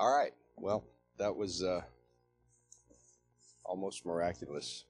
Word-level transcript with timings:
All 0.00 0.16
right. 0.16 0.32
Well, 0.56 0.82
that 1.18 1.36
was 1.36 1.62
uh, 1.62 1.82
almost 3.66 4.06
miraculous. 4.06 4.84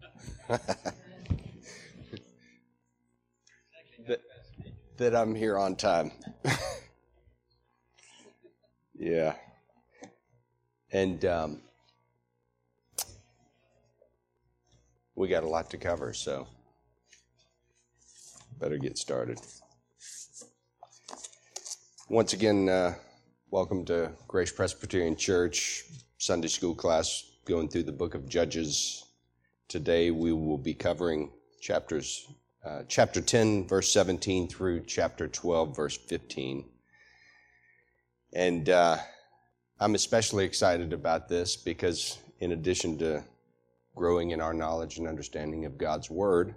that, 0.48 0.94
that 4.96 5.16
I'm 5.16 5.34
here 5.34 5.58
on 5.58 5.74
time. 5.74 6.12
yeah. 8.94 9.34
And 10.92 11.24
um, 11.24 11.60
we 15.16 15.26
got 15.26 15.42
a 15.42 15.48
lot 15.48 15.68
to 15.70 15.78
cover, 15.78 16.12
so 16.12 16.46
better 18.60 18.78
get 18.78 18.98
started. 18.98 19.40
Once 22.08 22.34
again, 22.34 22.68
uh, 22.68 22.94
welcome 23.54 23.84
to 23.84 24.10
Grace 24.26 24.50
Presbyterian 24.50 25.14
Church 25.14 25.84
Sunday 26.18 26.48
School 26.48 26.74
class 26.74 27.22
going 27.44 27.68
through 27.68 27.84
the 27.84 27.92
book 27.92 28.16
of 28.16 28.28
Judges. 28.28 29.04
Today 29.68 30.10
we 30.10 30.32
will 30.32 30.58
be 30.58 30.74
covering 30.74 31.30
chapters 31.60 32.26
uh, 32.64 32.82
chapter 32.88 33.20
10 33.20 33.68
verse 33.68 33.92
17 33.92 34.48
through 34.48 34.80
chapter 34.88 35.28
12 35.28 35.76
verse 35.76 35.96
15. 35.96 36.64
And 38.32 38.68
uh, 38.68 38.96
I'm 39.78 39.94
especially 39.94 40.44
excited 40.46 40.92
about 40.92 41.28
this 41.28 41.54
because 41.54 42.18
in 42.40 42.50
addition 42.50 42.98
to 42.98 43.22
growing 43.94 44.32
in 44.32 44.40
our 44.40 44.52
knowledge 44.52 44.98
and 44.98 45.06
understanding 45.06 45.64
of 45.64 45.78
God's 45.78 46.10
word, 46.10 46.56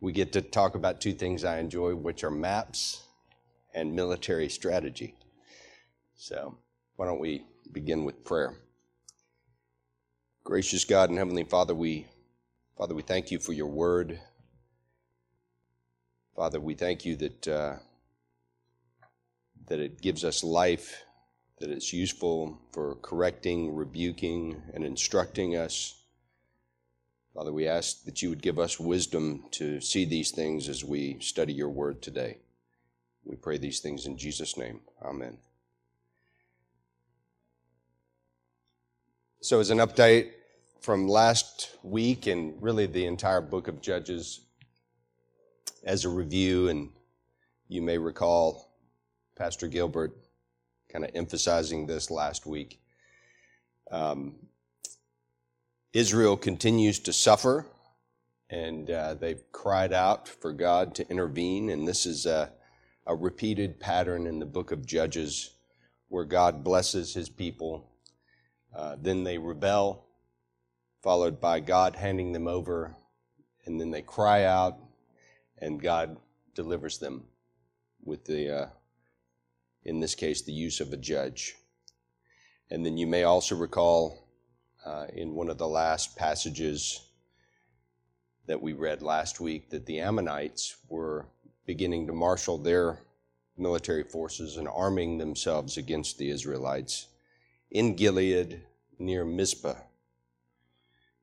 we 0.00 0.12
get 0.12 0.32
to 0.32 0.40
talk 0.40 0.76
about 0.76 1.02
two 1.02 1.12
things 1.12 1.44
I 1.44 1.58
enjoy, 1.58 1.94
which 1.94 2.24
are 2.24 2.30
maps 2.30 3.02
and 3.74 3.94
military 3.94 4.48
strategy. 4.48 5.14
So, 6.22 6.58
why 6.96 7.06
don't 7.06 7.18
we 7.18 7.46
begin 7.72 8.04
with 8.04 8.26
prayer? 8.26 8.54
Gracious 10.44 10.84
God 10.84 11.08
and 11.08 11.18
Heavenly 11.18 11.44
Father, 11.44 11.74
we 11.74 12.08
Father, 12.76 12.94
we 12.94 13.00
thank 13.00 13.30
you 13.30 13.38
for 13.38 13.54
your 13.54 13.68
word. 13.68 14.20
Father, 16.36 16.60
we 16.60 16.74
thank 16.74 17.06
you 17.06 17.16
that 17.16 17.48
uh, 17.48 17.76
that 19.68 19.80
it 19.80 20.02
gives 20.02 20.22
us 20.22 20.44
life, 20.44 21.04
that 21.58 21.70
it's 21.70 21.90
useful 21.90 22.60
for 22.70 22.96
correcting, 22.96 23.74
rebuking, 23.74 24.62
and 24.74 24.84
instructing 24.84 25.56
us. 25.56 26.02
Father, 27.32 27.50
we 27.50 27.66
ask 27.66 28.04
that 28.04 28.20
you 28.20 28.28
would 28.28 28.42
give 28.42 28.58
us 28.58 28.78
wisdom 28.78 29.44
to 29.52 29.80
see 29.80 30.04
these 30.04 30.32
things 30.32 30.68
as 30.68 30.84
we 30.84 31.18
study 31.20 31.54
your 31.54 31.70
word 31.70 32.02
today. 32.02 32.40
We 33.24 33.36
pray 33.36 33.56
these 33.56 33.80
things 33.80 34.04
in 34.04 34.18
Jesus' 34.18 34.58
name. 34.58 34.80
Amen. 35.02 35.38
So, 39.42 39.58
as 39.58 39.70
an 39.70 39.78
update 39.78 40.32
from 40.80 41.08
last 41.08 41.76
week 41.82 42.26
and 42.26 42.62
really 42.62 42.86
the 42.86 43.06
entire 43.06 43.40
book 43.40 43.68
of 43.68 43.80
Judges, 43.80 44.40
as 45.84 46.04
a 46.04 46.08
review, 46.10 46.68
and 46.68 46.90
you 47.68 47.80
may 47.80 47.96
recall 47.96 48.74
Pastor 49.36 49.66
Gilbert 49.66 50.14
kind 50.90 51.04
of 51.04 51.10
emphasizing 51.14 51.86
this 51.86 52.10
last 52.10 52.44
week. 52.44 52.80
Um, 53.90 54.34
Israel 55.92 56.36
continues 56.36 56.98
to 57.00 57.12
suffer, 57.12 57.66
and 58.50 58.90
uh, 58.90 59.14
they've 59.14 59.42
cried 59.52 59.92
out 59.92 60.28
for 60.28 60.52
God 60.52 60.94
to 60.96 61.08
intervene, 61.08 61.70
and 61.70 61.88
this 61.88 62.04
is 62.04 62.26
a 62.26 62.52
a 63.06 63.14
repeated 63.14 63.80
pattern 63.80 64.26
in 64.26 64.38
the 64.38 64.46
book 64.46 64.70
of 64.70 64.86
Judges 64.86 65.50
where 66.08 66.24
God 66.24 66.62
blesses 66.62 67.14
his 67.14 67.28
people. 67.28 67.89
Uh, 68.74 68.96
then 69.00 69.24
they 69.24 69.38
rebel, 69.38 70.06
followed 71.02 71.40
by 71.40 71.60
God 71.60 71.96
handing 71.96 72.32
them 72.32 72.46
over, 72.46 72.94
and 73.66 73.80
then 73.80 73.90
they 73.90 74.02
cry 74.02 74.44
out, 74.44 74.78
and 75.58 75.82
God 75.82 76.16
delivers 76.54 76.98
them 76.98 77.24
with 78.04 78.24
the, 78.24 78.62
uh, 78.62 78.66
in 79.84 80.00
this 80.00 80.14
case, 80.14 80.42
the 80.42 80.52
use 80.52 80.80
of 80.80 80.92
a 80.92 80.96
judge. 80.96 81.54
And 82.70 82.86
then 82.86 82.96
you 82.96 83.06
may 83.06 83.24
also 83.24 83.56
recall 83.56 84.28
uh, 84.86 85.06
in 85.12 85.34
one 85.34 85.50
of 85.50 85.58
the 85.58 85.68
last 85.68 86.16
passages 86.16 87.00
that 88.46 88.60
we 88.60 88.72
read 88.72 89.02
last 89.02 89.40
week 89.40 89.70
that 89.70 89.86
the 89.86 90.00
Ammonites 90.00 90.76
were 90.88 91.26
beginning 91.66 92.06
to 92.06 92.12
marshal 92.12 92.58
their 92.58 93.00
military 93.56 94.04
forces 94.04 94.56
and 94.56 94.66
arming 94.68 95.18
themselves 95.18 95.76
against 95.76 96.18
the 96.18 96.30
Israelites 96.30 97.06
in 97.70 97.94
Gilead 97.94 98.62
near 98.98 99.24
Mizpah. 99.24 99.78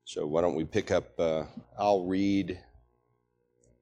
So, 0.04 0.26
why 0.26 0.40
don't 0.40 0.54
we 0.54 0.64
pick 0.64 0.90
up? 0.90 1.18
Uh, 1.20 1.44
I'll 1.78 2.04
read 2.04 2.58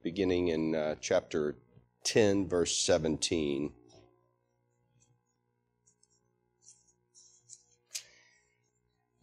beginning 0.03 0.49
in 0.49 0.75
uh, 0.75 0.95
chapter 0.99 1.55
10, 2.03 2.47
verse 2.47 2.75
17. 2.77 3.71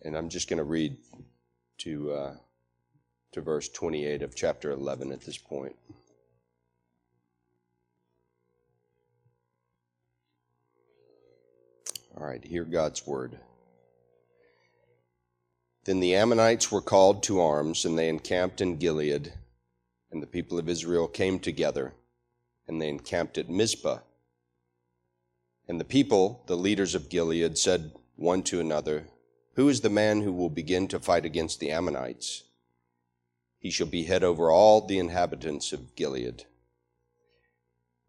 And 0.03 0.17
I'm 0.17 0.29
just 0.29 0.49
going 0.49 0.59
to 0.59 0.65
read 0.65 0.97
to, 1.79 2.13
uh, 2.13 2.35
to 3.33 3.41
verse 3.41 3.69
28 3.71 4.23
of 4.23 4.37
chapter 4.37 4.71
11 4.71 5.13
at 5.13 5.23
this 5.23 5.39
point. 5.39 5.77
All 12.17 12.27
right, 12.27 12.45
hear 12.45 12.65
God's 12.65 13.07
word. 13.07 13.39
Then 15.85 16.01
the 16.01 16.15
Ammonites 16.15 16.71
were 16.71 16.81
called 16.81 17.23
to 17.25 17.41
arms, 17.41 17.85
and 17.85 17.99
they 17.99 18.09
encamped 18.09 18.61
in 18.61 18.77
Gilead. 18.77 19.33
And 20.11 20.23
the 20.23 20.27
people 20.27 20.59
of 20.59 20.69
Israel 20.69 21.09
came 21.09 21.39
together, 21.39 21.93
and 22.69 22.81
they 22.81 22.89
encamped 22.89 23.37
at 23.37 23.51
Mizpah. 23.51 23.99
And 25.69 25.81
the 25.81 25.85
people, 25.85 26.43
the 26.47 26.57
leaders 26.57 26.95
of 26.95 27.09
Gilead, 27.09 27.59
said 27.59 27.93
one 28.17 28.43
to 28.45 28.61
another, 28.61 29.09
Who 29.55 29.69
is 29.69 29.81
the 29.81 29.91
man 29.91 30.23
who 30.23 30.33
will 30.33 30.51
begin 30.51 30.89
to 30.89 31.01
fight 31.01 31.25
against 31.25 31.59
the 31.59 31.71
Ammonites? 31.71 32.45
He 33.59 33.71
shall 33.71 33.87
be 33.87 34.05
head 34.05 34.23
over 34.23 34.51
all 34.51 34.87
the 34.87 34.99
inhabitants 34.99 35.73
of 35.73 35.97
Gilead. 35.97 36.45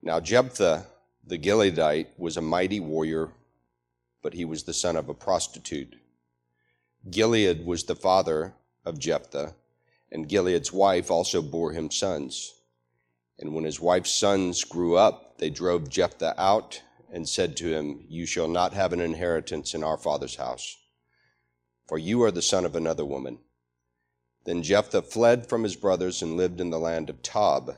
Now 0.01 0.19
Jephthah 0.19 0.85
the 1.27 1.39
Gileadite 1.39 2.07
was 2.17 2.37
a 2.37 2.41
mighty 2.41 2.79
warrior 2.79 3.31
but 4.25 4.33
he 4.33 4.43
was 4.43 4.63
the 4.63 4.73
son 4.73 4.95
of 4.95 5.07
a 5.07 5.13
prostitute. 5.13 5.97
Gilead 7.11 7.63
was 7.63 7.83
the 7.83 7.95
father 7.95 8.55
of 8.83 8.97
Jephthah, 8.97 9.53
and 10.11 10.27
Gilead's 10.27 10.73
wife 10.73 11.11
also 11.11 11.43
bore 11.43 11.73
him 11.73 11.91
sons. 11.91 12.55
And 13.37 13.53
when 13.53 13.65
his 13.65 13.79
wife's 13.79 14.09
sons 14.09 14.63
grew 14.63 14.95
up, 14.97 15.37
they 15.37 15.51
drove 15.51 15.91
Jephthah 15.91 16.33
out 16.41 16.81
and 17.13 17.29
said 17.29 17.55
to 17.57 17.67
him, 17.67 18.03
You 18.09 18.25
shall 18.25 18.47
not 18.47 18.73
have 18.73 18.93
an 18.93 18.99
inheritance 18.99 19.75
in 19.75 19.83
our 19.83 19.95
father's 19.95 20.37
house, 20.37 20.75
for 21.87 21.99
you 21.99 22.23
are 22.23 22.31
the 22.31 22.41
son 22.41 22.65
of 22.65 22.75
another 22.75 23.05
woman. 23.05 23.37
Then 24.43 24.63
Jephthah 24.63 25.03
fled 25.03 25.47
from 25.47 25.61
his 25.61 25.75
brothers 25.75 26.23
and 26.23 26.35
lived 26.35 26.59
in 26.59 26.71
the 26.71 26.79
land 26.79 27.11
of 27.11 27.21
Tob, 27.21 27.75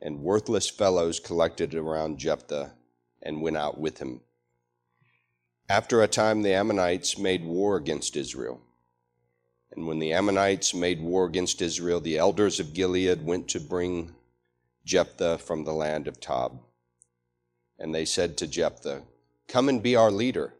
and 0.00 0.20
worthless 0.20 0.70
fellows 0.70 1.18
collected 1.18 1.74
around 1.74 2.18
Jephthah 2.18 2.74
and 3.20 3.42
went 3.42 3.56
out 3.56 3.80
with 3.80 3.98
him. 3.98 4.20
After 5.70 6.02
a 6.02 6.08
time, 6.08 6.40
the 6.40 6.54
Ammonites 6.54 7.18
made 7.18 7.44
war 7.44 7.76
against 7.76 8.16
Israel. 8.16 8.62
And 9.70 9.86
when 9.86 9.98
the 9.98 10.14
Ammonites 10.14 10.72
made 10.72 11.02
war 11.02 11.26
against 11.26 11.60
Israel, 11.60 12.00
the 12.00 12.16
elders 12.16 12.58
of 12.58 12.72
Gilead 12.72 13.22
went 13.22 13.48
to 13.48 13.60
bring 13.60 14.14
Jephthah 14.86 15.36
from 15.36 15.64
the 15.64 15.74
land 15.74 16.08
of 16.08 16.20
Tob. 16.20 16.62
And 17.78 17.94
they 17.94 18.06
said 18.06 18.38
to 18.38 18.46
Jephthah, 18.46 19.02
Come 19.46 19.68
and 19.68 19.82
be 19.82 19.94
our 19.94 20.10
leader, 20.10 20.54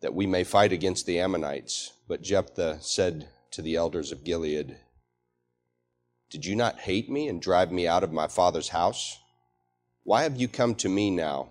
that 0.00 0.14
we 0.14 0.26
may 0.26 0.44
fight 0.44 0.72
against 0.72 1.06
the 1.06 1.18
Ammonites. 1.18 1.94
But 2.06 2.20
Jephthah 2.20 2.80
said 2.82 3.30
to 3.52 3.62
the 3.62 3.76
elders 3.76 4.12
of 4.12 4.24
Gilead, 4.24 4.76
Did 6.28 6.44
you 6.44 6.54
not 6.54 6.80
hate 6.80 7.08
me 7.08 7.28
and 7.28 7.40
drive 7.40 7.72
me 7.72 7.88
out 7.88 8.04
of 8.04 8.12
my 8.12 8.26
father's 8.26 8.68
house? 8.68 9.18
Why 10.04 10.24
have 10.24 10.38
you 10.38 10.48
come 10.48 10.74
to 10.76 10.88
me 10.90 11.10
now 11.10 11.48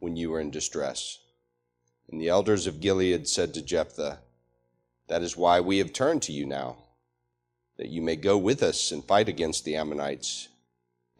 when 0.00 0.16
you 0.16 0.30
were 0.30 0.40
in 0.40 0.50
distress? 0.50 1.18
And 2.10 2.20
the 2.20 2.28
elders 2.28 2.66
of 2.66 2.80
Gilead 2.80 3.28
said 3.28 3.52
to 3.54 3.62
Jephthah, 3.62 4.20
That 5.08 5.22
is 5.22 5.36
why 5.36 5.60
we 5.60 5.78
have 5.78 5.92
turned 5.92 6.22
to 6.22 6.32
you 6.32 6.46
now, 6.46 6.76
that 7.76 7.90
you 7.90 8.00
may 8.00 8.16
go 8.16 8.38
with 8.38 8.62
us 8.62 8.90
and 8.90 9.04
fight 9.04 9.28
against 9.28 9.64
the 9.64 9.76
Ammonites 9.76 10.48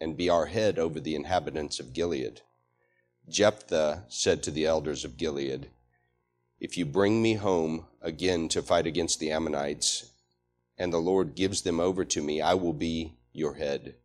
and 0.01 0.17
be 0.17 0.29
our 0.29 0.47
head 0.47 0.79
over 0.79 0.99
the 0.99 1.15
inhabitants 1.15 1.79
of 1.79 1.93
Gilead. 1.93 2.41
Jephthah 3.29 4.05
said 4.07 4.41
to 4.43 4.51
the 4.51 4.65
elders 4.65 5.05
of 5.05 5.17
Gilead, 5.17 5.69
If 6.59 6.75
you 6.75 6.85
bring 6.85 7.21
me 7.21 7.35
home 7.35 7.85
again 8.01 8.49
to 8.49 8.63
fight 8.63 8.87
against 8.87 9.19
the 9.19 9.31
Ammonites, 9.31 10.09
and 10.77 10.91
the 10.91 10.97
Lord 10.97 11.35
gives 11.35 11.61
them 11.61 11.79
over 11.79 12.03
to 12.05 12.21
me, 12.21 12.41
I 12.41 12.55
will 12.55 12.73
be 12.73 13.13
your 13.31 13.53
head. 13.53 13.95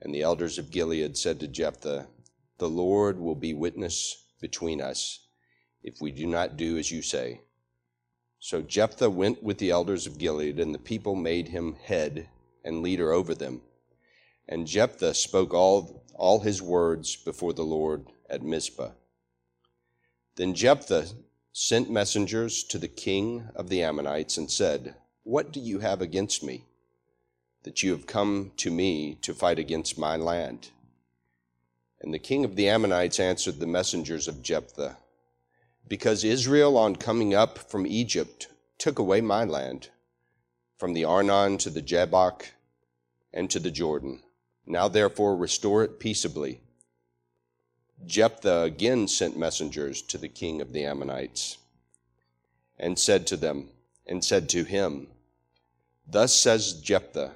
And 0.00 0.14
the 0.14 0.22
elders 0.22 0.56
of 0.56 0.70
Gilead 0.70 1.18
said 1.18 1.38
to 1.40 1.48
Jephthah, 1.48 2.06
The 2.56 2.68
Lord 2.70 3.18
will 3.18 3.34
be 3.34 3.52
witness 3.52 4.24
between 4.40 4.80
us 4.80 5.20
if 5.88 6.02
we 6.02 6.12
do 6.12 6.26
not 6.26 6.56
do 6.56 6.76
as 6.76 6.90
you 6.90 7.00
say. 7.00 7.40
So 8.38 8.60
Jephthah 8.62 9.10
went 9.10 9.42
with 9.42 9.58
the 9.58 9.70
elders 9.70 10.06
of 10.06 10.18
Gilead, 10.18 10.60
and 10.60 10.74
the 10.74 10.78
people 10.78 11.16
made 11.16 11.48
him 11.48 11.76
head 11.82 12.28
and 12.62 12.82
leader 12.82 13.10
over 13.12 13.34
them. 13.34 13.62
And 14.46 14.66
Jephthah 14.66 15.14
spoke 15.14 15.52
all, 15.54 16.04
all 16.14 16.40
his 16.40 16.62
words 16.62 17.16
before 17.16 17.54
the 17.54 17.64
Lord 17.64 18.06
at 18.28 18.42
Mizpah. 18.42 18.90
Then 20.36 20.54
Jephthah 20.54 21.08
sent 21.52 21.90
messengers 21.90 22.62
to 22.64 22.78
the 22.78 22.86
king 22.86 23.48
of 23.56 23.68
the 23.68 23.82
Ammonites 23.82 24.36
and 24.36 24.50
said, 24.50 24.94
What 25.24 25.52
do 25.52 25.58
you 25.58 25.80
have 25.80 26.00
against 26.00 26.44
me, 26.44 26.66
that 27.64 27.82
you 27.82 27.90
have 27.92 28.06
come 28.06 28.52
to 28.58 28.70
me 28.70 29.16
to 29.22 29.34
fight 29.34 29.58
against 29.58 29.98
my 29.98 30.16
land? 30.16 30.70
And 32.00 32.14
the 32.14 32.18
king 32.20 32.44
of 32.44 32.54
the 32.54 32.68
Ammonites 32.68 33.18
answered 33.18 33.58
the 33.58 33.66
messengers 33.66 34.28
of 34.28 34.42
Jephthah, 34.42 34.98
Because 35.88 36.22
Israel, 36.22 36.76
on 36.76 36.96
coming 36.96 37.34
up 37.34 37.58
from 37.58 37.86
Egypt, 37.86 38.48
took 38.76 38.98
away 38.98 39.20
my 39.20 39.44
land, 39.44 39.88
from 40.76 40.92
the 40.92 41.04
Arnon 41.04 41.58
to 41.58 41.70
the 41.70 41.82
Jabbok 41.82 42.52
and 43.32 43.50
to 43.50 43.58
the 43.58 43.70
Jordan. 43.70 44.22
Now 44.66 44.86
therefore 44.86 45.34
restore 45.34 45.82
it 45.82 45.98
peaceably 45.98 46.60
Jephthah 48.06 48.62
again 48.62 49.08
sent 49.08 49.36
messengers 49.36 50.02
to 50.02 50.18
the 50.18 50.28
king 50.28 50.60
of 50.60 50.72
the 50.72 50.84
Ammonites 50.84 51.58
and 52.78 52.98
said 52.98 53.26
to 53.26 53.36
them, 53.36 53.70
and 54.06 54.24
said 54.24 54.48
to 54.50 54.64
him, 54.64 55.08
Thus 56.06 56.34
says 56.34 56.74
Jephthah, 56.74 57.32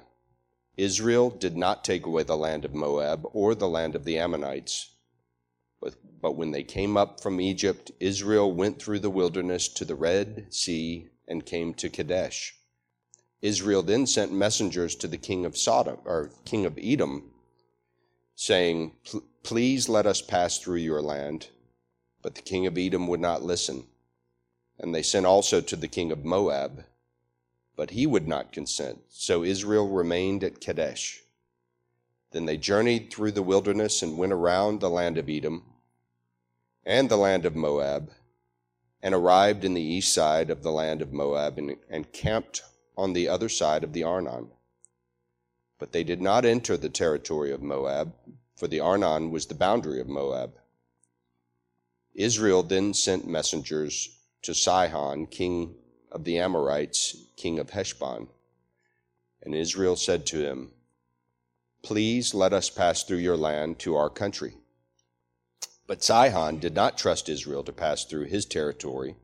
Israel 0.77 1.29
did 1.29 1.57
not 1.57 1.83
take 1.83 2.05
away 2.05 2.23
the 2.23 2.37
land 2.37 2.65
of 2.65 2.73
Moab 2.73 3.27
or 3.33 3.53
the 3.53 3.67
land 3.67 3.93
of 3.93 4.05
the 4.05 4.17
Ammonites. 4.17 4.89
But, 6.23 6.37
when 6.37 6.51
they 6.51 6.63
came 6.63 6.95
up 6.95 7.19
from 7.19 7.41
Egypt, 7.41 7.91
Israel 7.99 8.49
went 8.49 8.81
through 8.81 8.99
the 8.99 9.09
wilderness 9.09 9.67
to 9.67 9.83
the 9.83 9.93
Red 9.93 10.45
Sea 10.53 11.09
and 11.27 11.45
came 11.45 11.73
to 11.73 11.89
Kadesh. 11.89 12.55
Israel 13.41 13.83
then 13.83 14.07
sent 14.07 14.31
messengers 14.31 14.95
to 14.95 15.09
the 15.09 15.17
king 15.17 15.45
of 15.45 15.57
Sodom, 15.57 15.97
or 16.05 16.31
king 16.45 16.65
of 16.65 16.79
Edom, 16.81 17.29
saying, 18.35 18.93
Please 19.43 19.89
let 19.89 20.05
us 20.05 20.21
pass 20.21 20.59
through 20.59 20.77
your 20.77 21.01
land. 21.01 21.49
But 22.21 22.35
the 22.35 22.41
king 22.41 22.65
of 22.67 22.77
Edom 22.77 23.07
would 23.07 23.19
not 23.19 23.43
listen. 23.43 23.85
And 24.79 24.95
they 24.95 25.03
sent 25.03 25.25
also 25.25 25.59
to 25.59 25.75
the 25.75 25.89
king 25.89 26.09
of 26.09 26.23
Moab, 26.23 26.85
but 27.75 27.89
he 27.89 28.07
would 28.07 28.29
not 28.29 28.53
consent. 28.53 29.01
So 29.09 29.43
Israel 29.43 29.89
remained 29.89 30.45
at 30.45 30.61
Kadesh. 30.61 31.21
Then 32.31 32.45
they 32.45 32.55
journeyed 32.55 33.11
through 33.11 33.33
the 33.33 33.43
wilderness 33.43 34.01
and 34.01 34.17
went 34.17 34.31
around 34.31 34.79
the 34.79 34.89
land 34.89 35.17
of 35.17 35.29
Edom 35.29 35.63
and 36.85 37.09
the 37.09 37.17
land 37.17 37.45
of 37.45 37.55
Moab, 37.55 38.11
and 39.01 39.13
arrived 39.13 39.63
in 39.63 39.73
the 39.73 39.81
east 39.81 40.13
side 40.13 40.49
of 40.49 40.63
the 40.63 40.71
land 40.71 41.01
of 41.01 41.11
Moab 41.13 41.57
and, 41.57 41.75
and 41.89 42.11
camped 42.11 42.61
on 42.97 43.13
the 43.13 43.27
other 43.27 43.49
side 43.49 43.83
of 43.83 43.93
the 43.93 44.03
Arnon. 44.03 44.49
But 45.79 45.91
they 45.91 46.03
did 46.03 46.21
not 46.21 46.45
enter 46.45 46.77
the 46.77 46.89
territory 46.89 47.51
of 47.51 47.61
Moab, 47.61 48.13
for 48.55 48.67
the 48.67 48.79
Arnon 48.79 49.31
was 49.31 49.45
the 49.45 49.55
boundary 49.55 49.99
of 49.99 50.07
Moab. 50.07 50.53
Israel 52.13 52.63
then 52.63 52.93
sent 52.93 53.27
messengers 53.27 54.19
to 54.43 54.53
Sihon, 54.53 55.25
king 55.25 55.75
of 56.11 56.23
the 56.23 56.37
Amorites, 56.37 57.17
king 57.35 57.59
of 57.59 57.71
Heshbon. 57.71 58.27
And 59.41 59.55
Israel 59.55 59.95
said 59.95 60.25
to 60.27 60.45
him, 60.45 60.71
Please 61.81 62.33
let 62.33 62.53
us 62.53 62.69
pass 62.69 63.03
through 63.03 63.17
your 63.17 63.35
land 63.35 63.79
to 63.79 63.95
our 63.95 64.09
country. 64.09 64.53
But 65.85 66.03
Sihon 66.03 66.59
did 66.59 66.73
not 66.73 66.97
trust 66.97 67.29
Israel 67.29 67.63
to 67.63 67.73
pass 67.73 68.05
through 68.05 68.25
his 68.25 68.45
territory. 68.45 69.15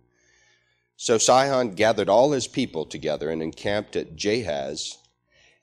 So 0.98 1.18
Sihon 1.18 1.76
gathered 1.76 2.10
all 2.10 2.32
his 2.32 2.48
people 2.48 2.86
together 2.86 3.30
and 3.30 3.42
encamped 3.42 3.96
at 3.96 4.18
Jahaz 4.18 4.98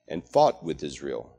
and 0.09 0.27
fought 0.27 0.65
with 0.65 0.83
Israel. 0.83 1.37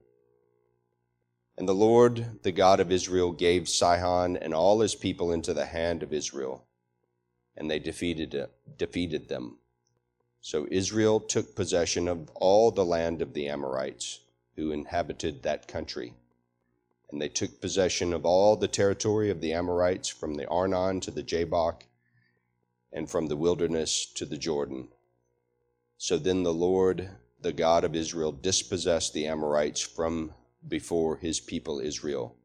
And 1.57 1.67
the 1.67 1.73
Lord, 1.73 2.43
the 2.43 2.51
God 2.51 2.79
of 2.79 2.91
Israel, 2.91 3.31
gave 3.31 3.67
Sihon 3.67 4.37
and 4.37 4.53
all 4.53 4.79
his 4.81 4.93
people 4.93 5.31
into 5.31 5.55
the 5.55 5.65
hand 5.65 6.03
of 6.03 6.13
Israel, 6.13 6.67
and 7.55 7.71
they 7.71 7.79
defeated, 7.79 8.35
defeated 8.77 9.27
them. 9.27 9.57
So 10.41 10.67
Israel 10.69 11.19
took 11.19 11.55
possession 11.55 12.07
of 12.07 12.29
all 12.35 12.69
the 12.69 12.85
land 12.85 13.23
of 13.23 13.33
the 13.33 13.47
Amorites 13.47 14.19
who 14.55 14.71
inhabited 14.71 15.41
that 15.41 15.67
country. 15.67 16.13
And 17.09 17.21
they 17.21 17.29
took 17.29 17.61
possession 17.61 18.13
of 18.13 18.25
all 18.25 18.55
the 18.55 18.67
territory 18.67 19.29
of 19.29 19.41
the 19.41 19.53
Amorites 19.53 20.09
from 20.09 20.35
the 20.35 20.47
Arnon 20.47 20.99
to 21.01 21.11
the 21.11 21.23
Jabbok, 21.23 21.85
and 22.91 23.09
from 23.09 23.27
the 23.27 23.37
wilderness 23.37 24.05
to 24.15 24.25
the 24.25 24.37
Jordan. 24.37 24.87
So 25.97 26.17
then 26.17 26.43
the 26.43 26.53
Lord 26.53 27.09
the 27.41 27.53
God 27.53 27.83
of 27.83 27.95
Israel 27.95 28.31
dispossessed 28.31 29.13
the 29.13 29.27
Amorites 29.27 29.81
from 29.81 30.33
before 30.67 31.17
his 31.17 31.39
people 31.39 31.79
Israel. 31.79 32.35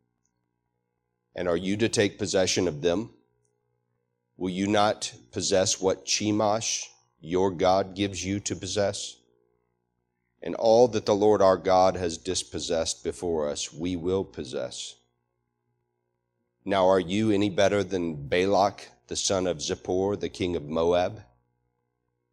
And 1.35 1.49
are 1.49 1.57
you 1.57 1.77
to 1.79 1.89
take 1.89 2.19
possession 2.19 2.69
of 2.69 2.83
them? 2.83 3.11
Will 4.37 4.51
you 4.51 4.67
not 4.67 5.13
possess 5.31 5.81
what 5.81 6.05
Chemosh, 6.05 6.89
your 7.21 7.51
God, 7.51 7.95
gives 7.95 8.25
you 8.25 8.39
to 8.41 8.55
possess? 8.55 9.17
And 10.43 10.55
all 10.57 10.89
that 10.89 11.07
the 11.07 11.15
Lord 11.15 11.41
our 11.41 11.57
God 11.57 11.97
has 11.97 12.19
dispossessed 12.19 13.05
before 13.05 13.49
us, 13.49 13.73
we 13.73 13.95
will 13.95 14.25
possess. 14.25 14.97
Now, 16.65 16.89
are 16.89 17.01
you 17.01 17.31
any 17.31 17.51
better 17.51 17.85
than 17.85 18.29
Balak, 18.29 18.89
the 19.07 19.17
son 19.17 19.47
of 19.47 19.59
Zippor, 19.59 20.19
the 20.19 20.29
king 20.29 20.57
of 20.57 20.65
Moab? 20.65 21.23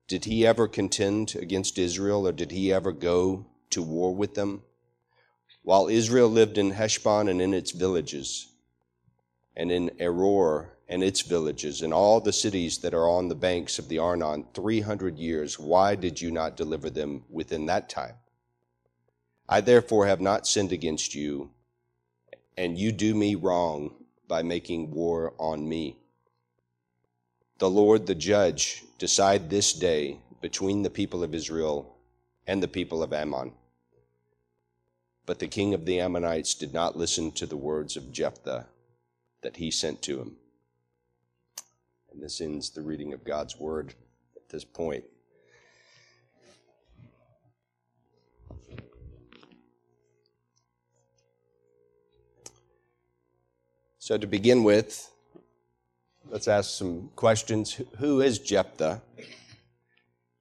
Did 0.08 0.26
he 0.26 0.46
ever 0.46 0.68
contend 0.68 1.36
against 1.36 1.78
Israel, 1.78 2.28
or 2.28 2.32
did 2.32 2.52
he 2.52 2.74
ever 2.74 2.92
go 2.92 3.46
to 3.70 3.84
war 3.84 4.14
with 4.14 4.34
them? 4.34 4.64
While 5.62 5.88
Israel 5.88 6.30
lived 6.30 6.58
in 6.58 6.72
Heshbon 6.72 7.28
and 7.28 7.40
in 7.40 7.54
its 7.54 7.72
villages, 7.72 8.48
and 9.56 9.72
in 9.72 9.90
Aroer 10.00 10.70
and 10.90 11.04
its 11.04 11.22
villages, 11.22 11.84
and 11.84 11.94
all 11.94 12.20
the 12.20 12.34
cities 12.34 12.80
that 12.80 12.96
are 12.96 13.08
on 13.08 13.28
the 13.28 13.36
banks 13.36 13.78
of 13.78 13.88
the 13.88 14.00
Arnon, 14.00 14.44
300 14.56 15.20
years, 15.20 15.60
why 15.60 15.94
did 15.94 16.20
you 16.20 16.32
not 16.32 16.58
deliver 16.58 16.90
them 16.90 17.24
within 17.30 17.68
that 17.68 17.88
time? 17.88 18.16
I 19.48 19.62
therefore 19.62 20.08
have 20.08 20.20
not 20.20 20.48
sinned 20.48 20.72
against 20.72 21.14
you, 21.14 21.52
and 22.58 22.78
you 22.78 22.92
do 22.92 23.14
me 23.14 23.36
wrong 23.36 23.94
by 24.28 24.42
making 24.42 24.92
war 24.92 25.34
on 25.38 25.70
me. 25.70 25.98
The 27.60 27.70
Lord 27.70 28.08
the 28.08 28.16
judge 28.16 28.84
decide 28.98 29.50
this 29.50 29.74
day 29.74 30.18
between 30.42 30.82
the 30.82 30.90
people 30.90 31.24
of 31.24 31.36
Israel 31.36 31.96
and 32.48 32.64
the 32.64 32.68
people 32.68 33.04
of 33.04 33.14
Ammon. 33.14 33.52
But 35.28 35.38
the 35.38 35.48
king 35.48 35.76
of 35.76 35.86
the 35.86 36.00
Ammonites 36.00 36.56
did 36.56 36.74
not 36.74 36.98
listen 36.98 37.32
to 37.34 37.46
the 37.46 37.58
words 37.58 37.96
of 37.96 38.12
Jephthah 38.12 38.66
that 39.42 39.58
he 39.58 39.70
sent 39.70 40.02
to 40.04 40.20
him. 40.20 40.38
And 42.20 42.26
this 42.26 42.42
ends 42.42 42.70
the 42.70 42.82
reading 42.82 43.14
of 43.14 43.24
God's 43.24 43.58
word 43.58 43.94
at 44.36 44.50
this 44.50 44.66
point. 44.66 45.06
So, 54.00 54.18
to 54.18 54.28
begin 54.28 54.66
with, 54.66 55.10
let's 56.30 56.50
ask 56.50 56.72
some 56.72 57.10
questions. 57.16 57.80
Who 58.00 58.20
is 58.20 58.38
Jephthah? 58.40 59.02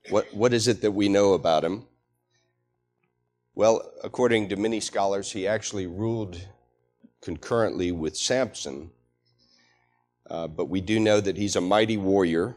What, 0.08 0.34
what 0.34 0.52
is 0.52 0.66
it 0.66 0.80
that 0.80 0.90
we 0.90 1.08
know 1.08 1.34
about 1.34 1.62
him? 1.62 1.84
Well, 3.54 3.88
according 4.02 4.48
to 4.48 4.56
many 4.56 4.80
scholars, 4.80 5.30
he 5.30 5.46
actually 5.46 5.86
ruled 5.86 6.40
concurrently 7.20 7.92
with 7.92 8.16
Samson. 8.16 8.90
Uh, 10.30 10.46
but 10.46 10.66
we 10.66 10.80
do 10.80 11.00
know 11.00 11.20
that 11.20 11.36
he's 11.36 11.56
a 11.56 11.60
mighty 11.60 11.96
warrior. 11.96 12.54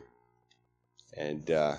And 1.15 1.49
uh, 1.49 1.75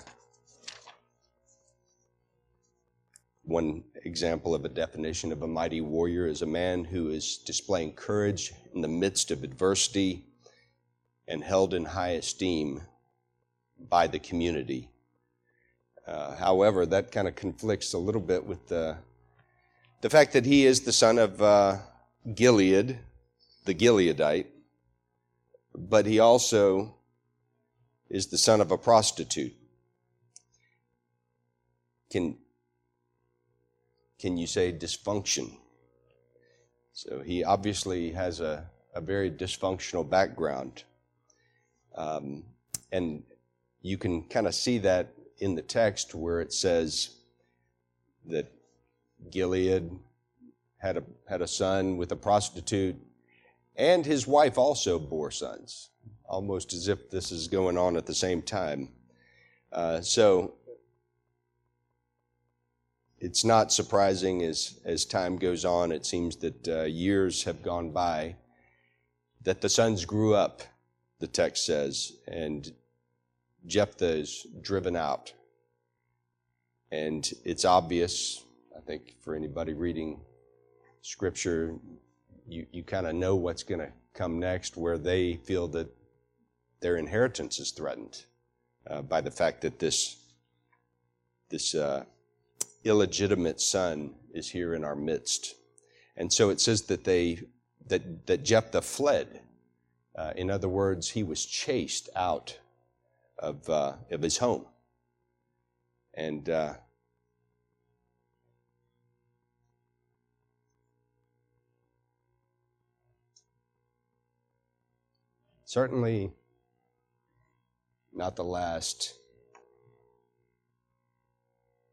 one 3.45 3.85
example 4.05 4.55
of 4.55 4.65
a 4.65 4.69
definition 4.69 5.33
of 5.33 5.43
a 5.43 5.47
mighty 5.47 5.81
warrior 5.81 6.27
is 6.27 6.43
a 6.43 6.47
man 6.47 6.85
who 6.85 7.11
is 7.11 7.39
displaying 7.39 7.93
courage 7.93 8.53
in 8.75 8.81
the 8.81 8.89
midst 8.89 9.31
of 9.31 9.45
adversity 9.45 10.25
and 11.29 11.45
held 11.45 11.75
in 11.75 11.85
high 11.85 12.13
esteem 12.13 12.81
by 13.89 14.07
the 14.07 14.19
community. 14.19 14.89
Uh, 16.07 16.35
however, 16.37 16.87
that 16.87 17.13
kind 17.13 17.29
of 17.29 17.37
conflicts 17.37 17.93
a 17.93 17.99
little 17.99 18.21
bit 18.21 18.45
with 18.45 18.67
the, 18.69 18.97
the 20.01 20.11
fact 20.11 20.33
that 20.33 20.47
he 20.47 20.67
is 20.67 20.81
the 20.81 20.93
son 20.93 21.19
of 21.19 21.41
uh, 21.41 21.79
Gilead, 22.35 22.99
the 23.65 23.75
Gileadite, 23.75 24.47
but 25.75 26.07
he 26.07 26.19
also 26.19 26.95
is 28.09 28.27
the 28.27 28.39
son 28.39 28.61
of 28.61 28.71
a 28.71 28.79
prostitute. 28.79 29.55
Can, 32.11 32.37
can 34.19 34.37
you 34.37 34.47
say 34.47 34.73
dysfunction? 34.73 35.57
So 36.93 37.21
he 37.21 37.43
obviously 37.43 38.13
has 38.13 38.41
a, 38.41 38.69
a 38.95 39.01
very 39.01 39.31
dysfunctional 39.31 40.09
background. 40.09 40.85
Um, 41.97 42.45
and 42.91 43.23
you 43.81 43.97
can 43.97 44.25
kind 44.25 44.47
of 44.47 44.55
see 44.55 44.79
that 44.79 45.15
in 45.39 45.55
the 45.55 45.63
text 45.63 46.15
where 46.15 46.41
it 46.41 46.53
says 46.53 47.17
that 48.27 48.53
Gilead 49.31 49.91
had 50.77 50.99
a, 50.99 51.03
had 51.29 51.43
a 51.43 51.47
son 51.47 51.97
with 51.97 52.13
a 52.13 52.17
prostitute, 52.17 52.97
and 53.77 54.05
his 54.05 54.27
wife 54.27 54.59
also 54.59 54.99
bore 54.99 55.31
sons, 55.31 55.91
almost 56.25 56.73
as 56.73 56.89
if 56.89 57.11
this 57.11 57.33
is 57.33 57.49
going 57.49 57.79
on 57.79 57.97
at 57.97 58.07
the 58.07 58.15
same 58.15 58.43
time. 58.43 58.89
Uh, 59.73 60.01
so 60.01 60.55
it's 63.19 63.45
not 63.45 63.73
surprising 63.73 64.43
as, 64.43 64.81
as 64.85 65.05
time 65.05 65.37
goes 65.37 65.65
on, 65.65 65.93
it 65.93 66.05
seems 66.05 66.37
that 66.37 66.69
uh, 66.69 66.83
years 66.83 67.45
have 67.45 67.63
gone 67.63 67.91
by, 67.91 68.35
that 69.43 69.61
the 69.61 69.69
sons 69.69 70.05
grew 70.05 70.35
up, 70.35 70.63
the 71.21 71.27
text 71.27 71.65
says, 71.65 72.15
and 72.27 72.73
Jephthah 73.67 74.19
is 74.19 74.47
driven 74.61 74.97
out. 74.97 75.33
And 76.91 77.33
it's 77.45 77.65
obvious, 77.65 78.45
I 78.77 78.81
think, 78.81 79.15
for 79.23 79.35
anybody 79.35 79.73
reading 79.73 80.21
scripture, 81.01 81.77
you, 82.53 82.67
you 82.71 82.83
kind 82.83 83.07
of 83.07 83.15
know 83.15 83.35
what's 83.35 83.63
going 83.63 83.81
to 83.81 83.93
come 84.15 84.39
next, 84.39 84.77
where 84.77 84.99
they 84.99 85.37
feel 85.37 85.69
that 85.69 85.89
their 86.81 86.97
inheritance 86.97 87.59
is 87.59 87.71
threatened 87.71 88.25
uh, 88.89 89.03
by 89.03 89.21
the 89.21 89.31
fact 89.31 89.63
that 89.63 89.79
this, 89.79 90.17
this 91.49 91.75
uh, 91.75 92.05
illegitimate 92.85 93.61
son 93.61 94.15
is 94.35 94.51
here 94.51 94.75
in 94.75 94.85
our 94.85 94.97
midst. 94.97 95.55
And 96.17 96.33
so 96.33 96.51
it 96.51 96.61
says 96.61 96.83
that 96.83 97.05
they 97.05 97.41
that, 97.89 98.27
that 98.27 98.45
Jephthah 98.45 98.83
fled. 98.83 99.41
Uh, 100.15 100.33
in 100.37 100.51
other 100.51 100.69
words, 100.69 101.11
he 101.11 101.23
was 101.23 101.45
chased 101.45 102.09
out 102.15 102.59
of, 103.39 103.69
uh, 103.69 103.95
of 104.11 104.23
his 104.23 104.39
home. 104.39 104.67
And 106.15 106.49
certainly 115.73 116.31
not 118.13 118.37
the 118.37 118.45
last 118.45 119.15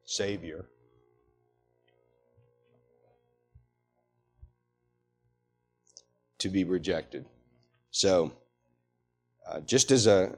Savior. 0.04 0.66
To 6.40 6.50
be 6.50 6.66
rejected. 6.66 7.24
So, 7.92 8.34
uh, 9.48 9.62
just 9.62 9.92
as 9.92 10.08
a 10.08 10.36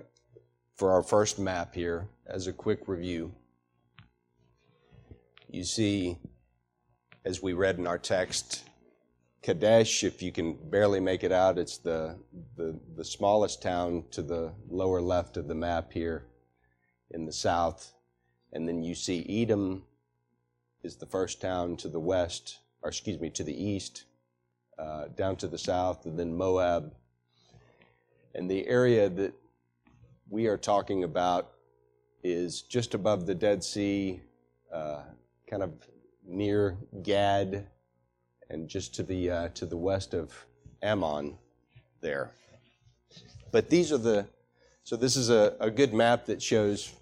for 0.76 0.92
our 0.92 1.02
first 1.02 1.40
map 1.40 1.74
here, 1.74 2.08
as 2.28 2.46
a 2.46 2.54
quick 2.54 2.88
review, 2.88 3.34
you 5.50 5.64
see, 5.64 6.20
as 7.26 7.42
we 7.42 7.54
read 7.54 7.80
in 7.80 7.88
our 7.88 7.98
text, 7.98 8.66
Kadesh, 9.42 10.04
if 10.04 10.22
you 10.22 10.32
can 10.32 10.54
barely 10.70 11.00
make 11.00 11.24
it 11.24 11.32
out, 11.32 11.58
it's 11.58 11.80
the, 11.80 12.16
the, 12.58 12.80
the 12.96 13.04
smallest 13.04 13.62
town 13.62 14.04
to 14.12 14.22
the 14.22 14.54
lower 14.70 15.02
left 15.02 15.36
of 15.36 15.48
the 15.48 15.56
map 15.56 15.92
here 15.92 16.26
in 17.10 17.26
the 17.26 17.34
south. 17.34 17.94
And 18.54 18.68
then 18.68 18.84
you 18.84 18.94
see 18.94 19.26
Edom 19.42 19.84
is 20.84 20.98
the 20.98 21.08
first 21.08 21.42
town 21.42 21.76
to 21.78 21.88
the 21.88 22.00
west, 22.00 22.60
or 22.84 22.90
excuse 22.90 23.20
me, 23.20 23.32
to 23.32 23.44
the 23.44 23.64
east, 23.64 24.04
uh, 24.78 25.06
down 25.16 25.36
to 25.38 25.48
the 25.48 25.58
south, 25.58 26.06
and 26.06 26.20
then 26.20 26.38
Moab. 26.38 26.94
And 28.36 28.50
the 28.50 28.68
area 28.68 29.10
that 29.10 29.34
we 30.30 30.46
are 30.48 30.58
talking 30.58 31.04
about 31.04 31.52
is 32.24 32.62
just 32.62 32.94
above 32.94 33.26
the 33.26 33.36
Dead 33.36 33.64
Sea, 33.64 34.22
uh, 34.72 35.02
kind 35.50 35.64
of 35.64 35.74
near 36.26 36.78
Gad, 37.02 37.68
and 38.52 38.68
just 38.68 38.94
to 38.96 39.04
the 39.04 39.30
uh, 39.30 39.48
to 39.50 39.66
the 39.66 39.78
west 39.78 40.14
of 40.14 40.34
Ammon, 40.84 41.38
there. 42.02 42.32
But 43.52 43.70
these 43.70 43.92
are 43.92 43.98
the 43.98 44.28
so 44.84 44.96
this 44.96 45.16
is 45.16 45.30
a, 45.30 45.56
a 45.60 45.72
good 45.72 45.94
map 45.94 46.26
that 46.26 46.42
shows 46.42 46.94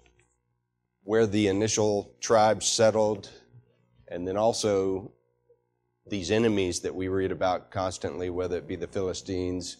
where 1.02 1.26
the 1.26 1.48
initial 1.48 2.14
tribes 2.20 2.66
settled, 2.66 3.28
and 4.08 4.26
then 4.26 4.36
also 4.36 5.12
these 6.06 6.30
enemies 6.30 6.80
that 6.80 6.94
we 6.94 7.08
read 7.08 7.32
about 7.32 7.70
constantly, 7.70 8.30
whether 8.30 8.56
it 8.56 8.68
be 8.68 8.76
the 8.76 8.86
Philistines, 8.86 9.78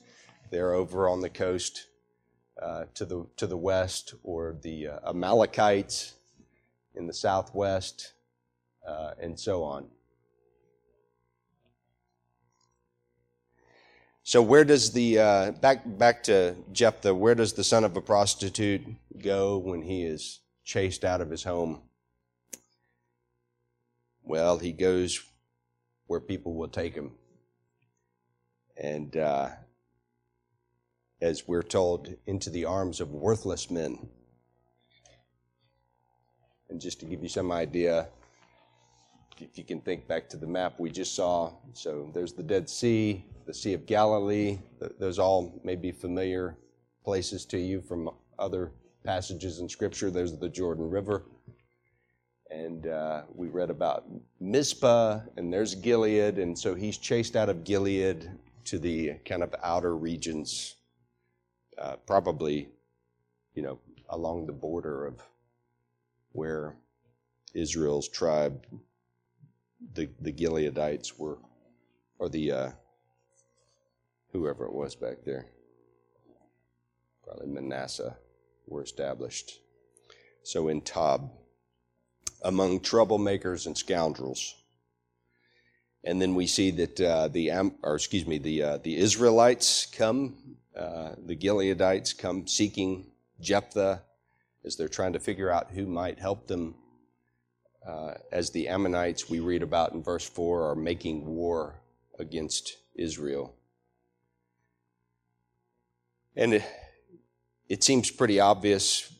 they're 0.50 0.74
over 0.74 1.08
on 1.08 1.20
the 1.20 1.30
coast 1.30 1.86
uh, 2.60 2.84
to 2.94 3.04
the 3.04 3.26
to 3.36 3.46
the 3.46 3.56
west, 3.56 4.14
or 4.24 4.56
the 4.62 4.88
uh, 4.88 5.10
Amalekites 5.10 6.14
in 6.96 7.06
the 7.06 7.14
southwest, 7.14 8.14
uh, 8.86 9.12
and 9.20 9.38
so 9.38 9.62
on. 9.62 9.86
So 14.30 14.40
where 14.40 14.64
does 14.64 14.92
the 14.92 15.18
uh, 15.18 15.50
back 15.50 15.82
back 15.84 16.22
to 16.22 16.54
Jephthah? 16.72 17.12
Where 17.12 17.34
does 17.34 17.54
the 17.54 17.64
son 17.64 17.82
of 17.82 17.96
a 17.96 18.00
prostitute 18.00 18.82
go 19.20 19.58
when 19.58 19.82
he 19.82 20.04
is 20.04 20.38
chased 20.62 21.04
out 21.04 21.20
of 21.20 21.30
his 21.30 21.42
home? 21.42 21.82
Well, 24.22 24.58
he 24.58 24.70
goes 24.70 25.20
where 26.06 26.20
people 26.20 26.54
will 26.54 26.68
take 26.68 26.94
him, 26.94 27.10
and 28.76 29.16
uh, 29.16 29.48
as 31.20 31.48
we're 31.48 31.64
told, 31.64 32.14
into 32.24 32.50
the 32.50 32.66
arms 32.66 33.00
of 33.00 33.10
worthless 33.10 33.68
men. 33.68 34.10
And 36.68 36.80
just 36.80 37.00
to 37.00 37.06
give 37.06 37.24
you 37.24 37.28
some 37.28 37.50
idea, 37.50 38.06
if 39.40 39.56
you 39.56 39.64
can 39.64 39.80
think 39.80 40.06
back 40.06 40.28
to 40.30 40.36
the 40.36 40.46
map 40.46 40.78
we 40.78 40.90
just 40.90 41.14
saw, 41.14 41.52
so 41.72 42.10
there's 42.12 42.32
the 42.32 42.42
Dead 42.42 42.68
Sea, 42.68 43.24
the 43.46 43.54
Sea 43.54 43.74
of 43.74 43.86
Galilee. 43.86 44.58
Those 44.98 45.18
all 45.18 45.60
may 45.64 45.76
be 45.76 45.92
familiar 45.92 46.56
places 47.04 47.44
to 47.46 47.58
you 47.58 47.80
from 47.80 48.10
other 48.38 48.72
passages 49.04 49.58
in 49.58 49.68
Scripture. 49.68 50.10
There's 50.10 50.36
the 50.36 50.48
Jordan 50.48 50.90
River. 50.90 51.24
And 52.50 52.86
uh, 52.86 53.22
we 53.34 53.46
read 53.48 53.70
about 53.70 54.04
Mizpah, 54.40 55.20
and 55.36 55.52
there's 55.52 55.74
Gilead. 55.74 56.38
And 56.38 56.58
so 56.58 56.74
he's 56.74 56.98
chased 56.98 57.36
out 57.36 57.48
of 57.48 57.64
Gilead 57.64 58.30
to 58.64 58.78
the 58.78 59.14
kind 59.24 59.42
of 59.42 59.54
outer 59.62 59.96
regions 59.96 60.76
uh, 61.78 61.96
probably, 62.06 62.68
you 63.54 63.62
know, 63.62 63.78
along 64.10 64.46
the 64.46 64.52
border 64.52 65.06
of 65.06 65.22
where 66.32 66.76
Israel's 67.54 68.08
tribe, 68.08 68.64
the, 69.94 70.08
the 70.20 70.32
Gileadites 70.32 71.18
were, 71.18 71.38
or 72.18 72.28
the, 72.28 72.52
uh, 72.52 72.70
whoever 74.32 74.66
it 74.66 74.72
was 74.72 74.94
back 74.94 75.18
there, 75.24 75.46
probably 77.24 77.48
Manasseh, 77.48 78.16
were 78.66 78.82
established. 78.82 79.60
So 80.42 80.68
in 80.68 80.80
Tob, 80.80 81.30
among 82.42 82.80
troublemakers 82.80 83.66
and 83.66 83.76
scoundrels. 83.76 84.54
And 86.04 86.20
then 86.22 86.34
we 86.34 86.46
see 86.46 86.70
that 86.70 87.00
uh, 87.00 87.28
the, 87.28 87.50
Am- 87.50 87.74
or 87.82 87.94
excuse 87.94 88.26
me, 88.26 88.38
the, 88.38 88.62
uh, 88.62 88.78
the 88.78 88.96
Israelites 88.96 89.86
come 89.86 90.56
uh, 90.76 91.14
the 91.26 91.36
Gileadites 91.36 92.16
come 92.16 92.46
seeking 92.46 93.10
Jephthah 93.40 94.02
as 94.64 94.76
they're 94.76 94.88
trying 94.88 95.12
to 95.14 95.20
figure 95.20 95.50
out 95.50 95.72
who 95.72 95.86
might 95.86 96.18
help 96.18 96.46
them. 96.46 96.74
Uh, 97.86 98.12
as 98.30 98.50
the 98.50 98.68
Ammonites 98.68 99.30
we 99.30 99.40
read 99.40 99.62
about 99.62 99.92
in 99.92 100.02
verse 100.02 100.28
4 100.28 100.70
are 100.70 100.74
making 100.74 101.24
war 101.24 101.80
against 102.18 102.76
Israel. 102.94 103.54
And 106.36 106.54
it, 106.54 106.64
it 107.68 107.82
seems 107.82 108.10
pretty 108.10 108.38
obvious 108.38 109.10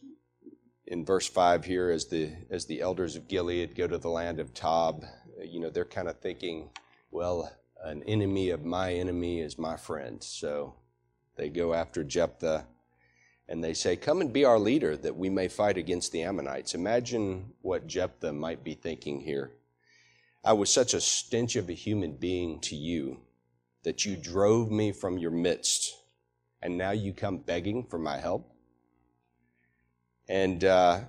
in 0.87 1.05
verse 1.05 1.27
5 1.27 1.65
here 1.65 1.91
as 1.91 2.07
the 2.07 2.33
as 2.51 2.67
the 2.67 2.81
elders 2.81 3.17
of 3.17 3.29
Gilead 3.29 3.75
go 3.75 3.87
to 3.87 3.97
the 3.97 4.11
land 4.11 4.41
of 4.41 4.53
Tob, 4.53 5.05
you 5.43 5.61
know, 5.61 5.71
they're 5.71 5.85
kind 5.85 6.09
of 6.09 6.19
thinking, 6.21 6.71
well, 7.11 7.51
an 7.83 8.03
enemy 8.03 8.51
of 8.51 8.65
my 8.65 8.93
enemy 8.93 9.41
is 9.41 9.59
my 9.59 9.77
friend. 9.77 10.23
So 10.23 10.75
they 11.37 11.49
go 11.49 11.73
after 11.73 12.05
Jephthah 12.05 12.67
and 13.51 13.63
they 13.65 13.75
say, 13.75 13.97
Come 13.97 14.21
and 14.21 14.33
be 14.33 14.45
our 14.45 14.61
leader 14.61 14.97
that 14.97 15.17
we 15.17 15.29
may 15.29 15.49
fight 15.49 15.77
against 15.77 16.13
the 16.13 16.23
Ammonites. 16.23 16.75
Imagine 16.75 17.53
what 17.63 17.89
Jephthah 17.89 18.33
might 18.33 18.63
be 18.63 18.75
thinking 18.75 19.21
here. 19.21 19.51
I 20.45 20.53
was 20.53 20.73
such 20.73 20.95
a 20.95 21.01
stench 21.01 21.57
of 21.57 21.69
a 21.69 21.75
human 21.75 22.13
being 22.13 22.61
to 22.61 22.77
you 22.77 23.19
that 23.83 24.07
you 24.07 24.17
drove 24.17 24.71
me 24.71 24.93
from 24.93 25.19
your 25.19 25.33
midst, 25.33 25.97
and 26.63 26.79
now 26.79 26.93
you 26.93 27.13
come 27.13 27.39
begging 27.39 27.85
for 27.85 27.99
my 27.99 28.19
help. 28.19 28.49
And 30.29 30.65
uh, 30.65 31.01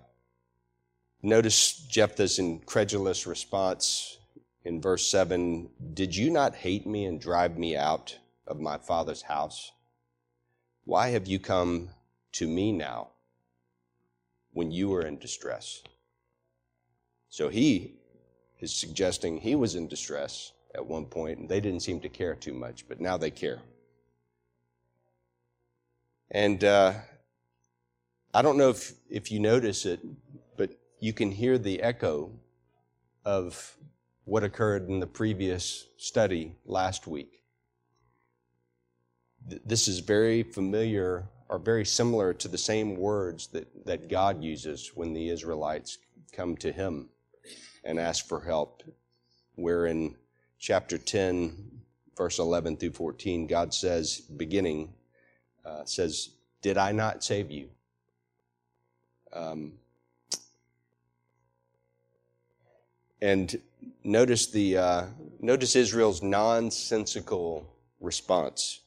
notice 1.22 1.74
Jephthah's 1.74 2.40
incredulous 2.40 3.28
response 3.28 4.18
in 4.66 4.82
verse 4.82 5.06
7 5.06 5.70
Did 5.94 6.16
you 6.16 6.32
not 6.32 6.56
hate 6.56 6.88
me 6.88 7.06
and 7.06 7.22
drive 7.22 7.56
me 7.56 7.78
out 7.78 8.18
of 8.48 8.60
my 8.60 8.80
father's 8.80 9.22
house? 9.22 9.72
Why 10.86 11.10
have 11.10 11.28
you 11.28 11.38
come 11.38 11.92
to 12.34 12.48
me 12.48 12.72
now 12.72 13.10
when 14.54 14.72
you 14.72 14.90
were 14.90 15.02
in 15.02 15.18
distress. 15.18 15.84
So 17.30 17.50
he 17.50 17.96
is 18.60 18.74
suggesting 18.74 19.40
he 19.40 19.56
was 19.56 19.76
in 19.76 19.88
distress 19.88 20.52
at 20.76 20.86
one 20.86 21.06
point, 21.06 21.40
and 21.40 21.50
they 21.50 21.60
didn't 21.60 21.82
seem 21.82 22.00
to 22.02 22.10
care 22.10 22.36
too 22.36 22.54
much, 22.54 22.88
but 22.88 23.00
now 23.00 23.18
they 23.18 23.32
care. 23.32 23.60
And 26.30 26.64
uh, 26.64 26.94
I 28.34 28.42
don't 28.42 28.58
know 28.58 28.70
if, 28.70 28.94
if 29.10 29.32
you 29.32 29.40
notice 29.40 29.86
it, 29.86 30.00
but 30.58 30.72
you 31.00 31.12
can 31.12 31.32
hear 31.32 31.58
the 31.58 31.82
echo 31.82 32.32
of 33.26 33.76
what 34.24 34.44
occurred 34.44 34.88
in 34.88 35.00
the 35.00 35.08
previous 35.08 35.88
study 35.98 36.56
last 36.66 37.08
week. 37.08 37.44
This 39.66 39.88
is 39.88 40.00
very 40.00 40.44
familiar 40.44 41.26
or 41.52 41.60
very 41.60 41.86
similar 41.86 42.34
to 42.34 42.48
the 42.48 42.58
same 42.58 42.96
words 42.96 43.48
that, 43.48 43.86
that 43.86 44.08
God 44.08 44.42
uses 44.42 44.94
when 44.96 45.14
the 45.14 45.30
Israelites 45.30 45.98
come 46.32 46.56
to 46.56 46.72
Him 46.72 47.10
and 47.84 48.00
ask 48.00 48.26
for 48.26 48.40
help. 48.40 48.84
Where 49.56 49.86
in 49.86 50.16
chapter 50.60 50.98
10, 50.98 51.82
verse 52.16 52.40
11 52.40 52.78
through 52.78 52.94
14, 52.94 53.48
God 53.48 53.74
says, 53.74 54.22
beginning, 54.22 54.94
uh, 55.66 55.84
says, 55.84 56.30
Did 56.62 56.78
I 56.78 56.94
not 56.94 57.22
save 57.22 57.52
you? 57.52 57.68
Um, 59.34 59.74
and 63.22 63.60
notice 64.06 64.48
the 64.48 64.78
uh, 64.78 65.06
notice 65.42 65.76
Israel's 65.76 66.24
nonsensical 66.24 67.68
response. 68.00 68.80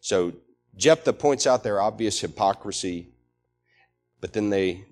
So 0.00 0.34
Jephthah 0.78 1.12
points 1.12 1.46
out 1.46 1.62
their 1.62 1.80
obvious 1.80 2.20
hypocrisy, 2.20 3.08
but 4.20 4.32
then 4.32 4.48
they 4.48 4.84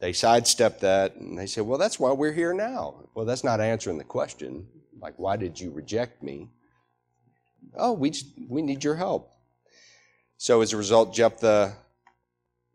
they 0.00 0.12
sidestep 0.12 0.80
that 0.80 1.14
and 1.16 1.38
they 1.38 1.46
say, 1.46 1.60
"Well, 1.60 1.78
that's 1.78 2.00
why 2.00 2.12
we're 2.12 2.32
here 2.32 2.52
now." 2.52 3.08
Well, 3.14 3.24
that's 3.24 3.44
not 3.44 3.60
answering 3.60 3.98
the 3.98 4.04
question. 4.04 4.66
Like, 5.00 5.14
why 5.18 5.36
did 5.36 5.60
you 5.60 5.70
reject 5.70 6.22
me? 6.22 6.48
Oh, 7.76 7.92
we 7.92 8.10
just, 8.10 8.26
we 8.48 8.62
need 8.62 8.82
your 8.82 8.94
help. 8.96 9.30
So 10.38 10.62
as 10.62 10.72
a 10.72 10.76
result, 10.76 11.14
Jephthah 11.14 11.76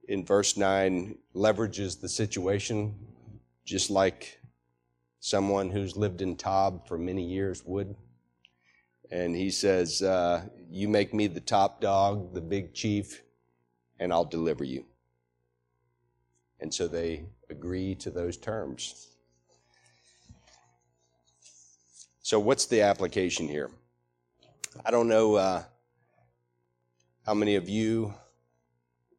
in 0.08 0.26
verse 0.26 0.58
9 0.58 1.18
leverages 1.36 2.00
the 2.00 2.10
situation 2.10 2.96
just 3.66 3.90
like 3.90 4.40
someone 5.20 5.70
who's 5.70 5.96
lived 5.96 6.22
in 6.22 6.36
Tob 6.36 6.88
for 6.88 6.98
many 6.98 7.24
years 7.24 7.64
would. 7.66 7.96
And 9.12 9.36
he 9.36 9.50
says, 9.50 10.02
uh, 10.02 10.44
You 10.70 10.88
make 10.88 11.14
me 11.14 11.28
the 11.28 11.40
top 11.40 11.82
dog, 11.82 12.34
the 12.34 12.42
big 12.42 12.74
chief, 12.74 13.24
and 14.00 14.14
I'll 14.14 14.26
deliver 14.26 14.64
you. 14.64 14.86
And 16.60 16.74
so 16.74 16.88
they 16.88 17.26
agree 17.50 17.96
to 17.96 18.12
those 18.12 18.38
terms. 18.38 19.08
So, 22.22 22.40
what's 22.40 22.68
the 22.68 22.82
application 22.82 23.48
here? 23.48 23.72
I 24.86 24.92
don't 24.92 25.08
know 25.08 25.36
uh, 25.36 25.64
how 27.26 27.34
many 27.34 27.56
of 27.56 27.68
you 27.68 28.14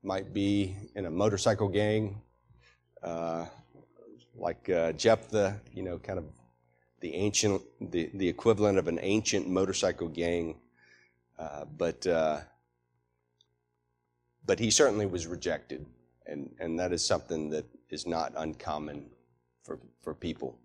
might 0.02 0.32
be 0.32 0.76
in 0.94 1.06
a 1.06 1.11
motorcycle 1.11 1.68
gang, 1.68 2.20
uh, 3.02 3.47
like 4.37 4.68
uh, 4.70 4.92
Jephthah, 4.92 5.61
you 5.73 5.82
know, 5.82 5.99
kind 5.99 6.18
of 6.18 6.25
the 7.00 7.14
ancient, 7.14 7.62
the, 7.80 8.11
the 8.14 8.28
equivalent 8.28 8.78
of 8.78 8.88
an 8.88 8.99
ancient 9.02 9.49
motorcycle 9.49 10.09
gang. 10.09 10.57
Uh, 11.38 11.64
but 11.76 12.07
uh, 12.07 12.40
but 14.47 14.59
he 14.59 14.71
certainly 14.71 15.07
was 15.07 15.26
rejected, 15.26 15.87
and, 16.26 16.54
and 16.59 16.78
that 16.78 16.92
is 16.92 17.04
something 17.04 17.50
that 17.50 17.64
is 17.88 18.07
not 18.07 18.33
uncommon 18.37 19.07
for, 19.62 19.79
for 20.03 20.14
people. 20.14 20.59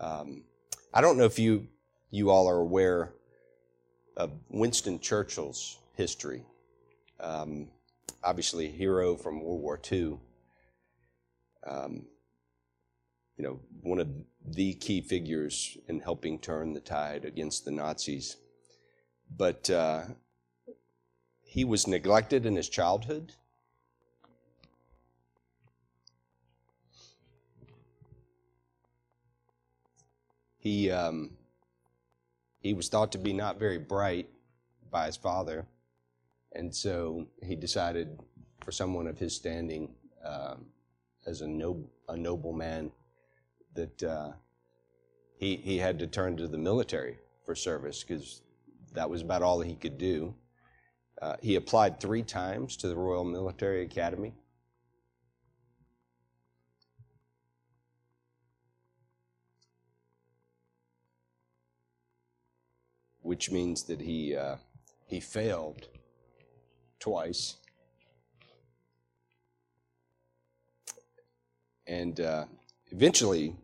Um, 0.00 0.44
I 0.92 1.00
don't 1.00 1.18
know 1.18 1.24
if 1.24 1.38
you 1.38 1.66
you 2.10 2.30
all 2.30 2.48
are 2.48 2.58
aware 2.58 3.12
of 4.16 4.30
Winston 4.48 5.00
Churchill's 5.00 5.78
history. 5.96 6.42
Um, 7.20 7.68
obviously, 8.22 8.66
a 8.66 8.70
hero 8.70 9.16
from 9.16 9.42
World 9.42 9.60
War 9.60 9.80
II. 9.90 10.18
Um, 11.66 12.06
you 13.36 13.44
know, 13.44 13.60
one 13.82 13.98
of 13.98 14.08
the 14.46 14.74
key 14.74 15.00
figures 15.00 15.76
in 15.88 16.00
helping 16.00 16.38
turn 16.38 16.72
the 16.72 16.80
tide 16.80 17.24
against 17.24 17.64
the 17.64 17.70
Nazis. 17.70 18.36
But 19.36 19.68
uh, 19.70 20.04
he 21.42 21.64
was 21.64 21.86
neglected 21.86 22.46
in 22.46 22.54
his 22.56 22.68
childhood. 22.68 23.32
He, 30.58 30.90
um, 30.90 31.32
he 32.60 32.72
was 32.72 32.88
thought 32.88 33.12
to 33.12 33.18
be 33.18 33.32
not 33.32 33.58
very 33.58 33.78
bright 33.78 34.28
by 34.90 35.06
his 35.06 35.16
father, 35.16 35.66
and 36.52 36.74
so 36.74 37.26
he 37.42 37.54
decided, 37.54 38.18
for 38.64 38.72
someone 38.72 39.06
of 39.06 39.18
his 39.18 39.36
standing, 39.36 39.94
uh, 40.24 40.54
as 41.26 41.42
a, 41.42 41.46
nob- 41.46 41.88
a 42.08 42.16
noble 42.16 42.54
man, 42.54 42.90
that 43.74 44.02
uh, 44.02 44.32
he, 45.36 45.56
he 45.56 45.78
had 45.78 45.98
to 45.98 46.06
turn 46.06 46.36
to 46.36 46.48
the 46.48 46.58
military 46.58 47.18
for 47.44 47.54
service 47.54 48.02
because 48.02 48.42
that 48.92 49.10
was 49.10 49.22
about 49.22 49.42
all 49.42 49.60
he 49.60 49.74
could 49.74 49.98
do. 49.98 50.34
Uh, 51.20 51.36
he 51.40 51.56
applied 51.56 52.00
three 52.00 52.22
times 52.22 52.76
to 52.76 52.88
the 52.88 52.96
Royal 52.96 53.24
Military 53.24 53.82
Academy. 53.82 54.34
Which 63.22 63.50
means 63.50 63.84
that 63.84 64.00
he, 64.00 64.36
uh, 64.36 64.56
he 65.06 65.18
failed 65.18 65.88
twice. 67.00 67.56
And 71.86 72.20
uh, 72.20 72.44
eventually 72.90 73.56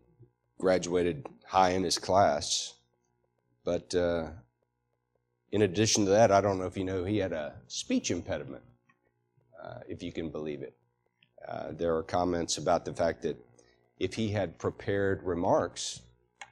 graduated 0.61 1.25
high 1.45 1.71
in 1.71 1.83
his 1.83 1.97
class. 1.97 2.75
But 3.65 3.93
uh, 3.95 4.27
in 5.51 5.63
addition 5.63 6.05
to 6.05 6.11
that, 6.11 6.31
I 6.31 6.39
don't 6.39 6.59
know 6.59 6.65
if 6.65 6.77
you 6.77 6.85
know, 6.85 7.03
he 7.03 7.17
had 7.17 7.33
a 7.33 7.55
speech 7.67 8.11
impediment, 8.11 8.63
uh, 9.61 9.79
if 9.89 10.01
you 10.03 10.11
can 10.13 10.29
believe 10.29 10.61
it. 10.61 10.75
Uh, 11.47 11.71
there 11.71 11.95
are 11.95 12.03
comments 12.03 12.57
about 12.57 12.85
the 12.85 12.93
fact 12.93 13.23
that 13.23 13.37
if 13.99 14.13
he 14.13 14.29
had 14.29 14.59
prepared 14.59 15.23
remarks, 15.23 16.01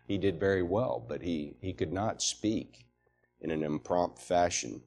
he 0.07 0.17
did 0.17 0.39
very 0.39 0.63
well, 0.63 1.05
but 1.07 1.21
he, 1.21 1.55
he 1.61 1.71
could 1.71 1.93
not 1.93 2.21
speak 2.21 2.87
in 3.41 3.51
an 3.51 3.63
impromptu 3.63 4.21
fashion. 4.21 4.81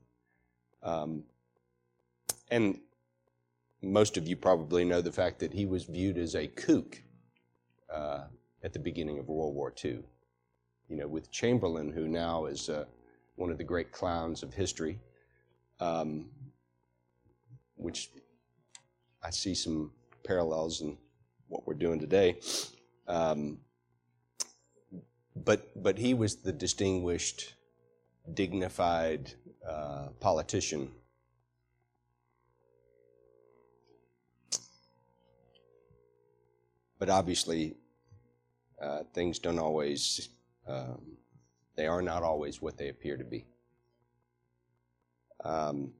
Um, 0.83 1.23
and 2.51 2.81
most 3.81 4.17
of 4.17 4.27
you 4.27 4.37
probably 4.37 4.85
know 4.85 5.01
the 5.01 5.13
fact 5.13 5.39
that 5.41 5.53
he 5.53 5.65
was 5.65 5.85
viewed 5.85 6.19
as 6.19 6.35
a 6.35 6.49
kook 6.49 7.01
uh, 7.93 8.25
at 8.62 8.72
the 8.72 8.79
beginning 8.79 9.18
of 9.18 9.29
World 9.29 9.55
War 9.55 9.72
II. 9.85 10.01
You 10.88 10.96
know, 10.96 11.09
with 11.09 11.31
Chamberlain, 11.31 11.90
who 11.90 12.07
now 12.09 12.46
is 12.46 12.68
uh, 12.68 12.85
one 13.37 13.51
of 13.51 13.59
the 13.59 13.64
great 13.64 13.92
clowns 13.92 14.42
of 14.42 14.53
history, 14.53 14.98
um, 15.81 16.27
which 17.77 18.11
I 19.22 19.31
see 19.31 19.55
some 19.55 19.92
parallels 20.25 20.81
in 20.81 20.96
what 21.48 21.66
we're 21.66 21.75
doing 21.75 21.98
today. 21.98 22.38
Um, 23.09 23.59
but 25.35 25.83
but 25.83 25.98
he 25.98 26.14
was 26.14 26.37
the 26.37 26.53
distinguished, 26.53 27.55
dignified 28.35 29.33
uh, 29.68 30.09
politician. 30.20 30.90
But 36.98 37.09
obviously, 37.09 37.77
uh, 38.83 39.05
things 39.14 39.38
don't 39.38 39.59
always, 39.59 40.29
um, 40.66 41.01
they 41.77 41.87
are 41.87 42.03
not 42.03 42.23
always 42.23 42.61
what 42.61 42.77
they 42.77 42.88
appear 42.88 43.16
to 43.16 43.25
be. 43.25 43.47
Um, 45.45 45.92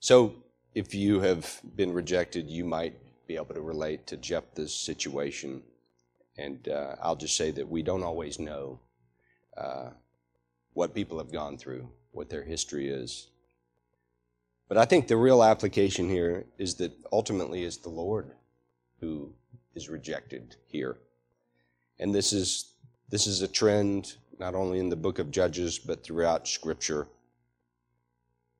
so, 0.00 0.34
if 0.74 0.94
you 0.94 1.20
have 1.20 1.60
been 1.76 1.92
rejected, 1.92 2.48
you 2.48 2.64
might 2.64 2.94
be 3.26 3.36
able 3.36 3.54
to 3.54 3.60
relate 3.60 4.06
to 4.06 4.16
Jephthah's 4.16 4.74
situation. 4.74 5.62
And 6.38 6.68
uh, 6.68 6.94
I'll 7.02 7.16
just 7.16 7.36
say 7.36 7.50
that 7.50 7.68
we 7.68 7.82
don't 7.82 8.02
always 8.02 8.38
know 8.38 8.80
uh, 9.56 9.90
what 10.74 10.94
people 10.94 11.18
have 11.18 11.32
gone 11.32 11.58
through, 11.58 11.88
what 12.12 12.30
their 12.30 12.44
history 12.44 12.88
is. 12.88 13.28
But 14.68 14.78
I 14.78 14.84
think 14.84 15.08
the 15.08 15.16
real 15.16 15.42
application 15.42 16.08
here 16.08 16.46
is 16.56 16.76
that 16.76 16.92
ultimately 17.12 17.64
is 17.64 17.78
the 17.78 17.88
Lord 17.88 18.30
who 19.00 19.34
is 19.74 19.88
rejected 19.88 20.56
here. 20.66 20.96
And 21.98 22.14
this 22.14 22.32
is, 22.32 22.72
this 23.08 23.26
is 23.26 23.42
a 23.42 23.48
trend 23.48 24.14
not 24.38 24.54
only 24.54 24.78
in 24.78 24.88
the 24.88 24.96
book 24.96 25.18
of 25.18 25.30
Judges, 25.30 25.78
but 25.78 26.02
throughout 26.02 26.48
Scripture, 26.48 27.06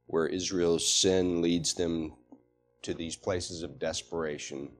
where 0.07 0.27
Israel's 0.27 0.87
sin 0.87 1.41
leads 1.41 1.75
them 1.75 2.13
to 2.83 2.93
these 2.93 3.17
places 3.17 3.63
of 3.63 3.79
desperation. 3.79 4.71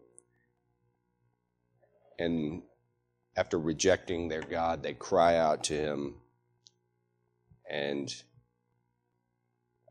And 2.19 2.63
after 3.37 3.59
rejecting 3.59 4.29
their 4.29 4.43
God, 4.43 4.83
they 4.83 4.93
cry 4.93 5.37
out 5.37 5.65
to 5.65 5.75
Him. 5.75 6.15
And 7.69 8.15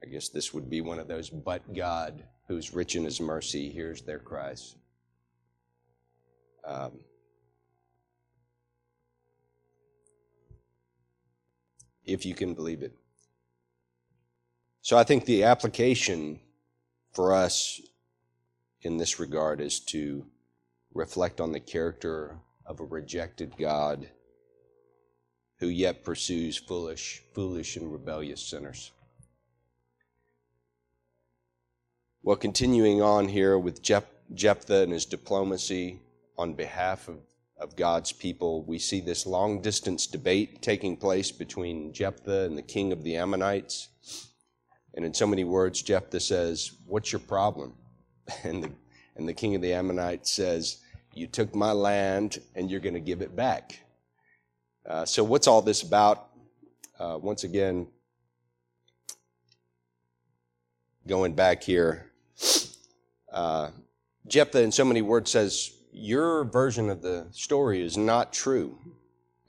I 0.03 0.05
guess 0.05 0.29
this 0.29 0.53
would 0.53 0.69
be 0.69 0.81
one 0.81 0.99
of 0.99 1.07
those, 1.07 1.29
but 1.29 1.73
God, 1.73 2.23
who's 2.47 2.73
rich 2.73 2.95
in 2.95 3.03
His 3.03 3.19
mercy, 3.19 3.69
hears 3.69 4.03
their 4.03 4.19
cries. 4.19 4.75
Um, 6.69 6.99
if 12.05 12.27
you 12.27 12.35
can 12.35 12.53
believe 12.53 12.83
it. 12.83 12.93
So 14.81 14.95
I 14.95 15.03
think 15.03 15.25
the 15.25 15.45
application 15.45 16.39
for 17.11 17.33
us 17.33 17.81
in 18.81 18.97
this 18.97 19.19
regard 19.19 19.61
is 19.61 19.79
to 19.79 20.27
reflect 20.93 21.41
on 21.41 21.51
the 21.51 21.59
character 21.59 22.37
of 22.67 22.79
a 22.79 22.85
rejected 22.85 23.57
God 23.57 24.07
who 25.57 25.67
yet 25.67 26.03
pursues 26.03 26.55
foolish, 26.55 27.23
foolish 27.33 27.77
and 27.77 27.91
rebellious 27.91 28.41
sinners. 28.41 28.91
Well, 32.21 32.37
continuing 32.37 33.01
on 33.01 33.27
here 33.27 33.57
with 33.57 33.81
Jephthah 33.81 34.83
and 34.83 34.93
his 34.93 35.05
diplomacy 35.05 36.01
on 36.39 36.53
behalf 36.53 37.09
of, 37.09 37.17
of 37.57 37.75
God's 37.75 38.13
people, 38.13 38.63
we 38.63 38.79
see 38.79 39.01
this 39.01 39.25
long 39.25 39.61
distance 39.61 40.07
debate 40.07 40.61
taking 40.61 40.95
place 40.95 41.31
between 41.31 41.91
Jephthah 41.91 42.45
and 42.45 42.57
the 42.57 42.61
king 42.61 42.93
of 42.93 43.03
the 43.03 43.17
Ammonites. 43.17 43.89
And 44.95 45.03
in 45.03 45.13
so 45.13 45.27
many 45.27 45.43
words, 45.43 45.81
Jephthah 45.81 46.21
says, 46.21 46.71
What's 46.87 47.11
your 47.11 47.19
problem? 47.19 47.73
And 48.43 48.63
the, 48.63 48.71
and 49.17 49.27
the 49.27 49.33
king 49.33 49.55
of 49.55 49.61
the 49.61 49.73
Ammonites 49.73 50.31
says, 50.31 50.77
You 51.13 51.27
took 51.27 51.53
my 51.53 51.71
land 51.71 52.39
and 52.55 52.71
you're 52.71 52.79
going 52.79 52.93
to 52.93 52.99
give 52.99 53.21
it 53.21 53.35
back. 53.35 53.81
Uh, 54.87 55.03
so, 55.03 55.23
what's 55.23 55.47
all 55.47 55.63
this 55.63 55.81
about? 55.81 56.27
Uh, 56.99 57.17
once 57.19 57.43
again, 57.43 57.87
going 61.07 61.33
back 61.33 61.63
here, 61.63 62.11
uh, 63.33 63.71
Jephthah, 64.27 64.61
in 64.61 64.71
so 64.71 64.85
many 64.85 65.01
words, 65.01 65.31
says, 65.31 65.71
Your 65.91 66.43
version 66.43 66.89
of 66.89 67.01
the 67.01 67.27
story 67.31 67.81
is 67.81 67.97
not 67.97 68.33
true. 68.33 68.77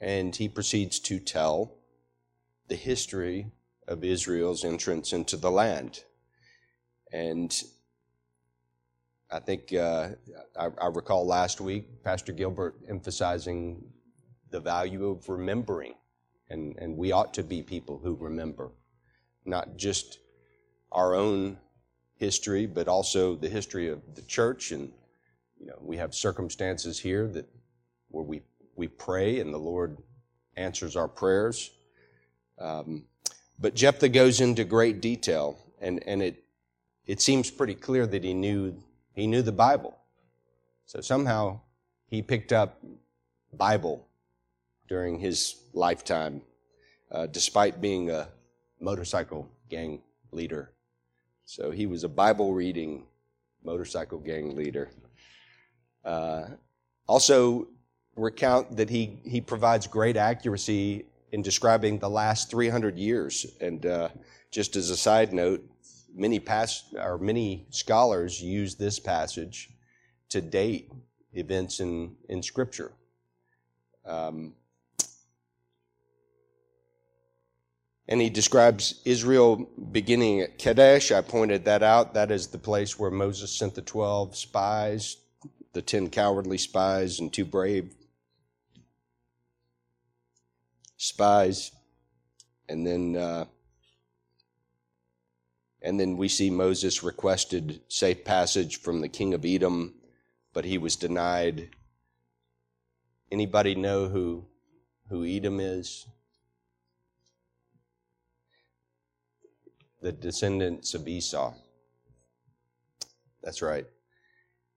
And 0.01 0.35
he 0.35 0.49
proceeds 0.49 0.99
to 1.01 1.19
tell 1.19 1.75
the 2.69 2.77
history 2.77 3.51
of 3.87 4.05
Israel's 4.05 4.65
entrance 4.65 5.13
into 5.13 5.37
the 5.37 5.51
land. 5.51 6.05
And 7.13 7.55
I 9.31 9.41
think 9.41 9.75
uh, 9.75 10.11
I, 10.59 10.69
I, 10.81 10.87
recall 10.87 11.27
last 11.27 11.61
week 11.61 12.03
Pastor 12.03 12.33
Gilbert 12.33 12.77
emphasizing 12.89 13.85
the 14.51 14.61
value 14.61 15.09
of 15.09 15.29
remembering, 15.29 15.95
and, 16.49 16.77
and 16.79 16.97
we 16.97 17.13
ought 17.13 17.35
to 17.35 17.43
be 17.43 17.63
people 17.63 18.01
who 18.03 18.17
remember, 18.17 18.71
not 19.45 19.77
just 19.77 20.19
our 20.93 21.15
own 21.15 21.59
history, 22.17 22.67
but 22.67 22.89
also 22.89 23.37
the 23.37 23.49
history 23.49 23.89
of 23.89 24.01
the 24.15 24.23
church. 24.23 24.73
And 24.73 24.93
you 25.61 25.67
know, 25.67 25.79
we 25.81 25.99
have 25.99 26.15
circumstances 26.15 26.99
here 26.99 27.29
that 27.29 27.47
where 28.09 28.25
we 28.25 28.43
we 28.75 28.89
pray 28.89 29.41
and 29.41 29.53
the 29.53 29.59
Lord 29.59 29.99
answers 30.57 30.97
our 30.97 31.07
prayers. 31.07 31.71
Um, 32.59 33.05
but 33.59 33.75
Jephthah 33.75 34.09
goes 34.09 34.41
into 34.41 34.65
great 34.65 35.03
detail, 35.03 35.59
and, 35.81 36.03
and 36.07 36.23
it, 36.23 36.45
it 37.07 37.21
seems 37.21 37.51
pretty 37.51 37.75
clear 37.75 38.07
that 38.07 38.25
he 38.25 38.33
knew, 38.33 38.75
he 39.13 39.27
knew 39.27 39.43
the 39.43 39.53
Bible. 39.53 39.99
So 40.87 41.03
somehow 41.03 41.61
he 42.07 42.23
picked 42.23 42.53
up 42.53 42.83
Bible 43.53 44.07
during 44.89 45.19
his 45.19 45.57
lifetime, 45.75 46.41
uh, 47.13 47.27
despite 47.27 47.81
being 47.81 48.11
a 48.11 48.29
motorcycle 48.81 49.47
gang 49.69 50.01
leader. 50.33 50.73
So 51.45 51.71
he 51.71 51.87
was 51.87 52.03
a 52.03 52.09
Bible 52.09 52.55
reading 52.55 53.05
motorcycle 53.63 54.19
gang 54.21 54.57
leader. 54.57 54.91
Uh, 56.05 56.45
also, 57.07 57.69
recount 58.17 58.77
that 58.77 58.91
he, 58.91 59.21
he 59.25 59.41
provides 59.41 59.87
great 59.87 60.17
accuracy 60.17 61.07
in 61.33 61.43
describing 61.43 61.99
the 61.99 62.11
last 62.11 62.51
300 62.51 62.99
years. 62.99 63.47
And 63.61 63.85
uh, 63.87 64.09
just 64.51 64.77
as 64.77 64.91
a 64.91 64.97
side 64.97 65.33
note, 65.33 65.65
many 66.15 66.41
past 66.41 66.95
or 66.99 67.19
many 67.19 67.67
scholars 67.71 68.43
use 68.43 68.75
this 68.75 68.99
passage 68.99 69.71
to 70.29 70.41
date 70.41 70.93
events 71.33 71.81
in 71.81 72.17
in 72.29 72.43
Scripture. 72.43 72.93
Um, 74.05 74.55
and 78.09 78.21
he 78.21 78.29
describes 78.29 79.01
Israel 79.05 79.69
beginning 79.93 80.41
at 80.41 80.59
Kadesh. 80.59 81.13
I 81.13 81.21
pointed 81.21 81.65
that 81.67 81.85
out. 81.85 82.15
That 82.15 82.33
is 82.33 82.49
the 82.49 82.59
place 82.59 82.99
where 82.99 83.11
Moses 83.11 83.53
sent 83.53 83.77
the 83.77 83.83
12 83.83 84.37
spies, 84.37 85.17
the 85.73 85.83
10 85.83 86.11
cowardly 86.11 86.59
spies, 86.59 87.21
and 87.21 87.33
two 87.33 87.45
brave 87.45 87.95
spies, 90.97 91.73
and 92.69 92.87
then 92.87 93.17
uh, 93.17 93.45
and 95.83 95.99
then 95.99 96.17
we 96.17 96.29
see 96.29 96.51
Moses 96.51 97.03
requested 97.03 97.81
safe 97.89 98.25
passage 98.25 98.81
from 98.81 99.01
the 99.01 99.09
king 99.09 99.33
of 99.33 99.45
Edom, 99.45 99.95
but 100.53 100.67
he 100.67 100.77
was 100.77 100.97
denied. 100.97 101.71
Anybody 103.33 103.75
know 103.75 104.09
who 104.09 104.45
who 105.09 105.25
Edom 105.25 105.59
is? 105.59 106.07
The 110.03 110.13
descendants 110.13 110.95
of 110.95 111.09
Esau. 111.09 111.55
That's 113.43 113.63
right. 113.63 113.87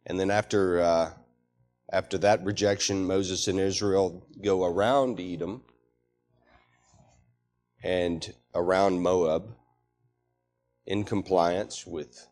And 0.06 0.20
then 0.20 0.32
after 0.32 0.82
uh, 0.82 1.12
after 1.92 2.18
that 2.20 2.44
rejection, 2.44 3.06
Moses 3.06 3.48
and 3.48 3.60
Israel 3.60 4.26
go 4.42 4.66
around 4.66 5.20
Edom 5.20 5.64
and 7.84 8.34
around 8.56 9.02
Moab 9.02 9.56
in 10.86 11.04
compliance 11.04 11.86
with 11.86 12.28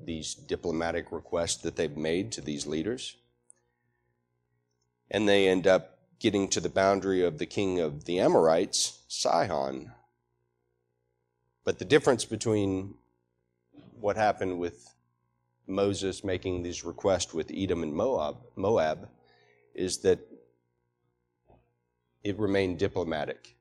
these 0.00 0.34
diplomatic 0.34 1.10
requests 1.10 1.56
that 1.62 1.76
they've 1.76 1.96
made 1.96 2.30
to 2.32 2.40
these 2.40 2.66
leaders. 2.66 3.16
And 5.10 5.28
they 5.28 5.48
end 5.48 5.66
up 5.66 5.98
getting 6.20 6.48
to 6.48 6.60
the 6.60 6.68
boundary 6.68 7.24
of 7.24 7.38
the 7.38 7.46
king 7.46 7.80
of 7.80 8.04
the 8.04 8.20
Amorites, 8.20 9.00
Sihon. 9.08 9.92
But 11.64 11.78
the 11.78 11.84
difference 11.84 12.24
between 12.24 12.94
what 13.98 14.16
happened 14.16 14.58
with 14.58 14.94
Moses 15.68 16.24
making 16.24 16.62
these 16.62 16.84
requests 16.84 17.34
with 17.34 17.50
Edom 17.54 17.82
and 17.82 17.92
Moab, 17.92 18.36
Moab 18.56 19.08
is 19.74 19.98
that 19.98 20.20
it 22.24 22.38
remained 22.38 22.78
diplomatic. 22.78 23.56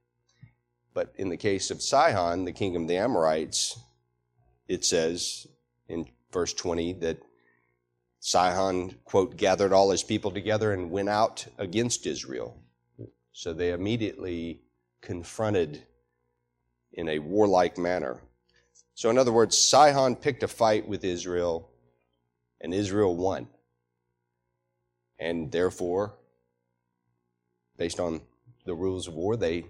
But 0.93 1.13
in 1.17 1.29
the 1.29 1.37
case 1.37 1.69
of 1.69 1.81
Sihon, 1.81 2.45
the 2.45 2.51
kingdom 2.51 2.83
of 2.83 2.87
the 2.87 2.97
Amorites, 2.97 3.79
it 4.67 4.83
says 4.83 5.47
in 5.87 6.07
verse 6.31 6.53
20 6.53 6.93
that 6.93 7.19
Sihon, 8.19 8.95
quote, 9.05 9.37
gathered 9.37 9.73
all 9.73 9.91
his 9.91 10.03
people 10.03 10.31
together 10.31 10.73
and 10.73 10.89
went 10.89 11.09
out 11.09 11.45
against 11.57 12.05
Israel. 12.05 12.59
So 13.31 13.53
they 13.53 13.71
immediately 13.71 14.61
confronted 15.01 15.83
in 16.93 17.09
a 17.09 17.19
warlike 17.19 17.77
manner. 17.77 18.21
So, 18.95 19.11
in 19.11 19.17
other 19.19 19.31
words, 19.31 19.55
Sihon 19.55 20.15
picked 20.15 20.41
a 20.41 20.47
fight 20.47 20.87
with 20.87 21.03
Israel, 21.03 21.69
and 22.61 22.73
Israel 22.73 23.15
won. 23.15 23.47
And 25.19 25.51
therefore, 25.51 26.15
based 27.77 27.99
on 27.99 28.21
the 28.65 28.75
rules 28.75 29.07
of 29.07 29.13
war, 29.13 29.35
they 29.35 29.65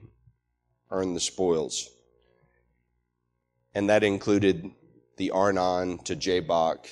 earned 0.92 1.16
the 1.16 1.22
spoils. 1.22 1.90
And 3.74 3.90
that 3.90 4.04
included 4.04 4.72
the 5.18 5.32
Arnon 5.32 6.00
to 6.00 6.16
Jabbok, 6.16 6.88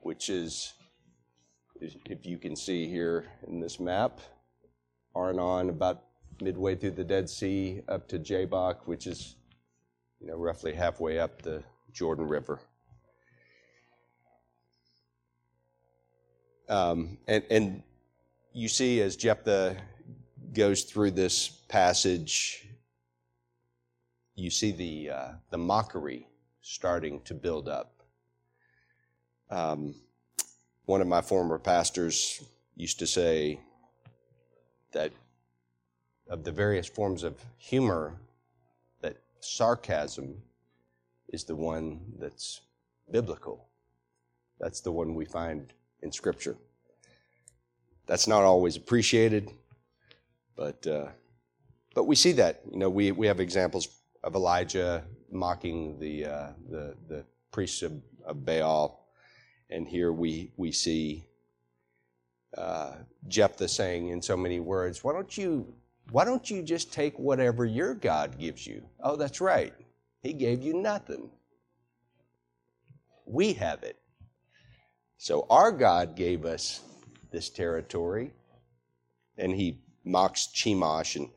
which 0.00 0.28
is, 0.28 0.72
if 1.80 2.24
you 2.24 2.38
can 2.38 2.56
see 2.56 2.88
here 2.88 3.26
in 3.46 3.60
this 3.60 3.78
map, 3.78 4.20
Arnon 5.14 5.70
about 5.70 6.04
midway 6.40 6.74
through 6.74 6.92
the 6.92 7.04
Dead 7.04 7.28
Sea 7.28 7.82
up 7.88 8.08
to 8.08 8.18
Jabbok, 8.18 8.86
which 8.86 9.06
is 9.06 9.36
you 10.20 10.26
know 10.26 10.36
roughly 10.36 10.74
halfway 10.74 11.18
up 11.18 11.42
the 11.42 11.62
Jordan 11.92 12.28
River. 12.28 12.60
Um, 16.68 17.18
and, 17.28 17.44
and 17.50 17.82
you 18.52 18.68
see 18.68 19.00
as 19.00 19.16
Jephthah 19.16 19.76
goes 20.52 20.82
through 20.82 21.12
this 21.12 21.48
passage, 21.48 22.66
you 24.34 24.50
see 24.50 24.72
the, 24.72 25.10
uh, 25.10 25.28
the 25.50 25.58
mockery 25.58 26.26
starting 26.60 27.20
to 27.22 27.34
build 27.34 27.68
up. 27.68 28.02
Um, 29.50 29.94
one 30.86 31.00
of 31.00 31.06
my 31.06 31.20
former 31.20 31.58
pastors 31.58 32.42
used 32.74 32.98
to 32.98 33.06
say 33.06 33.60
that 34.92 35.12
of 36.28 36.42
the 36.42 36.52
various 36.52 36.88
forms 36.88 37.22
of 37.22 37.34
humor, 37.56 38.18
that 39.00 39.16
sarcasm 39.40 40.42
is 41.28 41.44
the 41.44 41.54
one 41.54 42.00
that's 42.18 42.62
biblical. 43.10 43.68
That's 44.58 44.80
the 44.80 44.92
one 44.92 45.14
we 45.14 45.24
find 45.24 45.72
in 46.02 46.12
Scripture. 46.12 46.56
That's 48.06 48.26
not 48.28 48.42
always 48.42 48.76
appreciated, 48.76 49.50
but 50.56 50.86
uh, 50.86 51.08
but 51.94 52.04
we 52.04 52.14
see 52.14 52.32
that. 52.32 52.60
You 52.70 52.78
know, 52.78 52.90
we, 52.90 53.10
we 53.10 53.26
have 53.26 53.40
examples 53.40 53.88
of 54.22 54.34
Elijah 54.34 55.02
mocking 55.30 55.98
the 55.98 56.24
uh, 56.26 56.48
the 56.70 56.94
the 57.08 57.24
priests 57.50 57.82
of, 57.82 57.92
of, 58.24 58.44
Baal, 58.44 59.08
and 59.70 59.88
here 59.88 60.12
we 60.12 60.52
we 60.56 60.70
see 60.70 61.26
uh, 62.56 62.92
Jephthah 63.26 63.68
saying 63.68 64.10
in 64.10 64.22
so 64.22 64.36
many 64.36 64.60
words, 64.60 65.02
"Why 65.02 65.12
don't 65.12 65.36
you 65.36 65.74
why 66.12 66.24
don't 66.24 66.48
you 66.48 66.62
just 66.62 66.92
take 66.92 67.18
whatever 67.18 67.64
your 67.64 67.94
God 67.94 68.38
gives 68.38 68.66
you?" 68.66 68.84
Oh, 69.00 69.16
that's 69.16 69.40
right. 69.40 69.74
He 70.22 70.32
gave 70.32 70.62
you 70.62 70.74
nothing. 70.74 71.30
We 73.24 73.52
have 73.54 73.82
it. 73.82 73.98
So 75.18 75.46
our 75.48 75.72
God 75.72 76.14
gave 76.14 76.44
us 76.44 76.80
this 77.30 77.48
territory, 77.48 78.32
and 79.38 79.52
he 79.52 79.80
mocks 80.04 80.48
Chemosh. 80.54 81.16
And 81.16 81.30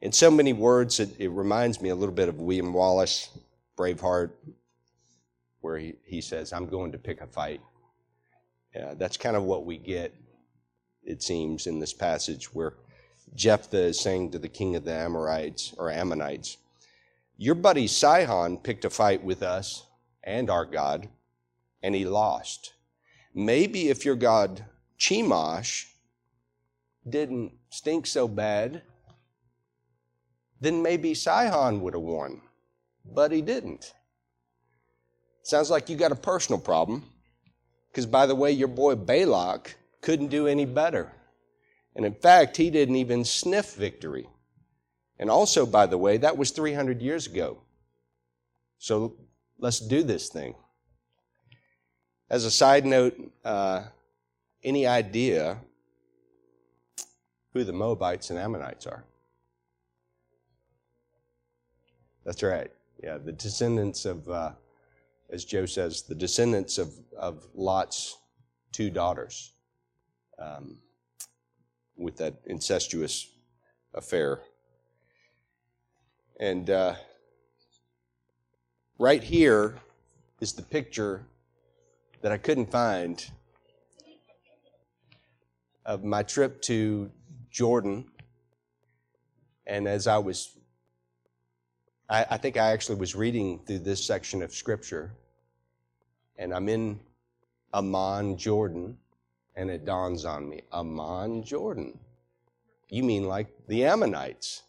in 0.00 0.12
so 0.12 0.30
many 0.30 0.52
words, 0.52 1.00
it, 1.00 1.18
it 1.18 1.30
reminds 1.30 1.80
me 1.80 1.90
a 1.90 1.94
little 1.94 2.14
bit 2.14 2.28
of 2.28 2.40
William 2.40 2.72
Wallace, 2.72 3.30
Braveheart, 3.78 4.32
where 5.60 5.78
he, 5.78 5.94
he 6.04 6.20
says, 6.20 6.52
I'm 6.52 6.66
going 6.66 6.92
to 6.92 6.98
pick 6.98 7.20
a 7.20 7.26
fight. 7.26 7.60
Yeah, 8.74 8.94
that's 8.96 9.16
kind 9.16 9.36
of 9.36 9.44
what 9.44 9.64
we 9.64 9.78
get, 9.78 10.14
it 11.04 11.22
seems, 11.22 11.66
in 11.66 11.78
this 11.78 11.92
passage 11.92 12.52
where 12.54 12.74
Jephthah 13.34 13.84
is 13.84 14.00
saying 14.00 14.32
to 14.32 14.38
the 14.38 14.48
king 14.48 14.76
of 14.76 14.84
the 14.84 14.92
Amorites 14.92 15.74
or 15.78 15.90
Ammonites, 15.90 16.58
Your 17.36 17.54
buddy 17.54 17.86
Sihon 17.86 18.58
picked 18.58 18.84
a 18.84 18.90
fight 18.90 19.22
with 19.22 19.42
us 19.42 19.86
and 20.24 20.50
our 20.50 20.64
God, 20.64 21.08
and 21.82 21.94
he 21.94 22.04
lost. 22.04 22.74
Maybe 23.34 23.88
if 23.88 24.04
your 24.04 24.16
God 24.16 24.64
Chemosh 24.98 25.86
didn't 27.08 27.52
stink 27.70 28.06
so 28.06 28.28
bad, 28.28 28.82
then 30.60 30.82
maybe 30.82 31.14
Sihon 31.14 31.80
would 31.80 31.94
have 31.94 32.02
won. 32.02 32.40
But 33.04 33.32
he 33.32 33.42
didn't. 33.42 33.92
Sounds 35.42 35.70
like 35.70 35.88
you 35.88 35.96
got 35.96 36.12
a 36.12 36.16
personal 36.16 36.60
problem. 36.60 37.04
Because, 37.90 38.06
by 38.06 38.26
the 38.26 38.34
way, 38.34 38.52
your 38.52 38.68
boy 38.68 38.94
Balak 38.94 39.76
couldn't 40.00 40.28
do 40.28 40.46
any 40.46 40.64
better. 40.64 41.12
And 41.94 42.06
in 42.06 42.14
fact, 42.14 42.56
he 42.56 42.70
didn't 42.70 42.96
even 42.96 43.24
sniff 43.24 43.74
victory. 43.74 44.28
And 45.18 45.28
also, 45.30 45.66
by 45.66 45.86
the 45.86 45.98
way, 45.98 46.16
that 46.16 46.38
was 46.38 46.52
300 46.52 47.02
years 47.02 47.26
ago. 47.26 47.58
So 48.78 49.16
let's 49.58 49.78
do 49.78 50.02
this 50.02 50.28
thing. 50.28 50.54
As 52.32 52.46
a 52.46 52.50
side 52.50 52.86
note, 52.86 53.14
uh, 53.44 53.82
any 54.64 54.86
idea 54.86 55.58
who 57.52 57.62
the 57.62 57.74
Moabites 57.74 58.30
and 58.30 58.38
Ammonites 58.38 58.86
are? 58.86 59.04
That's 62.24 62.42
right. 62.42 62.70
Yeah, 63.04 63.18
the 63.18 63.32
descendants 63.32 64.06
of, 64.06 64.26
uh, 64.30 64.52
as 65.28 65.44
Joe 65.44 65.66
says, 65.66 66.04
the 66.04 66.14
descendants 66.14 66.78
of, 66.78 66.94
of 67.18 67.46
Lot's 67.54 68.16
two 68.72 68.88
daughters 68.88 69.52
um, 70.38 70.78
with 71.98 72.16
that 72.16 72.40
incestuous 72.46 73.28
affair. 73.92 74.40
And 76.40 76.70
uh, 76.70 76.94
right 78.98 79.22
here 79.22 79.74
is 80.40 80.54
the 80.54 80.62
picture 80.62 81.26
that 82.22 82.32
I 82.32 82.38
couldn't 82.38 82.70
find 82.70 83.24
of 85.84 86.04
my 86.04 86.22
trip 86.22 86.62
to 86.62 87.10
Jordan. 87.50 88.06
And 89.66 89.86
as 89.86 90.06
I 90.06 90.18
was, 90.18 90.56
I, 92.08 92.24
I, 92.30 92.36
think 92.36 92.56
I 92.56 92.70
actually 92.70 92.96
was 92.96 93.14
reading 93.14 93.60
through 93.66 93.80
this 93.80 94.04
section 94.04 94.42
of 94.42 94.54
scripture, 94.54 95.12
and 96.38 96.54
I'm 96.54 96.68
in 96.68 97.00
Amman, 97.74 98.36
Jordan, 98.36 98.96
and 99.56 99.70
it 99.70 99.84
dawns 99.84 100.24
on 100.24 100.48
me 100.48 100.62
Amman, 100.72 101.42
Jordan. 101.42 101.98
You 102.88 103.02
mean 103.02 103.24
like 103.24 103.48
the 103.68 103.84
Ammonites? 103.84 104.62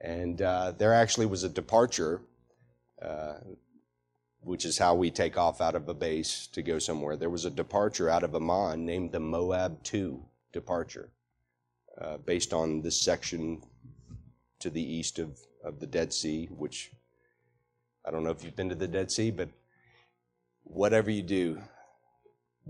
And 0.00 0.40
uh, 0.40 0.72
there 0.78 0.94
actually 0.94 1.26
was 1.26 1.44
a 1.44 1.48
departure. 1.48 2.22
Uh, 3.02 3.34
which 4.48 4.64
is 4.64 4.78
how 4.78 4.94
we 4.94 5.10
take 5.10 5.36
off 5.36 5.60
out 5.60 5.74
of 5.74 5.90
a 5.90 5.94
base 5.94 6.46
to 6.46 6.62
go 6.62 6.78
somewhere. 6.78 7.16
There 7.16 7.28
was 7.28 7.44
a 7.44 7.50
departure 7.50 8.08
out 8.08 8.22
of 8.22 8.34
Amman 8.34 8.86
named 8.86 9.12
the 9.12 9.20
Moab 9.20 9.82
2 9.82 10.24
departure, 10.54 11.10
uh, 12.00 12.16
based 12.16 12.54
on 12.54 12.80
this 12.80 12.98
section 12.98 13.60
to 14.60 14.70
the 14.70 14.82
east 14.82 15.18
of, 15.18 15.38
of 15.62 15.80
the 15.80 15.86
Dead 15.86 16.14
Sea, 16.14 16.46
which 16.46 16.90
I 18.06 18.10
don't 18.10 18.24
know 18.24 18.30
if 18.30 18.42
you've 18.42 18.56
been 18.56 18.70
to 18.70 18.74
the 18.74 18.88
Dead 18.88 19.10
Sea, 19.10 19.30
but 19.30 19.50
whatever 20.64 21.10
you 21.10 21.22
do, 21.22 21.60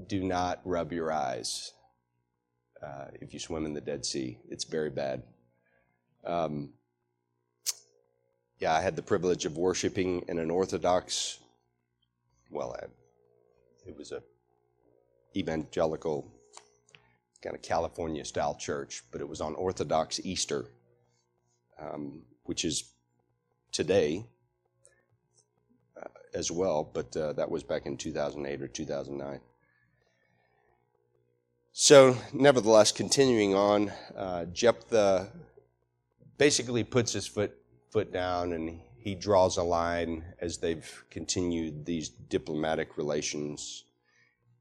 do 0.09 0.25
not 0.25 0.61
rub 0.64 0.93
your 0.93 1.12
eyes 1.12 1.75
uh, 2.85 3.05
if 3.21 3.33
you 3.33 3.38
swim 3.38 3.64
in 3.64 3.73
the 3.73 3.81
Dead 3.81 4.05
Sea. 4.05 4.37
It's 4.51 4.64
very 4.64 4.91
bad. 4.91 5.23
Um, 6.27 6.71
yeah, 8.59 8.75
I 8.75 8.81
had 8.81 8.97
the 8.97 9.03
privilege 9.03 9.45
of 9.45 9.57
worshiping 9.57 10.25
in 10.27 10.41
an 10.41 10.51
Orthodox 10.51 11.38
well, 12.51 12.77
it 13.87 13.97
was 13.97 14.13
a 14.13 14.23
evangelical 15.37 16.33
kind 17.43 17.55
of 17.55 17.63
California 17.63 18.25
style 18.25 18.55
church, 18.55 19.05
but 19.11 19.21
it 19.21 19.29
was 19.29 19.41
on 19.41 19.55
Orthodox 19.55 20.21
Easter, 20.25 20.67
um, 21.81 22.23
which 22.45 22.65
is 22.65 22.93
today 23.71 24.25
uh, 25.97 26.09
as 26.35 26.51
well, 26.51 26.91
but 26.93 27.17
uh, 27.17 27.33
that 27.35 27.51
was 27.51 27.63
back 27.63 27.87
in 27.87 27.97
2008 27.97 28.63
or 28.63 28.69
2009. 28.69 29.41
So, 31.73 32.17
nevertheless, 32.33 32.91
continuing 32.91 33.55
on, 33.55 33.93
uh, 34.17 34.47
Jephthah 34.47 35.31
basically 36.37 36.83
puts 36.83 37.13
his 37.13 37.27
foot 37.27 37.55
foot 37.91 38.13
down 38.13 38.53
and 38.53 38.81
he 39.01 39.15
draws 39.15 39.57
a 39.57 39.63
line 39.63 40.25
as 40.41 40.59
they've 40.59 41.05
continued 41.11 41.87
these 41.87 42.09
diplomatic 42.09 42.97
relations, 42.97 43.85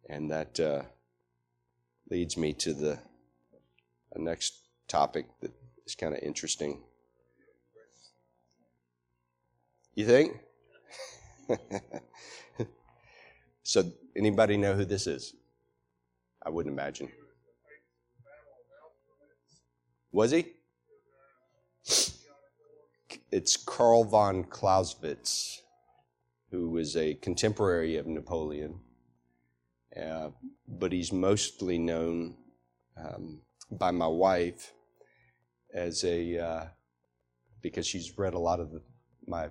and 0.10 0.30
that 0.32 0.60
uh, 0.60 0.84
leads 2.10 2.38
me 2.38 2.54
to 2.54 2.74
the 2.74 3.00
next 4.16 4.62
topic 4.88 5.26
that 5.42 5.52
is 5.86 5.96
kind 5.96 6.14
of 6.14 6.22
interesting. 6.22 6.82
You 9.96 10.06
think? 10.06 10.40
so, 13.64 13.92
anybody 14.16 14.58
know 14.58 14.76
who 14.76 14.86
this 14.86 15.08
is? 15.08 15.34
I 16.46 16.50
wouldn't 16.50 16.74
imagine. 16.74 17.10
Was 20.12 20.32
he? 20.32 20.46
It's 23.32 23.58
Karl 23.58 24.04
von 24.04 24.44
Clausewitz, 24.44 25.62
who 26.52 26.70
was 26.70 26.96
a 26.96 27.16
contemporary 27.16 27.98
of 27.98 28.08
Napoleon, 28.08 28.80
uh, 30.02 30.30
but 30.68 30.92
he's 30.92 31.12
mostly 31.12 31.78
known 31.78 32.36
um, 32.98 33.42
by 33.72 33.92
my 33.92 34.08
wife 34.08 34.74
as 35.74 36.04
a 36.04 36.38
uh, 36.40 36.66
because 37.62 37.86
she's 37.86 38.18
read 38.18 38.34
a 38.34 38.40
lot 38.40 38.60
of 38.60 38.72
the, 38.72 38.82
my 39.28 39.50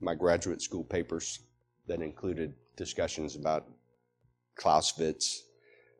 my 0.00 0.14
graduate 0.14 0.62
school 0.62 0.84
papers 0.84 1.40
that 1.86 2.02
included 2.02 2.54
discussions 2.76 3.36
about 3.36 3.66
Clausewitz. 4.56 5.44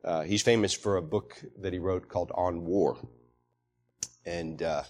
Uh, 0.05 0.23
he's 0.23 0.43
famous 0.43 0.73
for 0.73 0.97
a 0.97 1.03
book 1.03 1.43
that 1.61 1.73
he 1.73 1.79
wrote 1.79 2.09
called 2.09 2.31
On 2.35 2.65
War, 2.65 2.97
and 4.25 4.63
uh, 4.63 4.83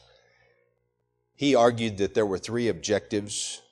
he 1.39 1.55
argued 1.55 1.99
that 1.99 2.15
there 2.15 2.27
were 2.27 2.37
three 2.37 2.67
objectives 2.67 3.63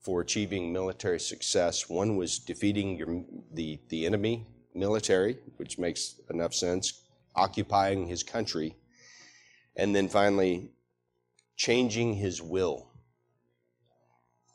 for 0.00 0.20
achieving 0.20 0.72
military 0.72 1.18
success. 1.18 1.88
One 1.88 2.16
was 2.16 2.38
defeating 2.38 2.96
your, 2.96 3.24
the, 3.52 3.80
the 3.88 4.06
enemy 4.06 4.46
military, 4.72 5.36
which 5.56 5.80
makes 5.80 6.20
enough 6.30 6.54
sense, 6.54 7.02
occupying 7.34 8.06
his 8.06 8.22
country, 8.22 8.76
and 9.74 9.96
then 9.96 10.08
finally 10.08 10.70
changing 11.56 12.14
his 12.14 12.40
will. 12.40 12.88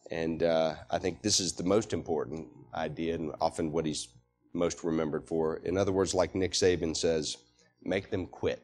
And 0.10 0.42
uh, 0.42 0.76
I 0.90 1.00
think 1.00 1.22
this 1.22 1.42
is 1.42 1.52
the 1.52 1.66
most 1.66 1.92
important 1.92 2.48
idea 2.74 3.16
and 3.16 3.34
often 3.42 3.74
what 3.74 3.86
he's 3.86 4.08
most 4.54 4.86
remembered 4.86 5.28
for. 5.28 5.58
In 5.66 5.78
other 5.78 5.92
words, 5.92 6.14
like 6.14 6.34
Nick 6.34 6.54
Saban 6.54 6.96
says, 6.96 7.36
make 7.84 8.10
them 8.10 8.26
quit. 8.26 8.64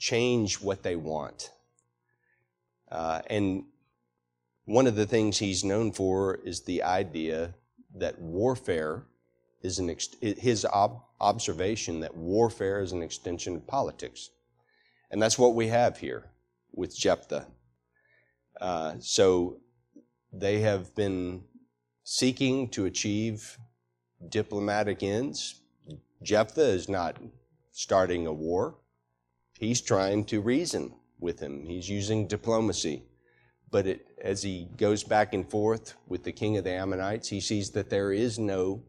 Change 0.00 0.60
what 0.60 0.82
they 0.82 0.96
want. 0.96 1.50
Uh, 2.90 3.20
and 3.28 3.64
one 4.64 4.86
of 4.86 4.96
the 4.96 5.06
things 5.06 5.38
he's 5.38 5.62
known 5.62 5.92
for 5.92 6.36
is 6.44 6.62
the 6.62 6.82
idea 6.82 7.54
that 7.94 8.18
warfare 8.20 9.04
is 9.62 9.78
an 9.78 9.90
ex- 9.90 10.16
his 10.20 10.64
ob- 10.64 11.02
observation 11.20 12.00
that 12.00 12.16
warfare 12.16 12.80
is 12.80 12.92
an 12.92 13.02
extension 13.02 13.54
of 13.54 13.66
politics. 13.66 14.30
And 15.10 15.20
that's 15.20 15.38
what 15.38 15.54
we 15.54 15.68
have 15.68 15.98
here 15.98 16.30
with 16.72 16.96
Jephthah. 16.96 17.46
Uh, 18.60 18.94
so 19.00 19.58
they 20.32 20.60
have 20.60 20.94
been 20.94 21.42
seeking 22.04 22.68
to 22.68 22.86
achieve 22.86 23.58
diplomatic 24.28 25.02
ends. 25.02 25.60
Jephthah 26.22 26.70
is 26.70 26.88
not 26.88 27.16
starting 27.72 28.26
a 28.26 28.32
war. 28.32 28.76
He's 29.60 29.82
trying 29.82 30.24
to 30.24 30.40
reason 30.40 30.94
with 31.18 31.38
him. 31.38 31.66
He's 31.66 31.86
using 31.86 32.26
diplomacy. 32.26 33.02
But 33.70 33.86
it, 33.86 34.06
as 34.18 34.42
he 34.42 34.70
goes 34.78 35.04
back 35.04 35.34
and 35.34 35.48
forth 35.48 35.96
with 36.08 36.24
the 36.24 36.32
king 36.32 36.56
of 36.56 36.64
the 36.64 36.70
Ammonites, 36.70 37.28
he 37.28 37.42
sees 37.42 37.70
that 37.72 37.90
there 37.90 38.10
is 38.10 38.38
no 38.38 38.82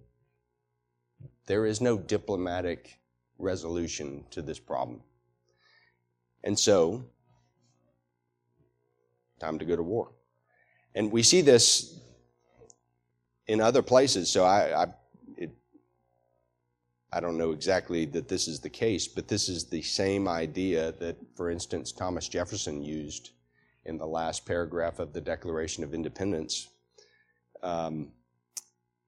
there 1.45 1.65
is 1.65 1.81
no 1.81 1.97
diplomatic 1.97 2.99
resolution 3.37 4.23
to 4.31 4.41
this 4.41 4.59
problem. 4.59 5.01
And 6.45 6.57
so, 6.57 7.03
time 9.41 9.59
to 9.59 9.65
go 9.65 9.75
to 9.75 9.83
war. 9.83 10.13
And 10.95 11.11
we 11.11 11.21
see 11.21 11.41
this 11.41 11.99
in 13.47 13.59
other 13.59 13.81
places. 13.81 14.29
So 14.29 14.45
I, 14.45 14.83
I, 14.83 14.87
I 17.13 17.19
don't 17.19 17.37
know 17.37 17.51
exactly 17.51 18.05
that 18.05 18.29
this 18.29 18.47
is 18.47 18.61
the 18.61 18.69
case, 18.69 19.07
but 19.07 19.27
this 19.27 19.49
is 19.49 19.65
the 19.65 19.81
same 19.81 20.29
idea 20.29 20.93
that, 20.93 21.17
for 21.35 21.51
instance, 21.51 21.91
Thomas 21.91 22.29
Jefferson 22.29 22.81
used 22.81 23.31
in 23.85 23.97
the 23.97 24.07
last 24.07 24.45
paragraph 24.45 24.99
of 24.99 25.11
the 25.11 25.19
Declaration 25.19 25.83
of 25.83 25.93
Independence, 25.93 26.69
um, 27.63 28.13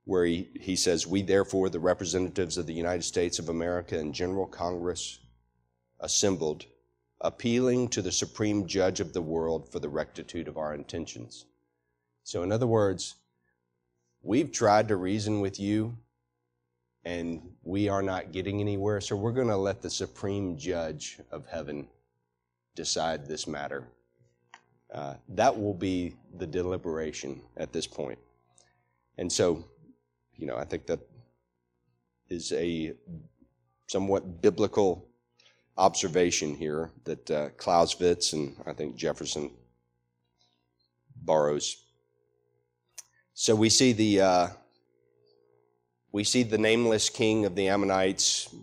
where 0.04 0.26
he, 0.26 0.50
he 0.60 0.76
says, 0.76 1.08
We 1.08 1.22
therefore, 1.22 1.70
the 1.70 1.80
representatives 1.80 2.58
of 2.58 2.66
the 2.66 2.74
United 2.74 3.04
States 3.04 3.40
of 3.40 3.48
America 3.48 3.98
and 3.98 4.14
General 4.14 4.48
Congress, 4.48 5.20
assembled, 6.02 6.66
appealing 7.22 7.88
to 7.88 8.02
the 8.02 8.12
supreme 8.12 8.68
judge 8.68 9.00
of 9.00 9.14
the 9.14 9.22
world 9.22 9.72
for 9.72 9.80
the 9.80 9.88
rectitude 9.88 10.50
of 10.50 10.58
our 10.58 10.76
intentions. 10.76 11.46
So, 12.26 12.44
in 12.44 12.52
other 12.52 12.68
words, 12.68 13.16
we've 14.22 14.52
tried 14.52 14.90
to 14.90 14.98
reason 14.98 15.40
with 15.40 15.58
you 15.58 15.98
and 17.06 17.42
we 17.64 17.90
are 17.90 18.02
not 18.02 18.32
getting 18.32 18.62
anywhere, 18.62 19.02
so 19.02 19.16
we're 19.16 19.32
going 19.32 19.48
to 19.48 19.58
let 19.58 19.82
the 19.82 19.90
supreme 19.90 20.58
judge 20.58 21.20
of 21.32 21.46
heaven 21.48 21.88
decide 22.76 23.26
this 23.26 23.48
matter. 23.48 23.88
Uh, 24.94 25.16
that 25.30 25.60
will 25.60 25.74
be 25.74 26.16
the 26.38 26.48
deliberation 26.48 27.42
at 27.58 27.74
this 27.74 27.88
point. 27.88 28.20
And 29.18 29.32
so, 29.32 29.66
you 30.36 30.48
know, 30.48 30.56
I 30.56 30.66
think 30.66 30.86
that 30.88 31.00
is 32.30 32.52
a 32.54 32.94
somewhat 33.88 34.42
biblical 34.42 35.08
observation 35.78 36.56
here 36.56 36.92
that 37.04 37.32
uh, 37.32 37.50
Clausewitz 37.58 38.34
and 38.34 38.56
I 38.66 38.74
think 38.74 38.96
Jefferson 38.96 39.52
borrows. 41.16 41.84
So 43.34 43.56
we 43.56 43.70
see 43.70 43.94
the 43.94 44.22
uh, 44.22 44.48
we 46.14 46.24
see 46.24 46.44
the 46.44 46.60
nameless 46.60 47.10
king 47.10 47.44
of 47.44 47.56
the 47.56 47.68
Ammonites 47.68 48.56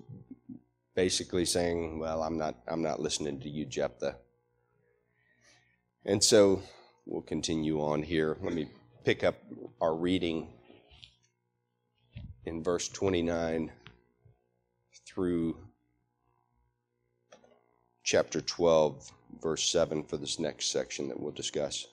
basically 0.94 1.44
saying, 1.44 1.98
"Well, 1.98 2.22
I'm 2.22 2.38
not 2.38 2.54
I'm 2.66 2.80
not 2.80 3.00
listening 3.00 3.40
to 3.40 3.50
you, 3.50 3.66
Jephthah." 3.66 4.16
And 6.06 6.24
so 6.24 6.62
we'll 7.04 7.22
continue 7.22 7.82
on 7.82 8.02
here. 8.02 8.38
Let 8.40 8.54
me 8.54 8.70
pick 9.04 9.24
up 9.24 9.34
our 9.80 9.94
reading 9.94 10.48
in 12.46 12.62
verse 12.62 12.88
29 12.88 13.70
through 15.04 15.56
chapter 18.04 18.40
12, 18.40 19.12
verse 19.42 19.68
7 19.68 20.04
for 20.04 20.16
this 20.16 20.38
next 20.38 20.66
section 20.66 21.08
that 21.08 21.18
we'll 21.18 21.32
discuss. 21.32 21.86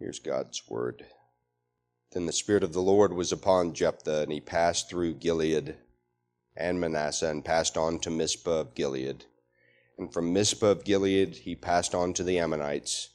Here's 0.00 0.18
God's 0.18 0.62
word. 0.66 1.04
Then 2.12 2.24
the 2.24 2.32
Spirit 2.32 2.64
of 2.64 2.72
the 2.72 2.80
Lord 2.80 3.12
was 3.12 3.32
upon 3.32 3.74
Jephthah, 3.74 4.22
and 4.22 4.32
he 4.32 4.40
passed 4.40 4.88
through 4.88 5.16
Gilead 5.16 5.76
and 6.56 6.80
Manasseh 6.80 7.28
and 7.28 7.44
passed 7.44 7.76
on 7.76 7.98
to 8.00 8.10
Mizpah 8.10 8.60
of 8.60 8.74
Gilead. 8.74 9.26
And 9.98 10.10
from 10.10 10.32
Mizpah 10.32 10.68
of 10.68 10.84
Gilead 10.84 11.34
he 11.36 11.54
passed 11.54 11.94
on 11.94 12.14
to 12.14 12.24
the 12.24 12.38
Ammonites. 12.38 13.10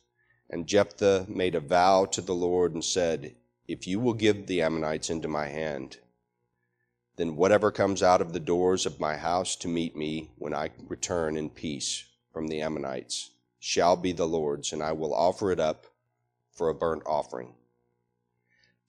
And 0.47 0.67
Jephthah 0.67 1.25
made 1.27 1.55
a 1.55 1.59
vow 1.59 2.05
to 2.05 2.21
the 2.21 2.35
Lord 2.35 2.75
and 2.75 2.85
said, 2.85 3.33
If 3.67 3.87
you 3.87 3.99
will 3.99 4.13
give 4.13 4.45
the 4.45 4.61
Ammonites 4.61 5.09
into 5.09 5.27
my 5.27 5.47
hand, 5.47 5.97
then 7.15 7.35
whatever 7.35 7.71
comes 7.71 8.03
out 8.03 8.21
of 8.21 8.31
the 8.31 8.39
doors 8.39 8.85
of 8.85 8.99
my 8.99 9.17
house 9.17 9.55
to 9.55 9.67
meet 9.67 9.95
me 9.95 10.29
when 10.37 10.53
I 10.53 10.69
return 10.87 11.35
in 11.35 11.49
peace 11.49 12.05
from 12.31 12.47
the 12.47 12.61
Ammonites 12.61 13.31
shall 13.59 13.95
be 13.95 14.11
the 14.11 14.27
Lord's, 14.27 14.71
and 14.71 14.83
I 14.83 14.91
will 14.91 15.15
offer 15.15 15.51
it 15.51 15.59
up 15.59 15.87
for 16.55 16.69
a 16.69 16.73
burnt 16.73 17.03
offering. 17.05 17.53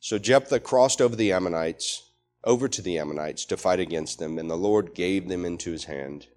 So 0.01 0.19
Jephthah 0.19 0.61
crossed 0.61 1.01
over 1.01 1.17
the 1.17 1.33
Ammonites, 1.33 2.11
over 2.45 2.69
to 2.69 2.81
the 2.81 2.99
Ammonites 2.99 3.45
to 3.47 3.57
fight 3.57 3.81
against 3.81 4.19
them, 4.19 4.39
and 4.39 4.49
the 4.49 4.57
Lord 4.57 4.95
gave 4.95 5.29
them 5.29 5.45
into 5.45 5.73
his 5.73 5.85
hand. 5.85 6.29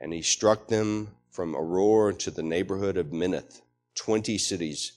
And 0.00 0.12
he 0.12 0.22
struck 0.22 0.68
them 0.68 1.12
from 1.30 1.54
Aroer 1.54 2.18
to 2.18 2.30
the 2.30 2.42
neighborhood 2.42 2.96
of 2.96 3.06
Minnith, 3.06 3.62
twenty 3.94 4.38
cities, 4.38 4.92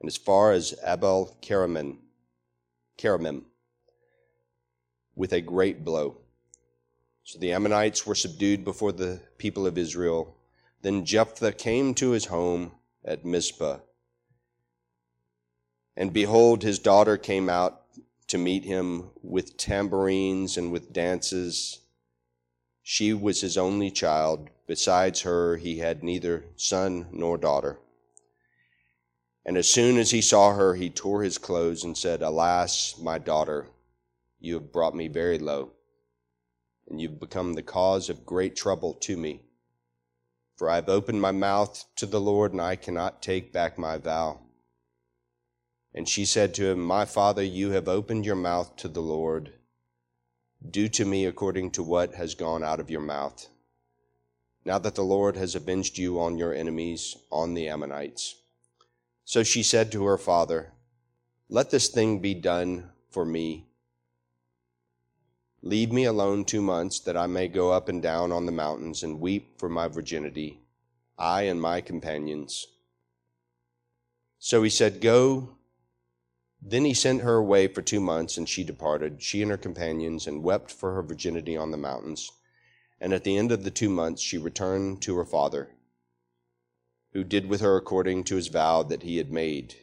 and 0.00 0.08
as 0.08 0.16
far 0.16 0.52
as 0.52 0.74
Abel 0.84 1.36
Keramim, 1.42 1.98
with 5.14 5.32
a 5.32 5.40
great 5.40 5.84
blow. 5.84 6.16
So 7.24 7.38
the 7.38 7.52
Ammonites 7.52 8.06
were 8.06 8.14
subdued 8.14 8.64
before 8.64 8.92
the 8.92 9.20
people 9.38 9.66
of 9.66 9.78
Israel. 9.78 10.36
Then 10.82 11.04
Jephthah 11.04 11.52
came 11.52 11.94
to 11.94 12.10
his 12.10 12.26
home 12.26 12.72
at 13.04 13.24
Mizpah 13.24 13.78
and 15.96 16.12
behold, 16.12 16.62
his 16.62 16.78
daughter 16.78 17.16
came 17.16 17.48
out 17.48 17.82
to 18.28 18.38
meet 18.38 18.64
him 18.64 19.10
with 19.22 19.56
tambourines 19.56 20.56
and 20.56 20.72
with 20.72 20.92
dances. 20.92 21.80
She 22.82 23.12
was 23.12 23.40
his 23.40 23.56
only 23.56 23.90
child. 23.90 24.50
Besides 24.66 25.20
her, 25.22 25.56
he 25.56 25.78
had 25.78 26.02
neither 26.02 26.44
son 26.56 27.06
nor 27.12 27.38
daughter. 27.38 27.78
And 29.46 29.56
as 29.58 29.68
soon 29.68 29.98
as 29.98 30.10
he 30.10 30.22
saw 30.22 30.54
her, 30.54 30.74
he 30.74 30.88
tore 30.88 31.22
his 31.22 31.36
clothes 31.36 31.84
and 31.84 31.96
said, 31.96 32.22
Alas, 32.22 32.96
my 32.98 33.18
daughter, 33.18 33.68
you 34.40 34.54
have 34.54 34.72
brought 34.72 34.94
me 34.94 35.06
very 35.08 35.38
low, 35.38 35.72
and 36.88 37.00
you've 37.00 37.20
become 37.20 37.52
the 37.52 37.62
cause 37.62 38.08
of 38.08 38.24
great 38.24 38.56
trouble 38.56 38.94
to 38.94 39.16
me. 39.16 39.42
For 40.56 40.70
I 40.70 40.76
have 40.76 40.88
opened 40.88 41.20
my 41.20 41.32
mouth 41.32 41.84
to 41.96 42.06
the 42.06 42.20
Lord, 42.20 42.52
and 42.52 42.60
I 42.60 42.76
cannot 42.76 43.22
take 43.22 43.52
back 43.52 43.76
my 43.78 43.98
vow. 43.98 44.40
And 45.94 46.08
she 46.08 46.24
said 46.24 46.54
to 46.54 46.66
him, 46.66 46.80
My 46.80 47.04
father, 47.04 47.42
you 47.42 47.70
have 47.70 47.88
opened 47.88 48.26
your 48.26 48.34
mouth 48.34 48.74
to 48.76 48.88
the 48.88 49.00
Lord. 49.00 49.52
Do 50.68 50.88
to 50.88 51.04
me 51.04 51.24
according 51.24 51.70
to 51.72 51.82
what 51.82 52.14
has 52.14 52.34
gone 52.34 52.64
out 52.64 52.80
of 52.80 52.90
your 52.90 53.00
mouth. 53.00 53.46
Now 54.64 54.78
that 54.78 54.96
the 54.96 55.04
Lord 55.04 55.36
has 55.36 55.54
avenged 55.54 55.98
you 55.98 56.18
on 56.18 56.36
your 56.36 56.52
enemies, 56.52 57.16
on 57.30 57.54
the 57.54 57.68
Ammonites. 57.68 58.34
So 59.24 59.42
she 59.42 59.62
said 59.62 59.92
to 59.92 60.04
her 60.04 60.18
father, 60.18 60.72
Let 61.48 61.70
this 61.70 61.88
thing 61.88 62.18
be 62.18 62.34
done 62.34 62.90
for 63.10 63.24
me. 63.24 63.66
Leave 65.62 65.92
me 65.92 66.04
alone 66.04 66.44
two 66.44 66.60
months, 66.60 66.98
that 67.00 67.16
I 67.16 67.26
may 67.26 67.48
go 67.48 67.72
up 67.72 67.88
and 67.88 68.02
down 68.02 68.32
on 68.32 68.46
the 68.46 68.52
mountains 68.52 69.02
and 69.02 69.20
weep 69.20 69.58
for 69.58 69.68
my 69.68 69.88
virginity, 69.88 70.60
I 71.16 71.42
and 71.42 71.60
my 71.60 71.80
companions. 71.80 72.66
So 74.38 74.62
he 74.62 74.68
said, 74.68 75.00
Go 75.00 75.56
then 76.66 76.86
he 76.86 76.94
sent 76.94 77.20
her 77.20 77.36
away 77.36 77.68
for 77.68 77.82
two 77.82 78.00
months, 78.00 78.38
and 78.38 78.48
she 78.48 78.64
departed, 78.64 79.22
she 79.22 79.42
and 79.42 79.50
her 79.50 79.56
companions, 79.58 80.26
and 80.26 80.42
wept 80.42 80.70
for 80.70 80.94
her 80.94 81.02
virginity 81.02 81.56
on 81.56 81.70
the 81.70 81.76
mountains. 81.76 82.32
And 82.98 83.12
at 83.12 83.22
the 83.22 83.36
end 83.36 83.52
of 83.52 83.64
the 83.64 83.70
two 83.70 83.90
months 83.90 84.22
she 84.22 84.38
returned 84.38 85.02
to 85.02 85.16
her 85.16 85.26
father, 85.26 85.68
who 87.12 87.22
did 87.22 87.50
with 87.50 87.60
her 87.60 87.76
according 87.76 88.24
to 88.24 88.36
his 88.36 88.48
vow 88.48 88.82
that 88.82 89.02
he 89.02 89.18
had 89.18 89.30
made. 89.30 89.74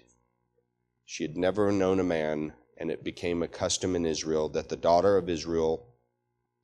She 1.05 1.23
had 1.23 1.37
never 1.37 1.71
known 1.71 1.99
a 1.99 2.03
man, 2.03 2.53
and 2.77 2.89
it 2.89 3.03
became 3.03 3.43
a 3.43 3.47
custom 3.47 3.95
in 3.95 4.07
Israel 4.07 4.49
that 4.49 4.69
the 4.69 4.75
daughter 4.75 5.17
of 5.17 5.29
Israel, 5.29 5.85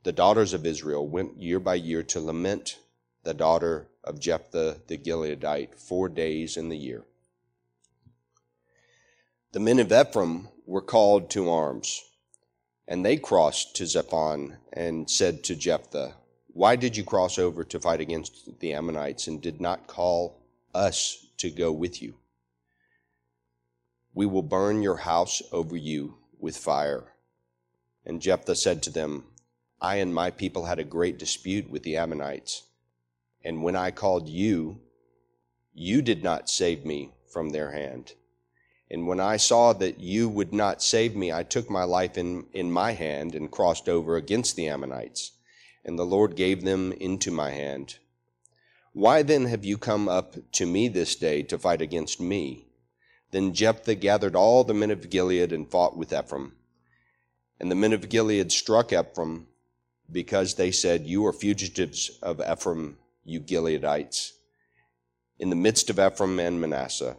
the 0.01 0.11
daughters 0.11 0.51
of 0.51 0.65
Israel, 0.65 1.07
went 1.07 1.39
year 1.39 1.59
by 1.59 1.76
year 1.76 2.01
to 2.01 2.20
lament 2.20 2.80
the 3.22 3.36
daughter 3.36 3.88
of 4.03 4.20
Jephthah 4.20 4.82
the 4.88 4.97
Gileadite, 4.97 5.76
four 5.76 6.09
days 6.09 6.57
in 6.57 6.70
the 6.70 6.78
year. 6.78 7.03
The 9.54 9.62
men 9.62 9.80
of 9.80 9.93
Ephraim 9.93 10.50
were 10.66 10.82
called 10.82 11.30
to 11.30 11.50
arms, 11.50 12.04
and 12.86 13.06
they 13.06 13.16
crossed 13.16 13.78
to 13.78 13.84
Zaphon 13.84 14.58
and 14.74 15.10
said 15.10 15.41
to 15.45 15.56
Jephthah, 15.56 16.16
Why 16.48 16.76
did 16.76 16.98
you 16.98 17.06
cross 17.06 17.39
over 17.39 17.64
to 17.64 17.80
fight 17.80 18.02
against 18.02 18.60
the 18.60 18.74
Ammonites 18.74 19.26
and 19.26 19.41
did 19.41 19.62
not 19.62 19.88
call 19.88 20.43
us 20.76 21.28
to 21.38 21.50
go 21.50 21.72
with 21.72 22.02
you? 22.02 22.16
We 24.14 24.26
will 24.26 24.41
burn 24.41 24.82
your 24.82 24.98
house 24.98 25.41
over 25.54 25.78
you 25.78 26.18
with 26.38 26.58
fire. 26.58 27.14
And 28.06 28.22
Jephthah 28.22 28.56
said 28.56 28.84
to 28.84 28.89
them, 28.89 29.28
I 29.80 29.95
and 29.95 30.14
my 30.14 30.30
people 30.30 30.66
had 30.66 30.80
a 30.80 30.84
great 30.84 31.18
dispute 31.18 31.70
with 31.70 31.84
the 31.84 31.95
Ammonites. 31.95 32.64
And 33.45 33.64
when 33.64 33.78
I 33.78 33.91
called 33.91 34.28
you, 34.28 34.82
you 35.74 36.02
did 36.02 36.22
not 36.22 36.50
save 36.50 36.84
me 36.84 37.14
from 37.32 37.52
their 37.52 37.72
hand. 37.72 38.14
And 38.89 39.05
when 39.05 39.19
I 39.19 39.38
saw 39.38 39.73
that 39.73 39.99
you 39.99 40.29
would 40.29 40.53
not 40.53 40.81
save 40.81 41.15
me, 41.15 41.31
I 41.31 41.43
took 41.43 41.69
my 41.69 41.83
life 41.83 42.17
in, 42.17 42.45
in 42.53 42.71
my 42.71 42.93
hand 42.93 43.35
and 43.35 43.51
crossed 43.51 43.89
over 43.89 44.15
against 44.15 44.55
the 44.55 44.67
Ammonites. 44.67 45.31
And 45.83 45.99
the 45.99 46.05
Lord 46.05 46.35
gave 46.35 46.63
them 46.63 46.93
into 46.93 47.31
my 47.31 47.51
hand. 47.51 47.97
Why 48.93 49.21
then 49.23 49.45
have 49.45 49.65
you 49.65 49.77
come 49.77 50.07
up 50.09 50.35
to 50.53 50.65
me 50.65 50.88
this 50.88 51.15
day 51.15 51.43
to 51.43 51.57
fight 51.57 51.81
against 51.81 52.19
me? 52.19 52.65
Then 53.31 53.53
Jephthah 53.53 53.95
gathered 53.95 54.35
all 54.35 54.63
the 54.63 54.73
men 54.73 54.91
of 54.91 55.09
Gilead 55.09 55.51
and 55.51 55.69
fought 55.69 55.97
with 55.97 56.13
Ephraim. 56.13 56.53
And 57.59 57.69
the 57.69 57.75
men 57.75 57.93
of 57.93 58.09
Gilead 58.09 58.51
struck 58.51 58.93
Ephraim 58.93 59.47
because 60.11 60.55
they 60.55 60.71
said, 60.71 61.05
You 61.05 61.25
are 61.25 61.33
fugitives 61.33 62.17
of 62.21 62.41
Ephraim, 62.41 62.97
you 63.25 63.41
Gileadites, 63.41 64.31
in 65.38 65.49
the 65.49 65.55
midst 65.55 65.89
of 65.89 65.99
Ephraim 65.99 66.39
and 66.39 66.61
Manasseh. 66.61 67.17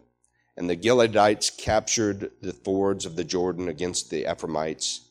And 0.59 0.69
the 0.69 0.75
Gileadites 0.75 1.57
captured 1.57 2.33
the 2.43 2.53
fords 2.53 3.07
of 3.07 3.15
the 3.15 3.23
Jordan 3.23 3.69
against 3.69 4.11
the 4.11 4.29
Ephraimites. 4.29 5.03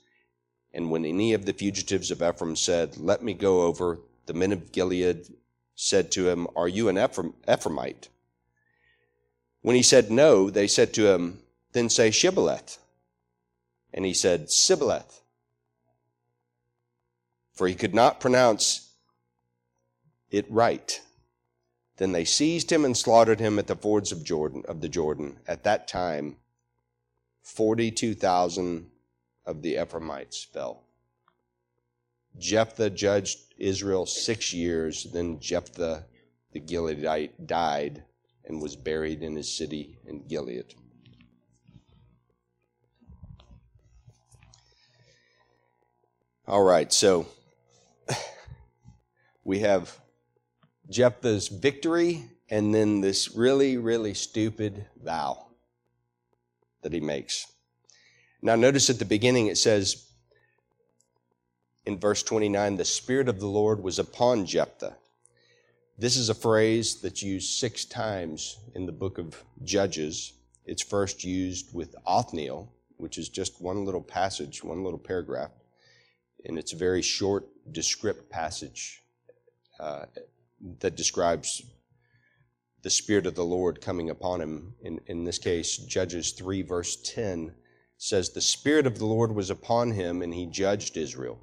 And 0.74 0.92
when 0.92 1.06
any 1.06 1.34
of 1.34 1.46
the 1.46 1.54
fugitives 1.54 2.12
of 2.12 2.22
Ephraim 2.22 2.58
said, 2.58 2.98
Let 2.98 3.24
me 3.24 3.34
go 3.34 3.62
over, 3.62 4.00
the 4.26 4.34
men 4.34 4.52
of 4.52 4.74
Gilead 4.74 5.26
said 5.74 6.12
to 6.12 6.28
him, 6.28 6.48
Are 6.58 6.68
you 6.68 6.90
an 6.90 6.98
Ephraim, 6.98 7.34
Ephraimite? 7.48 8.10
When 9.62 9.78
he 9.78 9.82
said 9.82 10.12
no, 10.12 10.50
they 10.50 10.68
said 10.68 10.94
to 10.96 11.14
him, 11.14 11.40
Then 11.72 11.88
say 11.88 12.12
Shibboleth. 12.12 12.78
And 13.94 14.04
he 14.04 14.14
said, 14.14 14.52
Sibboleth. 14.52 15.22
For 17.54 17.70
he 17.70 17.74
could 17.74 17.96
not 17.96 18.20
pronounce 18.20 18.92
it 20.30 20.46
right. 20.50 21.00
Then 21.98 22.12
they 22.12 22.26
seized 22.26 22.72
him 22.72 22.86
and 22.86 22.96
slaughtered 22.96 23.40
him 23.40 23.58
at 23.60 23.68
the 23.68 23.76
fords 23.76 24.12
of 24.12 24.24
Jordan 24.24 24.64
of 24.68 24.82
the 24.82 24.90
Jordan. 24.90 25.40
At 25.48 25.64
that 25.64 25.88
time, 25.88 26.38
forty-two 27.42 28.14
thousand 28.14 28.92
of 29.46 29.62
the 29.62 29.82
Ephraimites 29.82 30.44
fell. 30.44 30.84
Jephthah 32.38 32.92
judged 32.92 33.40
Israel 33.58 34.06
six 34.06 34.54
years. 34.54 35.08
Then 35.12 35.40
Jephthah 35.40 36.06
the 36.52 36.60
Gileadite 36.60 37.48
died 37.48 38.04
and 38.46 38.62
was 38.62 38.76
buried 38.76 39.24
in 39.24 39.36
his 39.36 39.52
city 39.52 39.98
in 40.06 40.26
Gilead. 40.28 40.74
All 46.48 46.64
right, 46.64 46.94
so 46.94 47.28
we 49.44 49.60
have 49.60 50.00
Jephthah's 50.90 51.48
victory 51.48 52.26
and 52.50 52.74
then 52.74 53.02
this 53.02 53.36
really, 53.36 53.78
really 53.78 54.14
stupid 54.14 54.86
vow 55.04 55.48
that 56.82 56.94
he 56.94 57.00
makes. 57.00 57.52
Now, 58.42 58.56
notice 58.56 58.90
at 58.90 59.00
the 59.00 59.06
beginning 59.06 59.48
it 59.48 59.58
says 59.58 60.08
in 61.86 62.00
verse 62.00 62.24
29 62.24 62.78
the 62.78 62.86
Spirit 62.86 63.28
of 63.28 63.40
the 63.40 63.48
Lord 63.48 63.84
was 63.84 64.00
upon 64.00 64.46
Jephthah 64.46 64.96
this 66.00 66.16
is 66.16 66.30
a 66.30 66.36
phrase 66.36 67.02
that's 67.02 67.24
used 67.24 67.58
six 67.58 67.84
times 67.84 68.60
in 68.76 68.86
the 68.86 68.92
book 68.92 69.18
of 69.18 69.44
Judges. 69.64 70.34
It's 70.64 70.84
first 70.84 71.24
used 71.24 71.74
with 71.74 71.96
Othniel, 72.06 72.72
which 72.98 73.18
is 73.18 73.30
just 73.30 73.60
one 73.60 73.84
little 73.84 74.04
passage, 74.04 74.64
one 74.64 74.84
little 74.84 75.00
paragraph, 75.00 75.50
and 76.46 76.60
it's 76.60 76.74
a 76.74 76.76
very 76.76 77.02
short, 77.02 77.48
descript 77.72 78.30
passage 78.30 79.02
uh, 79.80 80.06
that 80.80 80.96
describes 80.96 81.64
the 82.84 82.90
Spirit 82.90 83.26
of 83.26 83.36
the 83.36 83.46
Lord 83.46 83.82
coming 83.82 84.10
upon 84.10 84.42
him. 84.42 84.76
In, 84.82 85.00
in 85.08 85.24
this 85.24 85.40
case, 85.40 85.78
Judges 85.78 86.32
3, 86.32 86.62
verse 86.62 86.96
10 87.04 87.54
says, 87.98 88.30
The 88.30 88.42
Spirit 88.42 88.88
of 88.88 88.98
the 88.98 89.06
Lord 89.06 89.34
was 89.34 89.50
upon 89.50 89.92
him, 89.92 90.22
and 90.22 90.34
he 90.34 90.46
judged 90.46 90.98
Israel. 90.98 91.40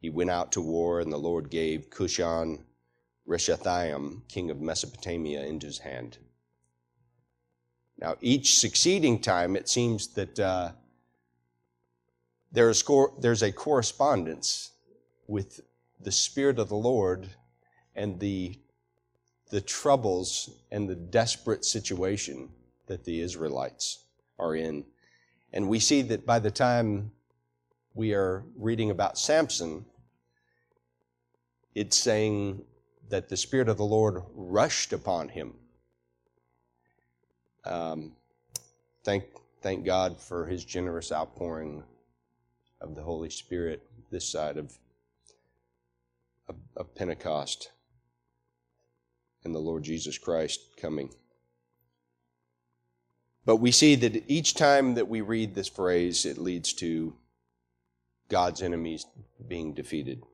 He 0.00 0.10
went 0.10 0.30
out 0.30 0.52
to 0.52 0.60
war, 0.60 1.00
and 1.00 1.12
the 1.12 1.18
Lord 1.18 1.50
gave 1.50 1.90
Cushan 1.90 2.64
Rishathaim, 3.28 4.22
king 4.28 4.50
of 4.50 4.60
Mesopotamia, 4.60 5.44
into 5.44 5.66
his 5.66 5.78
hand. 5.78 6.18
Now, 7.98 8.16
each 8.20 8.58
succeeding 8.58 9.20
time, 9.20 9.56
it 9.56 9.68
seems 9.68 10.08
that 10.14 10.38
uh, 10.38 10.72
there's, 12.52 12.84
there's 13.20 13.42
a 13.42 13.52
correspondence 13.52 14.72
with 15.26 15.60
the 16.00 16.12
Spirit 16.12 16.58
of 16.58 16.68
the 16.68 16.76
Lord 16.76 17.30
and 17.96 18.20
the, 18.20 18.58
the 19.50 19.60
troubles 19.60 20.50
and 20.70 20.88
the 20.88 20.94
desperate 20.94 21.64
situation 21.64 22.50
that 22.86 23.04
the 23.04 23.20
Israelites 23.20 24.04
are 24.38 24.54
in. 24.54 24.84
And 25.52 25.68
we 25.68 25.80
see 25.80 26.02
that 26.02 26.26
by 26.26 26.38
the 26.38 26.50
time 26.50 27.10
we 27.94 28.12
are 28.12 28.44
reading 28.56 28.90
about 28.90 29.18
Samson, 29.18 29.86
it's 31.74 31.96
saying 31.96 32.62
that 33.08 33.28
the 33.28 33.36
Spirit 33.36 33.68
of 33.68 33.78
the 33.78 33.84
Lord 33.84 34.22
rushed 34.34 34.92
upon 34.92 35.30
him. 35.30 35.54
Um, 37.64 38.12
thank, 39.04 39.24
thank 39.62 39.84
God 39.84 40.20
for 40.20 40.46
his 40.46 40.64
generous 40.64 41.10
outpouring 41.10 41.82
of 42.80 42.94
the 42.94 43.02
Holy 43.02 43.30
Spirit 43.30 43.82
this 44.10 44.28
side 44.28 44.56
of, 44.56 44.76
of, 46.48 46.56
of 46.76 46.94
Pentecost 46.94 47.70
and 49.46 49.54
the 49.54 49.60
Lord 49.60 49.84
Jesus 49.84 50.18
Christ 50.18 50.60
coming. 50.76 51.08
But 53.44 53.56
we 53.56 53.70
see 53.70 53.94
that 53.94 54.24
each 54.28 54.54
time 54.54 54.94
that 54.96 55.08
we 55.08 55.20
read 55.20 55.54
this 55.54 55.68
phrase, 55.68 56.26
it 56.26 56.36
leads 56.36 56.72
to 56.74 57.14
God's 58.28 58.60
enemies 58.60 59.06
being 59.46 59.72
defeated. 59.72 60.24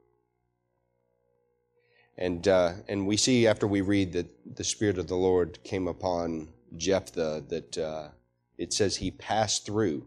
And, 2.16 2.48
uh, 2.48 2.72
and 2.88 3.06
we 3.06 3.18
see 3.18 3.46
after 3.46 3.66
we 3.66 3.82
read 3.82 4.12
that 4.14 4.56
the 4.56 4.64
Spirit 4.64 4.96
of 4.96 5.08
the 5.08 5.14
Lord 5.14 5.62
came 5.62 5.86
upon 5.86 6.48
Jephthah 6.78 7.44
that 7.48 7.76
uh, 7.76 8.08
it 8.56 8.72
says 8.72 8.96
he 8.96 9.10
passed 9.10 9.66
through. 9.66 10.06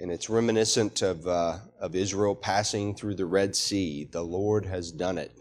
And 0.00 0.12
it's 0.12 0.30
reminiscent 0.30 1.02
of, 1.02 1.26
uh, 1.26 1.58
of 1.80 1.96
Israel 1.96 2.36
passing 2.36 2.94
through 2.94 3.16
the 3.16 3.26
Red 3.26 3.56
Sea. 3.56 4.04
The 4.04 4.22
Lord 4.22 4.64
has 4.66 4.92
done 4.92 5.18
it, 5.18 5.32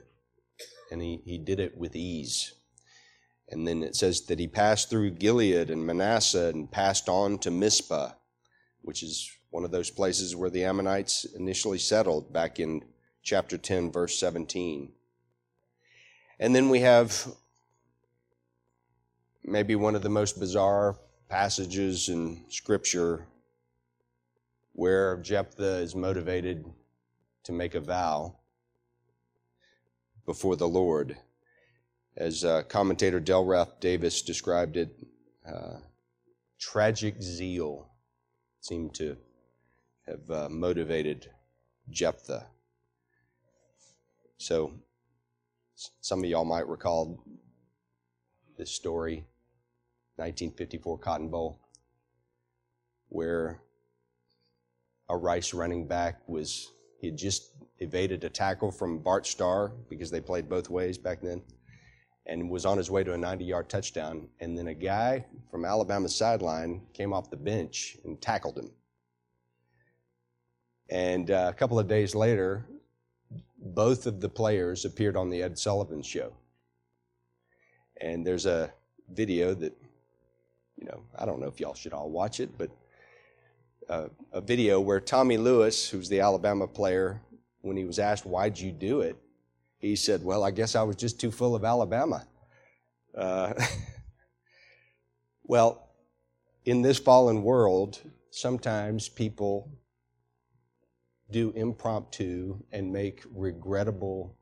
and 0.91 1.01
he, 1.01 1.21
he 1.25 1.37
did 1.37 1.59
it 1.59 1.77
with 1.77 1.95
ease. 1.95 2.53
And 3.49 3.67
then 3.67 3.83
it 3.83 3.95
says 3.95 4.25
that 4.25 4.39
he 4.39 4.47
passed 4.47 4.89
through 4.89 5.11
Gilead 5.11 5.69
and 5.69 5.85
Manasseh 5.85 6.47
and 6.47 6.71
passed 6.71 7.07
on 7.07 7.37
to 7.39 7.51
Mizpah, 7.51 8.11
which 8.81 9.03
is 9.03 9.31
one 9.51 9.63
of 9.63 9.71
those 9.71 9.89
places 9.89 10.35
where 10.35 10.49
the 10.49 10.63
Ammonites 10.63 11.25
initially 11.25 11.77
settled 11.77 12.33
back 12.33 12.59
in 12.59 12.83
chapter 13.23 13.57
10, 13.57 13.91
verse 13.91 14.19
17. 14.19 14.91
And 16.39 16.55
then 16.55 16.69
we 16.69 16.79
have 16.81 17.27
maybe 19.43 19.75
one 19.75 19.95
of 19.95 20.01
the 20.01 20.09
most 20.09 20.39
bizarre 20.39 20.97
passages 21.29 22.09
in 22.09 22.43
Scripture 22.49 23.25
where 24.77 25.17
Jephthah 25.17 25.79
is 25.79 25.95
motivated 25.95 26.63
to 27.43 27.51
make 27.51 27.73
a 27.73 27.79
vow 27.79 28.35
before 30.23 30.55
the 30.55 30.67
Lord. 30.67 31.17
As 32.15 32.45
uh, 32.45 32.61
commentator 32.61 33.19
Dale 33.19 33.67
Davis 33.79 34.21
described 34.21 34.77
it, 34.77 34.95
uh, 35.51 35.77
tragic 36.59 37.19
zeal 37.19 37.87
seemed 38.61 38.93
to 38.93 39.17
have 40.05 40.29
uh, 40.29 40.47
motivated 40.47 41.31
Jephthah. 41.89 42.45
So, 44.37 44.73
some 46.01 46.23
of 46.23 46.29
y'all 46.29 46.45
might 46.45 46.67
recall 46.67 47.23
this 48.59 48.69
story 48.69 49.25
1954 50.17 50.99
Cotton 50.99 51.29
Bowl, 51.29 51.59
where 53.09 53.63
a 55.09 55.17
Rice 55.17 55.53
running 55.53 55.87
back 55.87 56.21
was 56.27 56.71
He 56.99 57.07
had 57.07 57.17
just 57.17 57.51
evaded 57.79 58.23
a 58.23 58.29
tackle 58.29 58.71
from 58.71 58.99
Bart 58.99 59.25
Starr 59.25 59.71
because 59.89 60.09
they 60.09 60.21
played 60.21 60.49
both 60.49 60.69
ways 60.69 60.97
back 60.97 61.21
then 61.21 61.41
and 62.25 62.49
was 62.49 62.65
on 62.65 62.77
his 62.77 62.91
way 62.91 63.03
to 63.03 63.13
a 63.13 63.17
90 63.17 63.45
yard 63.45 63.69
touchdown. 63.69 64.27
And 64.39 64.57
then 64.57 64.67
a 64.67 64.73
guy 64.73 65.25
from 65.49 65.65
Alabama's 65.65 66.15
sideline 66.15 66.81
came 66.93 67.13
off 67.13 67.29
the 67.29 67.37
bench 67.37 67.97
and 68.03 68.21
tackled 68.21 68.57
him. 68.57 68.71
And 70.89 71.31
uh, 71.31 71.47
a 71.49 71.53
couple 71.53 71.79
of 71.79 71.87
days 71.87 72.15
later, 72.15 72.65
both 73.57 74.05
of 74.05 74.21
the 74.21 74.29
players 74.29 74.85
appeared 74.85 75.17
on 75.17 75.29
the 75.29 75.43
Ed 75.43 75.57
Sullivan 75.57 76.01
show. 76.01 76.33
And 77.99 78.25
there's 78.25 78.45
a 78.45 78.71
video 79.11 79.53
that, 79.55 79.75
you 80.77 80.85
know, 80.85 81.01
I 81.17 81.25
don't 81.25 81.39
know 81.39 81.47
if 81.47 81.59
y'all 81.59 81.73
should 81.73 81.93
all 81.93 82.09
watch 82.09 82.39
it, 82.39 82.57
but 82.57 82.69
uh, 83.89 84.07
a 84.31 84.41
video 84.41 84.79
where 84.79 84.99
Tommy 84.99 85.37
Lewis, 85.37 85.89
who's 85.89 86.09
the 86.09 86.19
Alabama 86.19 86.67
player, 86.67 87.21
when 87.61 87.77
he 87.77 87.85
was 87.85 87.99
asked, 87.99 88.25
Why'd 88.25 88.59
you 88.59 88.71
do 88.71 89.01
it? 89.01 89.15
He 89.79 89.95
said, 89.95 90.23
Well, 90.23 90.43
I 90.43 90.51
guess 90.51 90.75
I 90.75 90.83
was 90.83 90.95
just 90.95 91.19
too 91.19 91.31
full 91.31 91.55
of 91.55 91.63
Alabama. 91.63 92.25
Uh, 93.15 93.53
well, 95.43 95.89
in 96.65 96.81
this 96.81 96.99
fallen 96.99 97.43
world, 97.43 97.99
sometimes 98.29 99.09
people 99.09 99.71
do 101.31 101.51
impromptu 101.55 102.57
and 102.71 102.91
make 102.91 103.23
regrettable 103.33 104.35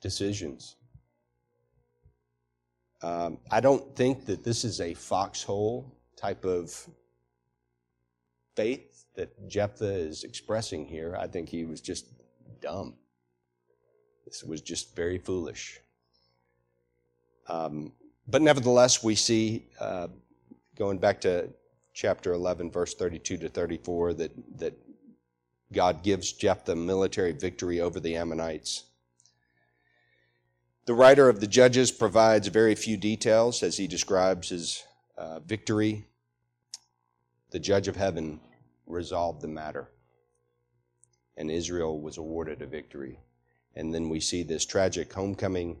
decisions. 0.00 0.76
Um, 3.02 3.38
I 3.50 3.60
don't 3.60 3.96
think 3.96 4.26
that 4.26 4.44
this 4.44 4.64
is 4.64 4.80
a 4.80 4.94
foxhole 4.94 5.96
type 6.16 6.44
of 6.44 6.88
faith 8.60 9.06
that 9.14 9.48
Jephthah 9.48 9.94
is 10.10 10.22
expressing 10.22 10.84
here. 10.84 11.16
I 11.18 11.26
think 11.26 11.48
he 11.48 11.64
was 11.64 11.80
just 11.80 12.04
dumb. 12.60 12.94
This 14.26 14.44
was 14.44 14.60
just 14.60 14.94
very 14.94 15.16
foolish. 15.16 15.80
Um, 17.48 17.92
but 18.28 18.42
nevertheless, 18.42 19.02
we 19.02 19.14
see, 19.14 19.64
uh, 19.80 20.08
going 20.76 20.98
back 20.98 21.22
to 21.22 21.48
chapter 21.94 22.34
11, 22.34 22.70
verse 22.70 22.94
32 22.94 23.38
to 23.38 23.48
34, 23.48 24.12
that, 24.14 24.58
that 24.58 24.74
God 25.72 26.02
gives 26.02 26.30
Jephthah 26.32 26.76
military 26.76 27.32
victory 27.32 27.80
over 27.80 27.98
the 27.98 28.14
Ammonites. 28.14 28.84
The 30.84 30.94
writer 30.94 31.30
of 31.30 31.40
the 31.40 31.46
Judges 31.46 31.90
provides 31.90 32.48
very 32.48 32.74
few 32.74 32.98
details 32.98 33.62
as 33.62 33.78
he 33.78 33.86
describes 33.86 34.50
his 34.50 34.84
uh, 35.16 35.40
victory. 35.40 36.04
The 37.52 37.58
judge 37.58 37.88
of 37.88 37.96
heaven 37.96 38.40
resolved 38.90 39.40
the 39.40 39.48
matter, 39.48 39.90
and 41.36 41.50
Israel 41.50 42.00
was 42.00 42.18
awarded 42.18 42.62
a 42.62 42.66
victory. 42.66 43.20
And 43.74 43.94
then 43.94 44.08
we 44.08 44.20
see 44.20 44.42
this 44.42 44.66
tragic 44.66 45.12
homecoming. 45.12 45.78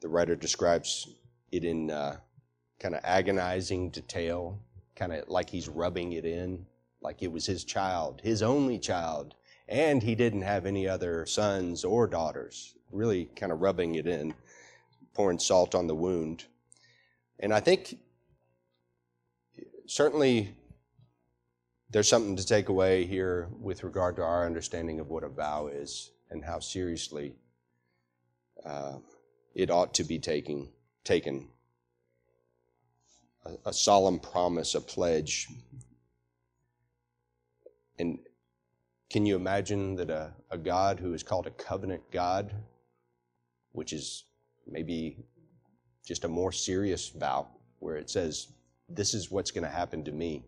The 0.00 0.08
writer 0.08 0.36
describes 0.36 1.08
it 1.50 1.64
in 1.64 1.90
uh, 1.90 2.18
kind 2.78 2.94
of 2.94 3.00
agonizing 3.04 3.90
detail, 3.90 4.60
kind 4.94 5.12
of 5.12 5.28
like 5.28 5.48
he's 5.48 5.68
rubbing 5.68 6.12
it 6.12 6.24
in 6.24 6.66
like 7.00 7.22
it 7.22 7.30
was 7.30 7.46
his 7.46 7.64
child, 7.64 8.20
his 8.22 8.42
only 8.42 8.78
child, 8.78 9.34
and 9.68 10.02
he 10.02 10.14
didn't 10.14 10.42
have 10.42 10.66
any 10.66 10.88
other 10.88 11.26
sons 11.26 11.84
or 11.84 12.06
daughters, 12.06 12.74
really 12.90 13.26
kind 13.36 13.52
of 13.52 13.60
rubbing 13.60 13.94
it 13.94 14.06
in, 14.06 14.34
pouring 15.14 15.38
salt 15.38 15.74
on 15.74 15.86
the 15.86 15.94
wound. 15.94 16.44
And 17.40 17.52
I 17.52 17.60
think 17.60 17.98
certainly 19.86 20.56
there's 21.90 22.08
something 22.08 22.36
to 22.36 22.46
take 22.46 22.68
away 22.68 23.04
here 23.04 23.48
with 23.60 23.84
regard 23.84 24.16
to 24.16 24.22
our 24.22 24.44
understanding 24.44 25.00
of 25.00 25.08
what 25.08 25.24
a 25.24 25.28
vow 25.28 25.68
is 25.68 26.10
and 26.30 26.44
how 26.44 26.58
seriously 26.58 27.34
uh, 28.64 28.96
it 29.54 29.70
ought 29.70 29.94
to 29.94 30.04
be 30.04 30.18
taken. 30.18 30.68
taken. 31.04 31.48
A, 33.46 33.70
a 33.70 33.72
solemn 33.72 34.18
promise, 34.18 34.74
a 34.74 34.80
pledge 34.80 35.48
and 37.98 38.18
can 39.10 39.26
you 39.26 39.36
imagine 39.36 39.96
that 39.96 40.10
a, 40.10 40.32
a 40.50 40.58
God 40.58 41.00
who 41.00 41.14
is 41.14 41.22
called 41.22 41.46
a 41.46 41.50
covenant 41.50 42.02
God, 42.12 42.52
which 43.72 43.92
is 43.92 44.24
maybe 44.66 45.24
just 46.06 46.24
a 46.24 46.28
more 46.28 46.52
serious 46.52 47.08
vow, 47.08 47.48
where 47.80 47.96
it 47.96 48.10
says, 48.10 48.48
This 48.88 49.14
is 49.14 49.30
what's 49.30 49.50
going 49.50 49.64
to 49.64 49.70
happen 49.70 50.04
to 50.04 50.12
me 50.12 50.44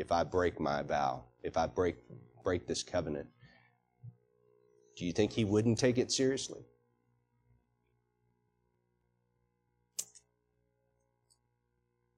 if 0.00 0.10
I 0.10 0.24
break 0.24 0.58
my 0.58 0.82
vow, 0.82 1.24
if 1.42 1.56
I 1.56 1.66
break, 1.66 1.96
break 2.42 2.66
this 2.66 2.82
covenant. 2.82 3.28
Do 4.96 5.04
you 5.04 5.12
think 5.12 5.32
he 5.32 5.44
wouldn't 5.44 5.78
take 5.78 5.98
it 5.98 6.10
seriously? 6.10 6.62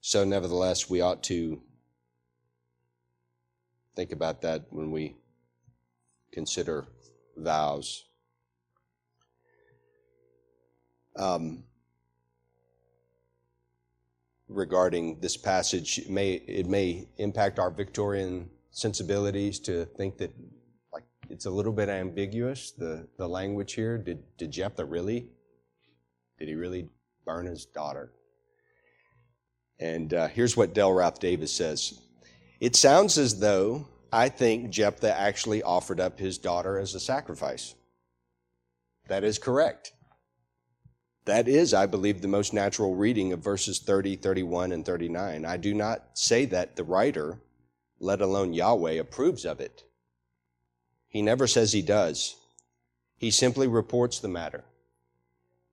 So, 0.00 0.24
nevertheless, 0.24 0.88
we 0.88 1.00
ought 1.00 1.22
to 1.24 1.60
think 3.96 4.12
about 4.12 4.42
that 4.42 4.66
when 4.70 4.90
we 4.90 5.16
consider 6.32 6.86
vows. 7.36 8.04
Um, 11.16 11.64
regarding 14.54 15.20
this 15.20 15.36
passage, 15.36 15.98
it 15.98 16.10
may, 16.10 16.34
it 16.34 16.66
may 16.66 17.08
impact 17.18 17.58
our 17.58 17.70
Victorian 17.70 18.48
sensibilities 18.72 19.58
to 19.60 19.84
think 19.84 20.16
that 20.18 20.32
like 20.92 21.04
it's 21.28 21.46
a 21.46 21.50
little 21.50 21.72
bit 21.72 21.88
ambiguous 21.88 22.72
the, 22.72 23.06
the 23.18 23.28
language 23.28 23.74
here. 23.74 23.98
Did 23.98 24.22
did 24.36 24.50
Jephthah 24.50 24.84
really? 24.84 25.28
Did 26.38 26.48
he 26.48 26.54
really 26.54 26.88
burn 27.24 27.46
his 27.46 27.66
daughter? 27.66 28.12
And 29.78 30.14
uh, 30.14 30.28
here's 30.28 30.56
what 30.56 30.74
Dale 30.74 30.92
Ralph 30.92 31.20
Davis 31.20 31.52
says. 31.52 32.00
It 32.60 32.76
sounds 32.76 33.18
as 33.18 33.40
though 33.40 33.88
I 34.12 34.28
think 34.28 34.70
Jephthah 34.70 35.18
actually 35.18 35.62
offered 35.62 36.00
up 36.00 36.18
his 36.18 36.38
daughter 36.38 36.78
as 36.78 36.94
a 36.94 37.00
sacrifice. 37.00 37.74
That 39.08 39.24
is 39.24 39.38
correct. 39.38 39.92
That 41.24 41.46
is, 41.46 41.72
I 41.72 41.86
believe, 41.86 42.20
the 42.20 42.28
most 42.28 42.52
natural 42.52 42.96
reading 42.96 43.32
of 43.32 43.40
verses 43.40 43.78
30, 43.78 44.16
31, 44.16 44.72
and 44.72 44.84
39. 44.84 45.44
I 45.44 45.56
do 45.56 45.72
not 45.72 46.04
say 46.14 46.44
that 46.46 46.74
the 46.74 46.84
writer, 46.84 47.38
let 48.00 48.20
alone 48.20 48.52
Yahweh, 48.52 48.92
approves 48.92 49.44
of 49.44 49.60
it. 49.60 49.84
He 51.08 51.22
never 51.22 51.46
says 51.46 51.72
he 51.72 51.82
does. 51.82 52.36
He 53.16 53.30
simply 53.30 53.68
reports 53.68 54.18
the 54.18 54.28
matter. 54.28 54.64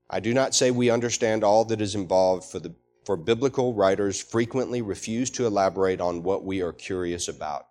I 0.07 0.19
do 0.19 0.33
not 0.33 0.53
say 0.53 0.69
we 0.69 0.91
understand 0.91 1.43
all 1.43 1.65
that 1.65 1.81
is 1.81 1.95
involved, 1.95 2.43
for, 2.43 2.59
the, 2.59 2.75
for 3.05 3.15
biblical 3.15 3.73
writers 3.73 4.21
frequently 4.21 4.81
refuse 4.81 5.31
to 5.31 5.47
elaborate 5.47 6.01
on 6.01 6.23
what 6.23 6.43
we 6.43 6.61
are 6.61 6.73
curious 6.73 7.27
about. 7.27 7.65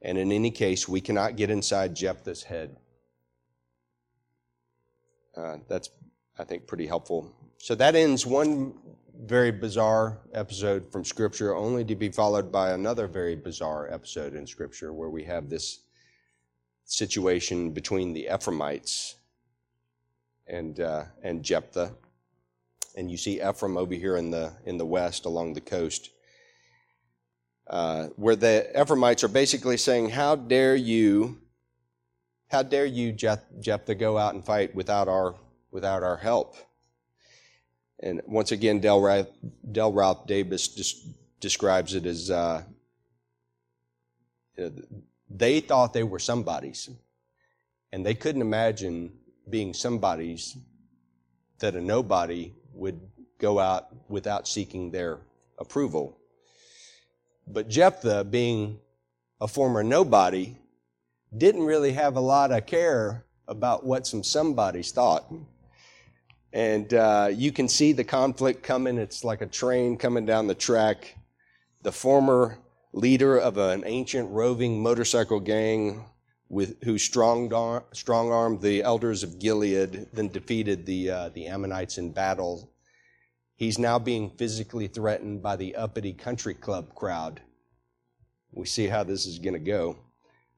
And 0.00 0.16
in 0.16 0.30
any 0.30 0.52
case, 0.52 0.88
we 0.88 1.00
cannot 1.00 1.36
get 1.36 1.50
inside 1.50 1.96
Jephthah's 1.96 2.44
head. 2.44 2.76
Uh, 5.36 5.56
that's, 5.68 5.90
I 6.38 6.44
think, 6.44 6.66
pretty 6.66 6.86
helpful. 6.86 7.32
So 7.58 7.74
that 7.74 7.94
ends 7.94 8.24
one 8.24 8.74
very 9.20 9.50
bizarre 9.50 10.18
episode 10.32 10.92
from 10.92 11.04
Scripture, 11.04 11.54
only 11.54 11.84
to 11.84 11.96
be 11.96 12.08
followed 12.08 12.52
by 12.52 12.70
another 12.70 13.08
very 13.08 13.34
bizarre 13.34 13.92
episode 13.92 14.34
in 14.34 14.46
Scripture 14.46 14.92
where 14.92 15.10
we 15.10 15.24
have 15.24 15.48
this 15.48 15.80
situation 16.84 17.72
between 17.72 18.12
the 18.12 18.28
Ephraimites 18.32 19.16
and, 20.46 20.80
uh, 20.80 21.04
and 21.22 21.42
Jephthah 21.42 21.92
and 22.98 23.10
you 23.10 23.16
see 23.16 23.40
Ephraim 23.40 23.76
over 23.76 23.94
here 23.94 24.16
in 24.16 24.30
the 24.30 24.52
in 24.66 24.76
the 24.76 24.84
west 24.84 25.24
along 25.24 25.54
the 25.54 25.60
coast, 25.60 26.10
uh, 27.68 28.08
where 28.16 28.34
the 28.34 28.68
Ephraimites 28.78 29.22
are 29.22 29.28
basically 29.28 29.76
saying, 29.76 30.10
"How 30.10 30.34
dare 30.34 30.74
you? 30.74 31.38
How 32.48 32.62
dare 32.64 32.86
you, 32.86 33.12
Jephthah, 33.12 33.94
go 33.94 34.18
out 34.18 34.34
and 34.34 34.44
fight 34.44 34.74
without 34.74 35.06
our 35.06 35.36
without 35.70 36.02
our 36.02 36.16
help?" 36.16 36.56
And 38.00 38.22
once 38.26 38.52
again, 38.52 38.80
Dale 38.80 39.00
Ralph, 39.00 39.28
Dale 39.70 39.92
Ralph 39.92 40.26
Davis 40.26 40.68
just 40.68 41.06
describes 41.40 41.94
it 41.94 42.06
as 42.06 42.30
uh, 42.30 42.62
they 45.30 45.60
thought 45.60 45.92
they 45.92 46.02
were 46.02 46.18
somebodies, 46.18 46.90
and 47.92 48.04
they 48.04 48.14
couldn't 48.14 48.42
imagine 48.42 49.12
being 49.48 49.74
somebodies 49.74 50.56
that 51.58 51.74
a 51.74 51.80
nobody 51.80 52.52
would 52.72 53.00
go 53.38 53.58
out 53.58 53.88
without 54.08 54.46
seeking 54.46 54.90
their 54.90 55.18
approval. 55.58 56.16
But 57.46 57.68
Jephthah, 57.68 58.24
being 58.24 58.78
a 59.40 59.48
former 59.48 59.82
nobody, 59.82 60.56
didn't 61.36 61.62
really 61.62 61.92
have 61.92 62.16
a 62.16 62.20
lot 62.20 62.52
of 62.52 62.66
care 62.66 63.24
about 63.46 63.84
what 63.84 64.06
some 64.06 64.22
somebodies 64.22 64.92
thought. 64.92 65.32
And 66.52 66.92
uh, 66.94 67.28
you 67.32 67.52
can 67.52 67.68
see 67.68 67.92
the 67.92 68.04
conflict 68.04 68.62
coming. 68.62 68.98
It's 68.98 69.24
like 69.24 69.42
a 69.42 69.46
train 69.46 69.96
coming 69.96 70.24
down 70.24 70.46
the 70.46 70.54
track. 70.54 71.16
The 71.82 71.92
former 71.92 72.58
leader 72.92 73.36
of 73.38 73.58
an 73.58 73.84
ancient 73.86 74.30
roving 74.30 74.82
motorcycle 74.82 75.40
gang 75.40 76.04
with, 76.48 76.82
who 76.84 76.96
strong, 76.96 77.82
strong 77.92 78.32
armed 78.32 78.62
the 78.62 78.82
elders 78.82 79.22
of 79.22 79.38
Gilead, 79.38 80.08
then 80.12 80.28
defeated 80.28 80.86
the, 80.86 81.10
uh, 81.10 81.28
the 81.30 81.46
Ammonites 81.46 81.98
in 81.98 82.12
battle. 82.12 82.72
He's 83.56 83.78
now 83.78 83.98
being 83.98 84.30
physically 84.30 84.86
threatened 84.86 85.42
by 85.42 85.56
the 85.56 85.76
uppity 85.76 86.14
country 86.14 86.54
club 86.54 86.94
crowd. 86.94 87.42
We 88.52 88.66
see 88.66 88.86
how 88.86 89.04
this 89.04 89.26
is 89.26 89.38
going 89.38 89.54
to 89.54 89.58
go. 89.58 89.96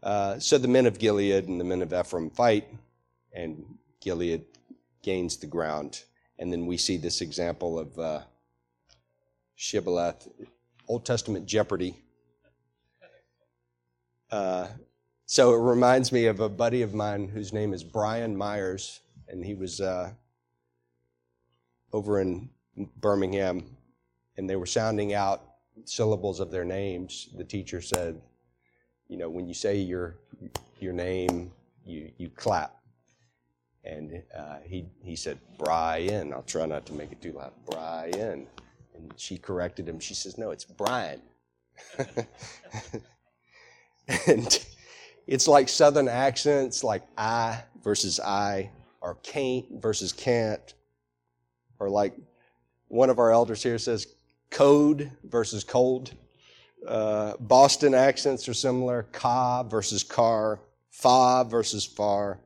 Uh, 0.02 0.38
so 0.38 0.58
the 0.58 0.68
men 0.68 0.86
of 0.86 0.98
Gilead 0.98 1.48
and 1.48 1.60
the 1.60 1.64
men 1.64 1.82
of 1.82 1.92
Ephraim 1.92 2.30
fight, 2.30 2.68
and 3.34 3.64
Gilead 4.00 4.44
gains 5.02 5.36
the 5.36 5.46
ground. 5.46 6.02
And 6.38 6.52
then 6.52 6.66
we 6.66 6.76
see 6.76 6.96
this 6.96 7.20
example 7.20 7.78
of 7.78 7.98
uh, 7.98 8.20
Shibboleth, 9.56 10.28
Old 10.88 11.04
Testament 11.04 11.46
Jeopardy. 11.46 11.96
Uh, 14.30 14.68
so 15.26 15.54
it 15.54 15.58
reminds 15.58 16.12
me 16.12 16.26
of 16.26 16.40
a 16.40 16.48
buddy 16.48 16.82
of 16.82 16.94
mine 16.94 17.28
whose 17.28 17.52
name 17.52 17.72
is 17.72 17.84
Brian 17.84 18.36
Myers, 18.36 19.00
and 19.28 19.44
he 19.44 19.54
was 19.54 19.80
uh, 19.80 20.10
over 21.92 22.20
in 22.20 22.48
Birmingham, 22.96 23.76
and 24.36 24.48
they 24.48 24.56
were 24.56 24.66
sounding 24.66 25.14
out 25.14 25.42
syllables 25.84 26.40
of 26.40 26.50
their 26.50 26.64
names. 26.64 27.28
The 27.36 27.44
teacher 27.44 27.80
said, 27.80 28.20
"You 29.08 29.18
know, 29.18 29.30
when 29.30 29.46
you 29.46 29.54
say 29.54 29.76
your 29.76 30.16
your 30.80 30.92
name, 30.92 31.52
you 31.84 32.10
you 32.16 32.30
clap." 32.30 32.79
And 33.84 34.22
uh, 34.36 34.58
he 34.64 34.86
he 35.02 35.16
said, 35.16 35.38
"Brian." 35.58 36.32
I'll 36.32 36.42
try 36.42 36.66
not 36.66 36.86
to 36.86 36.92
make 36.92 37.12
it 37.12 37.20
too 37.22 37.32
loud. 37.32 37.52
Brian. 37.70 38.46
And 38.94 39.14
she 39.16 39.38
corrected 39.38 39.88
him. 39.88 39.98
She 40.00 40.14
says, 40.14 40.36
"No, 40.36 40.50
it's 40.50 40.64
Brian." 40.64 41.22
and 44.26 44.64
it's 45.26 45.48
like 45.48 45.68
Southern 45.68 46.08
accents, 46.08 46.84
like 46.84 47.02
I 47.16 47.62
versus 47.82 48.20
I, 48.20 48.70
or 49.00 49.14
can't 49.22 49.66
versus 49.80 50.12
can't, 50.12 50.74
or 51.78 51.88
like 51.88 52.14
one 52.88 53.08
of 53.08 53.18
our 53.18 53.30
elders 53.30 53.62
here 53.62 53.78
says, 53.78 54.06
code 54.50 55.10
versus 55.24 55.64
cold. 55.64 56.12
Uh, 56.86 57.34
Boston 57.38 57.94
accents 57.94 58.48
are 58.48 58.54
similar, 58.54 59.04
ka 59.12 59.62
versus 59.62 60.02
car, 60.02 60.60
fa 60.90 61.46
versus 61.48 61.86
far. 61.86 62.40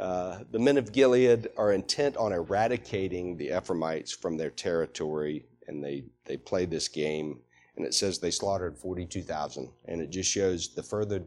Uh, 0.00 0.38
the 0.50 0.58
men 0.58 0.78
of 0.78 0.92
Gilead 0.92 1.48
are 1.56 1.72
intent 1.72 2.16
on 2.16 2.32
eradicating 2.32 3.36
the 3.36 3.56
Ephraimites 3.56 4.12
from 4.12 4.36
their 4.36 4.50
territory, 4.50 5.44
and 5.68 5.84
they, 5.84 6.04
they 6.24 6.38
play 6.38 6.64
this 6.64 6.88
game 6.88 7.40
and 7.80 7.86
it 7.86 7.94
says 7.94 8.18
they 8.18 8.30
slaughtered 8.30 8.76
42,000. 8.76 9.70
And 9.86 10.02
it 10.02 10.10
just 10.10 10.30
shows 10.30 10.74
the 10.74 10.82
further 10.82 11.18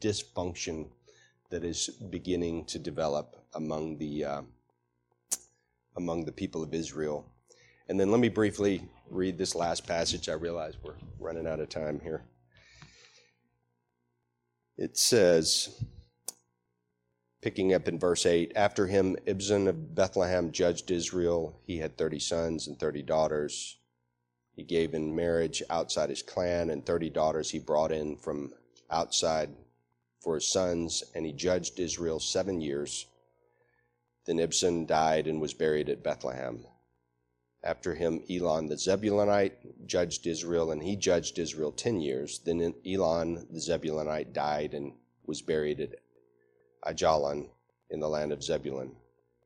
dysfunction 0.00 0.88
that 1.50 1.62
is 1.62 1.88
beginning 1.88 2.64
to 2.66 2.78
develop 2.78 3.36
among 3.52 3.98
the, 3.98 4.24
uh, 4.24 4.42
among 5.94 6.24
the 6.24 6.32
people 6.32 6.62
of 6.62 6.72
Israel. 6.72 7.30
And 7.86 8.00
then 8.00 8.10
let 8.10 8.18
me 8.18 8.30
briefly 8.30 8.88
read 9.10 9.36
this 9.36 9.54
last 9.54 9.86
passage. 9.86 10.30
I 10.30 10.32
realize 10.32 10.74
we're 10.82 10.94
running 11.18 11.46
out 11.46 11.60
of 11.60 11.68
time 11.68 12.00
here. 12.00 12.24
It 14.78 14.96
says, 14.96 15.84
picking 17.44 17.74
up 17.74 17.86
in 17.88 17.98
verse 17.98 18.24
8 18.24 18.52
After 18.56 18.86
him, 18.86 19.16
Ibzan 19.26 19.68
of 19.68 19.94
Bethlehem 19.94 20.50
judged 20.50 20.90
Israel. 20.90 21.60
He 21.66 21.76
had 21.76 21.98
30 21.98 22.18
sons 22.18 22.66
and 22.66 22.80
30 22.80 23.02
daughters. 23.02 23.76
He 24.56 24.62
gave 24.62 24.94
in 24.94 25.14
marriage 25.14 25.62
outside 25.68 26.08
his 26.08 26.22
clan, 26.22 26.70
and 26.70 26.86
30 26.86 27.10
daughters 27.10 27.50
he 27.50 27.58
brought 27.58 27.92
in 27.92 28.16
from 28.16 28.54
outside 28.90 29.50
for 30.22 30.36
his 30.36 30.48
sons, 30.48 31.04
and 31.14 31.26
he 31.26 31.32
judged 31.32 31.78
Israel 31.78 32.18
seven 32.18 32.62
years. 32.62 33.04
Then 34.24 34.38
Ibzan 34.38 34.86
died 34.86 35.26
and 35.26 35.38
was 35.38 35.52
buried 35.52 35.90
at 35.90 36.02
Bethlehem. 36.02 36.64
After 37.62 37.94
him, 37.94 38.22
Elon 38.30 38.68
the 38.68 38.78
Zebulunite 38.78 39.86
judged 39.86 40.26
Israel, 40.26 40.72
and 40.72 40.82
he 40.82 40.96
judged 40.96 41.38
Israel 41.38 41.72
ten 41.72 42.00
years. 42.00 42.38
Then 42.38 42.74
Elon 42.86 43.46
the 43.50 43.60
Zebulunite 43.60 44.32
died 44.32 44.72
and 44.72 44.94
was 45.26 45.42
buried 45.42 45.80
at 45.80 46.03
Aijalon 46.86 47.48
in 47.90 48.00
the 48.00 48.08
land 48.08 48.32
of 48.32 48.42
Zebulun. 48.42 48.96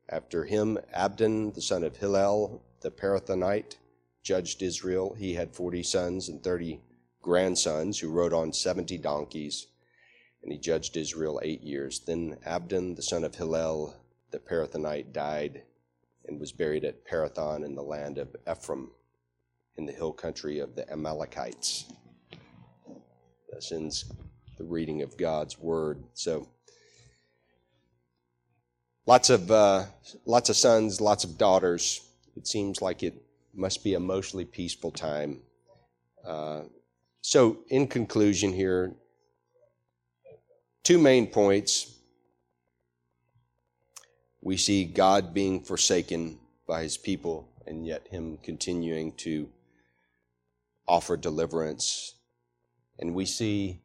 After 0.08 0.44
him, 0.44 0.78
Abdon 0.92 1.52
the 1.52 1.62
son 1.62 1.84
of 1.84 1.96
Hillel 1.96 2.62
the 2.80 2.90
Pirathonite 2.90 3.76
judged 4.22 4.62
Israel. 4.62 5.14
He 5.14 5.34
had 5.34 5.54
40 5.54 5.82
sons 5.82 6.28
and 6.28 6.42
30 6.42 6.80
grandsons 7.22 7.98
who 7.98 8.10
rode 8.10 8.32
on 8.32 8.52
70 8.52 8.98
donkeys, 8.98 9.66
and 10.42 10.52
he 10.52 10.58
judged 10.58 10.96
Israel 10.96 11.40
eight 11.42 11.62
years. 11.62 12.00
Then 12.00 12.38
Abdon, 12.44 12.94
the 12.94 13.02
son 13.02 13.24
of 13.24 13.34
Hillel, 13.34 13.94
the 14.30 14.38
Pirathonite, 14.38 15.12
died 15.12 15.62
and 16.26 16.38
was 16.38 16.52
buried 16.52 16.84
at 16.84 17.06
Pirathon 17.06 17.64
in 17.64 17.74
the 17.74 17.82
land 17.82 18.18
of 18.18 18.36
Ephraim, 18.50 18.90
in 19.76 19.86
the 19.86 19.92
hill 19.92 20.12
country 20.12 20.58
of 20.58 20.76
the 20.76 20.90
Amalekites. 20.92 21.90
That 23.50 23.72
ends 23.72 24.12
the 24.56 24.64
reading 24.64 25.02
of 25.02 25.16
God's 25.16 25.58
word. 25.58 26.04
So, 26.12 26.48
lots 29.08 29.30
of 29.30 29.50
uh, 29.50 29.86
lots 30.26 30.50
of 30.50 30.56
sons, 30.56 31.00
lots 31.00 31.24
of 31.24 31.38
daughters. 31.38 32.02
It 32.36 32.46
seems 32.46 32.82
like 32.82 33.02
it 33.02 33.14
must 33.54 33.82
be 33.82 33.94
a 33.94 34.00
mostly 34.00 34.44
peaceful 34.44 34.90
time. 34.90 35.40
Uh, 36.24 36.64
so, 37.22 37.58
in 37.68 37.86
conclusion, 37.86 38.52
here, 38.52 38.92
two 40.84 40.98
main 40.98 41.26
points. 41.26 41.94
We 44.42 44.56
see 44.56 44.84
God 44.84 45.34
being 45.34 45.62
forsaken 45.64 46.38
by 46.66 46.82
his 46.82 46.96
people, 46.96 47.48
and 47.66 47.86
yet 47.86 48.06
him 48.08 48.38
continuing 48.42 49.12
to 49.24 49.48
offer 50.86 51.16
deliverance. 51.16 52.14
And 52.98 53.14
we 53.14 53.24
see 53.24 53.80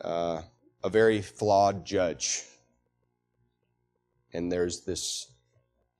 uh, 0.00 0.42
a 0.84 0.90
very 0.90 1.22
flawed 1.22 1.84
judge. 1.84 2.44
And 4.32 4.50
there's 4.50 4.80
this 4.80 5.32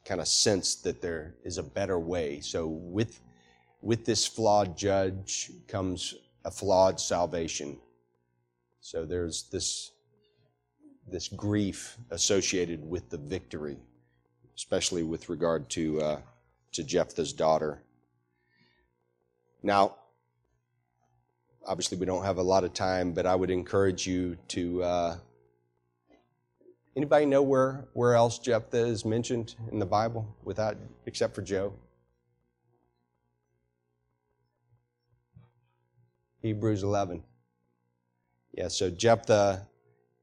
kind 0.04 0.20
of 0.20 0.28
sense 0.28 0.76
that 0.76 1.00
there 1.00 1.34
is 1.44 1.58
a 1.58 1.62
better 1.62 1.98
way. 1.98 2.40
So 2.40 2.66
with 2.66 3.20
with 3.80 4.04
this 4.04 4.26
flawed 4.26 4.76
judge 4.76 5.50
comes 5.66 6.14
a 6.44 6.50
flawed 6.50 7.00
salvation. 7.00 7.78
So 8.80 9.04
there's 9.04 9.44
this 9.50 9.92
this 11.06 11.28
grief 11.28 11.96
associated 12.10 12.88
with 12.88 13.10
the 13.10 13.18
victory, 13.18 13.78
especially 14.56 15.02
with 15.02 15.28
regard 15.28 15.68
to 15.70 16.00
uh, 16.00 16.20
to 16.72 16.84
Jephthah's 16.84 17.32
daughter. 17.32 17.82
Now, 19.62 19.96
obviously, 21.66 21.98
we 21.98 22.06
don't 22.06 22.24
have 22.24 22.38
a 22.38 22.42
lot 22.42 22.64
of 22.64 22.72
time, 22.72 23.12
but 23.12 23.26
I 23.26 23.34
would 23.34 23.50
encourage 23.50 24.06
you 24.06 24.36
to 24.48 24.82
uh, 24.82 25.16
Anybody 26.94 27.24
know 27.24 27.42
where, 27.42 27.88
where 27.94 28.14
else 28.14 28.38
Jephthah 28.38 28.84
is 28.84 29.04
mentioned 29.04 29.54
in 29.70 29.78
the 29.78 29.86
Bible 29.86 30.36
without 30.44 30.76
except 31.06 31.34
for 31.34 31.40
Joe? 31.40 31.72
Hebrews 36.42 36.82
11. 36.82 37.22
Yeah, 38.52 38.68
so 38.68 38.90
Jephthah, 38.90 39.66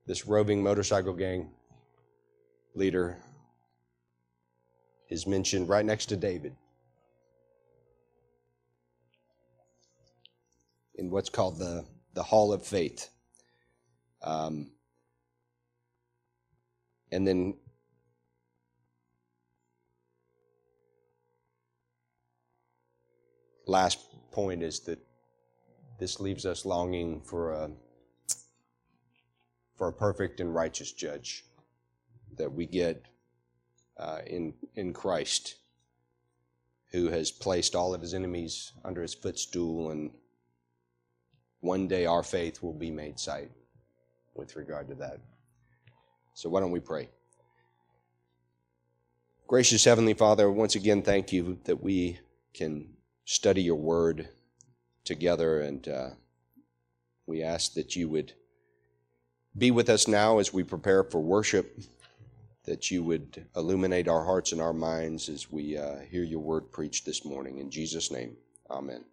this 0.05 0.27
roving 0.27 0.61
motorcycle 0.61 1.13
gang 1.13 1.49
leader, 2.75 3.17
is 5.09 5.25
mentioned 5.25 5.69
right 5.69 5.85
next 5.85 6.05
to 6.07 6.17
David 6.17 6.55
in 10.95 11.09
what's 11.09 11.29
called 11.29 11.57
the, 11.57 11.85
the 12.13 12.21
Hall 12.21 12.53
of 12.53 12.63
Faith. 12.63 13.09
Um, 14.21 14.71
and 17.11 17.27
then 17.27 17.55
last 23.65 23.99
point 24.31 24.63
is 24.63 24.79
that 24.81 24.99
this 25.99 26.19
leaves 26.19 26.45
us 26.45 26.65
longing 26.65 27.21
for 27.21 27.51
a 27.53 27.69
for 29.75 29.87
a 29.87 29.93
perfect 29.93 30.39
and 30.39 30.53
righteous 30.53 30.91
judge 30.91 31.45
that 32.37 32.51
we 32.51 32.65
get 32.65 33.05
uh, 33.97 34.19
in 34.25 34.53
in 34.75 34.93
Christ, 34.93 35.55
who 36.91 37.09
has 37.09 37.31
placed 37.31 37.75
all 37.75 37.93
of 37.93 38.01
his 38.01 38.13
enemies 38.13 38.71
under 38.83 39.01
his 39.01 39.13
footstool, 39.13 39.91
and 39.91 40.11
one 41.59 41.87
day 41.87 42.05
our 42.05 42.23
faith 42.23 42.63
will 42.63 42.73
be 42.73 42.91
made 42.91 43.19
sight 43.19 43.51
with 44.35 44.55
regard 44.55 44.87
to 44.87 44.95
that. 44.95 45.19
So 46.39 46.47
why 46.47 46.61
don't 46.61 46.71
we 46.71 46.79
pray? 46.79 47.09
Gracious 49.45 49.83
Heavenly 49.83 50.13
Father, 50.13 50.49
once 50.49 50.75
again, 50.75 51.01
thank 51.01 51.33
you 51.33 51.59
that 51.65 51.83
we 51.83 52.17
can 52.53 52.87
study 53.25 53.61
your 53.61 53.75
word 53.75 54.29
together, 55.03 55.59
and 55.59 55.85
uh, 55.89 56.09
we 57.25 57.43
ask 57.43 57.73
that 57.73 57.97
you 57.97 58.07
would 58.07 58.31
Be 59.57 59.71
with 59.71 59.89
us 59.89 60.07
now 60.07 60.39
as 60.39 60.53
we 60.53 60.63
prepare 60.63 61.03
for 61.03 61.19
worship, 61.19 61.77
that 62.63 62.91
you 62.91 63.03
would 63.03 63.45
illuminate 63.55 64.07
our 64.07 64.23
hearts 64.23 64.53
and 64.53 64.61
our 64.61 64.73
minds 64.73 65.27
as 65.27 65.51
we 65.51 65.77
uh, 65.77 65.99
hear 66.09 66.23
your 66.23 66.39
word 66.39 66.71
preached 66.71 67.05
this 67.05 67.25
morning. 67.25 67.57
In 67.57 67.69
Jesus' 67.69 68.11
name, 68.11 68.37
amen. 68.69 69.03